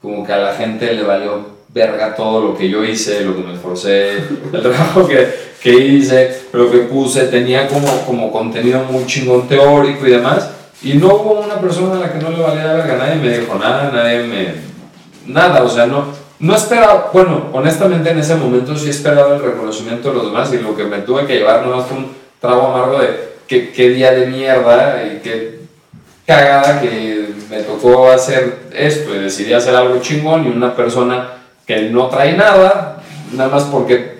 como 0.00 0.24
que 0.24 0.32
a 0.32 0.38
la 0.38 0.54
gente 0.54 0.92
le 0.92 1.02
valió 1.02 1.55
verga 1.76 2.14
todo 2.14 2.40
lo 2.40 2.56
que 2.56 2.70
yo 2.70 2.82
hice, 2.82 3.22
lo 3.22 3.36
que 3.36 3.42
me 3.42 3.52
esforcé, 3.52 4.16
el 4.52 4.62
trabajo 4.62 5.06
que, 5.06 5.28
que 5.62 5.72
hice, 5.72 6.44
lo 6.54 6.70
que 6.70 6.78
puse, 6.78 7.24
tenía 7.24 7.68
como, 7.68 7.86
como 8.06 8.32
contenido 8.32 8.82
muy 8.90 9.04
chingón 9.04 9.46
teórico 9.46 10.06
y 10.06 10.12
demás. 10.12 10.50
Y 10.82 10.94
no 10.94 11.08
hubo 11.08 11.40
una 11.40 11.60
persona 11.60 11.96
a 11.96 12.00
la 12.00 12.12
que 12.12 12.18
no 12.18 12.30
le 12.30 12.42
valía 12.42 12.72
verga, 12.72 12.96
nadie 12.96 13.16
me 13.16 13.38
dijo 13.38 13.54
nada, 13.56 13.90
nadie 13.92 14.22
me... 14.24 14.76
Nada, 15.26 15.64
o 15.64 15.68
sea, 15.68 15.86
no, 15.86 16.06
no 16.38 16.56
esperaba, 16.56 17.10
bueno, 17.12 17.48
honestamente 17.52 18.10
en 18.10 18.20
ese 18.20 18.36
momento 18.36 18.74
sí 18.76 18.88
esperaba 18.88 19.34
el 19.34 19.42
reconocimiento 19.42 20.08
de 20.08 20.14
los 20.14 20.26
demás 20.26 20.50
y 20.54 20.58
lo 20.58 20.74
que 20.74 20.84
me 20.84 20.98
tuve 20.98 21.26
que 21.26 21.36
llevar 21.36 21.66
no 21.66 21.82
fue 21.82 21.98
un 21.98 22.12
trago 22.40 22.68
amargo 22.68 23.00
de 23.00 23.08
qué, 23.46 23.70
qué 23.72 23.90
día 23.90 24.12
de 24.12 24.26
mierda 24.26 25.02
y 25.04 25.20
qué 25.22 25.60
cagada 26.26 26.80
que 26.80 27.34
me 27.50 27.58
tocó 27.62 28.10
hacer 28.10 28.60
esto 28.72 29.14
y 29.14 29.18
decidí 29.18 29.52
hacer 29.52 29.74
algo 29.74 30.00
chingón 30.00 30.46
y 30.46 30.48
una 30.48 30.74
persona 30.74 31.35
que 31.66 31.90
no 31.90 32.06
trae 32.08 32.36
nada, 32.36 33.02
nada 33.32 33.50
más 33.50 33.64
porque 33.64 34.16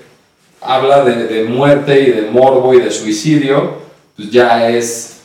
habla 0.60 1.04
de, 1.04 1.26
de 1.26 1.44
muerte 1.44 2.00
y 2.00 2.10
de 2.10 2.30
morbo 2.30 2.74
y 2.74 2.80
de 2.80 2.90
suicidio, 2.90 3.74
pues 4.16 4.30
ya 4.30 4.68
es 4.68 5.20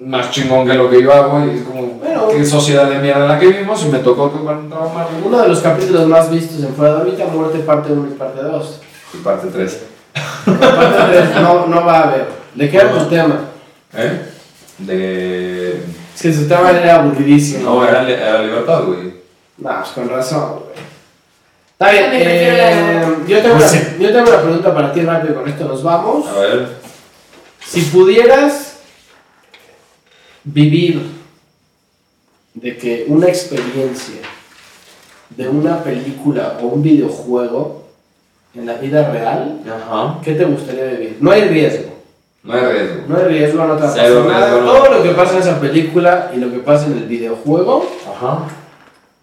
más 0.00 0.30
chingón 0.30 0.66
que 0.66 0.74
lo 0.74 0.88
que 0.90 1.02
yo 1.02 1.12
hago 1.12 1.44
y 1.44 1.58
es 1.58 1.62
como, 1.62 1.82
Bueno. 1.86 2.28
qué 2.28 2.44
sociedad 2.44 2.88
de 2.88 2.98
mierda 2.98 3.22
en 3.22 3.28
la 3.28 3.38
que 3.38 3.46
vivimos 3.46 3.84
y 3.84 3.88
me 3.88 3.98
tocó 3.98 4.28
trago 4.30 4.50
amargo. 4.90 5.10
Uno 5.24 5.42
de 5.42 5.48
los 5.48 5.60
capítulos 5.60 6.06
más 6.06 6.30
vistos 6.30 6.62
en 6.62 6.74
Fuera 6.74 6.96
de 6.96 7.00
órbita, 7.02 7.24
Muerte 7.26 7.58
parte 7.60 7.92
1 7.92 8.08
y 8.10 8.14
parte 8.14 8.42
2. 8.42 8.80
Y 9.14 9.16
parte 9.18 9.48
3. 9.52 9.82
Parte 10.44 10.96
3 11.10 11.42
no, 11.42 11.66
no 11.66 11.84
va 11.84 12.00
a 12.00 12.02
haber. 12.08 12.28
¿De 12.54 12.70
qué 12.70 12.76
era 12.76 12.92
tu 12.92 13.04
tema? 13.06 13.40
¿Eh? 13.94 14.22
De... 14.78 15.82
Es 16.14 16.22
que 16.22 16.32
su 16.32 16.46
tema 16.46 16.70
era 16.70 16.96
aburridísimo. 16.96 17.64
No, 17.64 17.88
era, 17.88 18.08
era 18.08 18.42
libertad, 18.42 18.84
güey. 18.84 19.14
No, 19.58 19.70
pues 19.80 19.90
con 19.90 20.08
razón, 20.08 20.60
güey. 20.60 20.87
Está 21.80 21.92
bien, 21.92 22.06
eh, 22.12 23.04
yo, 23.28 23.40
tengo 23.40 23.54
una, 23.54 23.68
Sí. 23.68 23.78
yo 24.00 24.12
tengo 24.12 24.28
una 24.30 24.42
pregunta 24.42 24.74
para 24.74 24.92
ti 24.92 25.00
rápido, 25.02 25.36
con 25.36 25.48
esto 25.48 25.64
nos 25.68 25.82
vamos. 25.84 26.26
A 26.26 26.40
ver. 26.40 26.68
Si 27.64 27.82
pudieras 27.82 28.78
vivir 30.42 31.02
de 32.54 32.76
que 32.76 33.04
una 33.06 33.28
experiencia 33.28 34.16
de 35.30 35.48
una 35.48 35.84
película 35.84 36.58
o 36.60 36.66
un 36.66 36.82
videojuego 36.82 37.84
en 38.56 38.66
la 38.66 38.74
vida 38.74 39.12
real, 39.12 39.60
Ajá. 39.64 40.18
¿qué 40.24 40.32
te 40.34 40.44
gustaría 40.46 40.84
vivir? 40.86 41.18
No 41.20 41.30
hay 41.30 41.42
riesgo. 41.42 41.92
No 42.42 42.54
hay 42.54 42.60
riesgo. 42.72 43.02
No 43.06 43.16
hay 43.18 43.24
riesgo, 43.26 43.64
no 43.66 43.76
te 43.76 43.82
va 43.82 43.88
a 43.88 43.92
Cero 43.92 44.24
pasar 44.24 44.40
nada. 44.40 44.50
riesgo, 44.54 44.66
no. 44.66 44.72
Todo 44.82 44.94
lo 44.94 45.02
que 45.04 45.10
pasa 45.10 45.32
en 45.34 45.38
esa 45.42 45.60
película 45.60 46.32
y 46.34 46.38
lo 46.38 46.50
que 46.50 46.58
pasa 46.58 46.86
en 46.86 46.94
el 46.94 47.04
videojuego, 47.04 47.88
Ajá. 48.16 48.48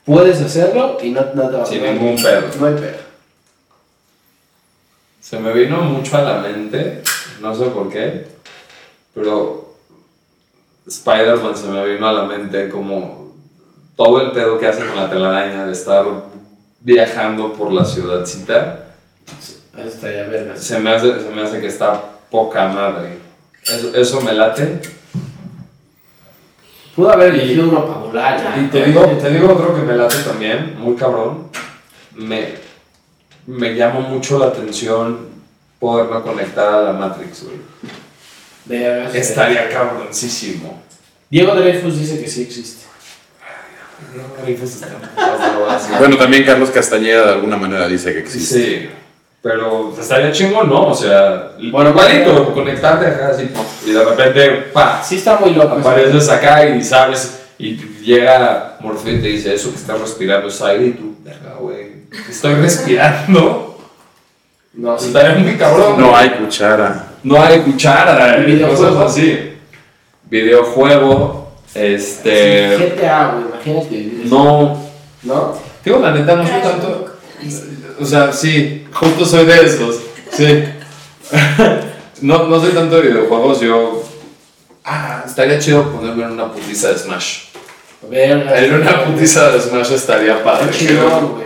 Puedes 0.06 0.42
hacerlo 0.42 0.98
y 1.02 1.10
no, 1.10 1.22
no 1.34 1.50
te 1.50 1.58
va 1.58 1.64
a 1.64 1.66
Sin 1.66 1.84
ningún 1.84 2.16
pedo. 2.22 2.44
No 2.60 2.68
hay 2.68 2.76
pedo. 2.76 3.06
Se 5.20 5.40
me 5.40 5.52
vino 5.54 5.82
mucho 5.82 6.18
a 6.18 6.22
la 6.22 6.40
mente, 6.40 7.02
no 7.42 7.56
sé 7.56 7.66
por 7.66 7.90
qué, 7.90 8.28
pero 9.14 9.74
Spider-Man 10.88 11.58
se 11.58 11.68
me 11.68 11.84
vino 11.94 12.08
a 12.08 12.14
la 12.14 12.24
mente 12.26 12.70
como 12.70 13.34
todo 13.96 14.22
el 14.22 14.32
pedo 14.32 14.60
que 14.60 14.68
hace 14.68 14.86
con 14.86 14.96
la 14.96 15.10
telaraña 15.10 15.66
de 15.66 15.72
estar 15.72 16.06
viajando 16.80 17.54
por 17.54 17.72
la 17.72 17.84
ciudadcita. 17.84 18.86
Eso 19.76 19.88
estaría 19.88 20.26
verga. 20.26 20.56
Se 20.56 20.80
me 20.80 20.92
hace, 20.92 21.20
se 21.20 21.30
me 21.32 21.42
hace 21.42 21.60
que 21.60 21.68
está 21.68 22.00
poca 22.30 22.68
madre. 22.68 23.18
Eso, 23.64 23.96
eso 23.96 24.22
me 24.22 24.34
late. 24.34 24.80
Pudo 26.96 27.12
haber 27.12 27.34
elegido 27.34 27.68
uno 27.70 27.86
para 27.86 28.00
volar. 28.00 28.42
ya. 28.42 28.62
Y 28.62 28.68
te 28.68 28.86
digo, 28.86 29.02
te 29.06 29.30
digo 29.30 29.54
otro 29.54 29.76
que 29.76 29.82
me 29.82 29.96
late 29.96 30.16
también, 30.26 30.76
muy 30.80 30.96
cabrón. 30.96 31.50
Me, 32.16 32.54
me 33.48 33.76
llama 33.76 34.00
mucho 34.00 34.40
la 34.40 34.48
atención 34.48 35.28
poderlo 35.80 36.24
conectar 36.24 36.74
a 36.74 36.82
la 36.84 36.94
Matrix, 36.94 37.44
güey. 37.44 37.58
Sí. 39.12 39.18
Estaría 39.18 39.70
cabroncísimo. 39.70 40.82
Diego 41.30 41.54
Dreyfus 41.56 42.00
dice 42.00 42.22
que 42.22 42.28
sí 42.30 42.44
existe. 42.44 42.86
Bueno, 46.00 46.18
también 46.18 46.44
Carlos 46.46 46.70
Castañeda 46.72 47.26
de 47.28 47.34
alguna 47.34 47.58
manera 47.58 47.88
dice 47.88 48.14
que 48.14 48.20
existe. 48.20 48.56
Sí, 48.60 48.90
pero 49.46 49.94
estaría 50.02 50.32
chingón, 50.32 50.68
¿no? 50.68 50.88
O 50.88 50.96
sea, 50.96 51.52
Bueno, 51.72 51.92
igualito, 51.92 52.52
conectarte 52.52 53.06
acá 53.06 53.28
así, 53.28 53.48
y 53.86 53.92
de 53.92 54.04
repente, 54.04 54.50
pa, 54.74 55.04
Sí 55.04 55.18
está 55.18 55.38
muy 55.38 55.52
loco. 55.52 55.76
apareces 55.76 56.28
acá 56.30 56.66
y 56.66 56.84
sabes, 56.84 57.42
y 57.60 57.76
llega 58.02 58.78
Morfeo 58.80 59.14
y 59.14 59.22
te 59.22 59.28
dice, 59.28 59.54
eso 59.54 59.70
que 59.70 59.76
estás 59.78 60.02
respirando 60.02 60.48
es 60.48 60.60
aire, 60.64 60.88
y 60.88 60.92
tú, 60.94 61.16
verga, 61.24 61.58
güey, 61.60 61.92
estoy 62.28 62.56
respirando. 62.62 63.78
No, 64.74 64.98
sí. 64.98 65.08
Estaría 65.10 65.36
muy 65.36 65.54
cabrón. 65.58 66.00
No 66.00 66.18
hay 66.18 66.32
cuchara. 66.32 67.10
No 67.22 67.40
hay 67.40 67.60
cuchara, 67.60 68.38
Videojuego. 68.38 68.96
cosas 68.96 69.12
así. 69.12 69.54
Videojuego, 70.24 71.52
este... 71.76 72.78
GTA, 72.98 73.28
güey, 73.28 73.46
imagínate. 73.46 74.28
No, 74.28 74.82
¿No? 75.22 75.54
digo, 75.84 76.00
la 76.00 76.12
neta, 76.14 76.36
no 76.36 76.48
soy 76.48 76.62
tanto... 76.64 77.15
O 78.00 78.06
sea, 78.06 78.32
sí, 78.32 78.88
justo 78.94 79.26
soy 79.26 79.46
de 79.46 79.66
esos, 79.66 80.00
sí. 80.32 80.64
no, 82.22 82.48
no 82.48 82.60
soy 82.60 82.72
tanto 82.72 82.98
de 82.98 83.10
videojuegos, 83.10 83.62
yo... 83.62 84.04
Ah, 84.84 85.24
estaría 85.26 85.58
chido 85.58 85.92
ponerme 85.92 86.24
en 86.24 86.32
una 86.32 86.52
putiza 86.52 86.90
de 86.90 86.98
Smash. 87.00 87.46
Verga. 88.10 88.60
En 88.60 88.74
una 88.76 89.04
putiza 89.04 89.50
de 89.50 89.60
Smash 89.60 89.94
estaría 89.94 90.44
padre. 90.44 90.70
Qué 90.70 90.88
chingón, 90.88 91.34
güey. 91.34 91.46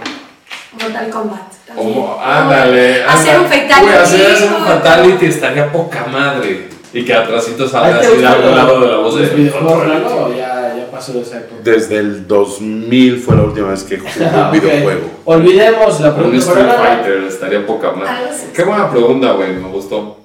Mortal 0.74 1.10
Kombat. 1.10 1.54
Como, 1.76 2.20
ándale, 2.22 3.04
Hacer 3.04 3.40
un 3.40 3.46
fatality. 3.46 3.88
Uy, 3.88 3.94
hacer 3.94 4.32
eso, 4.32 4.46
un 4.58 4.66
fatality 4.66 5.26
estaría 5.26 5.72
poca 5.72 6.06
madre. 6.06 6.70
Y 6.92 7.06
que 7.06 7.14
atrásito 7.14 7.68
salga 7.68 8.00
así 8.00 8.08
al 8.08 8.22
lado 8.22 8.82
de 8.82 8.88
la 8.88 8.98
voz 8.98 9.16
de... 9.16 9.22
los 9.22 9.36
videojuegos, 9.36 10.36
ya, 10.36 10.69
ya 11.00 11.06
pasó 11.06 11.14
de 11.14 11.22
esa 11.22 11.38
época. 11.38 11.62
Desde 11.64 11.97
el 11.97 12.28
2000 12.28 13.18
fue 13.20 13.36
la 13.36 13.43
última 13.43 13.70
vez 13.70 13.84
que 13.84 13.97
jugué 14.00 14.12
Ah, 14.26 14.50
un 14.52 14.58
ok. 14.58 14.64
videojuego. 14.64 15.10
Olvidemos 15.26 16.00
la 16.02 16.10
Un 16.10 16.16
pregunta 16.16 16.38
Street 16.39 16.66
por 16.66 16.70
ahora. 16.76 16.95
Fighter 17.04 17.24
estaría 17.24 17.66
poca. 17.66 17.88
Algo 17.89 18.04
así. 18.06 18.45
Qué 18.54 18.64
buena 18.64 18.89
pregunta, 18.91 19.32
güey, 19.34 19.54
me 19.54 19.68
gustó. 19.70 20.18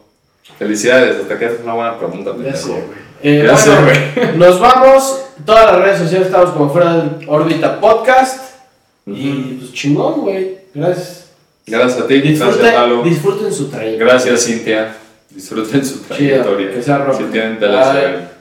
Felicidades, 0.58 1.16
hasta 1.22 1.38
que 1.38 1.46
es 1.46 1.52
una 1.62 1.74
buena 1.74 1.98
pregunta, 1.98 2.32
pendejo. 2.32 2.68
güey. 2.68 3.04
Eh, 3.22 3.50
bueno, 3.50 4.32
nos 4.36 4.60
vamos. 4.60 5.20
Todas 5.44 5.72
las 5.72 5.80
redes 5.82 5.98
sociales 5.98 6.26
estamos 6.28 6.50
como 6.50 6.70
fuera 6.70 6.96
de 6.96 7.26
órbita 7.26 7.80
podcast. 7.80 8.54
Y 9.06 9.32
pues 9.58 9.72
chingón, 9.72 10.20
güey. 10.20 10.58
Gracias. 10.74 11.30
Gracias 11.66 12.00
a 12.02 12.06
ti, 12.06 12.20
gracias 12.20 12.38
Disfruten, 12.48 12.74
Lalo. 12.74 13.02
disfruten 13.02 13.52
su 13.52 13.68
trayectoria. 13.68 14.12
Gracias 14.12 14.44
Cintia. 14.44 14.96
Disfruten 15.30 15.84
su 15.84 15.94
Chido, 16.00 16.08
trayectoria. 16.08 16.72
que 16.72 16.82
sea 16.82 16.98
rock. 16.98 17.16
Si 17.18 17.24
tienen 17.24 17.58
tela, 17.58 17.92
se. 17.92 18.33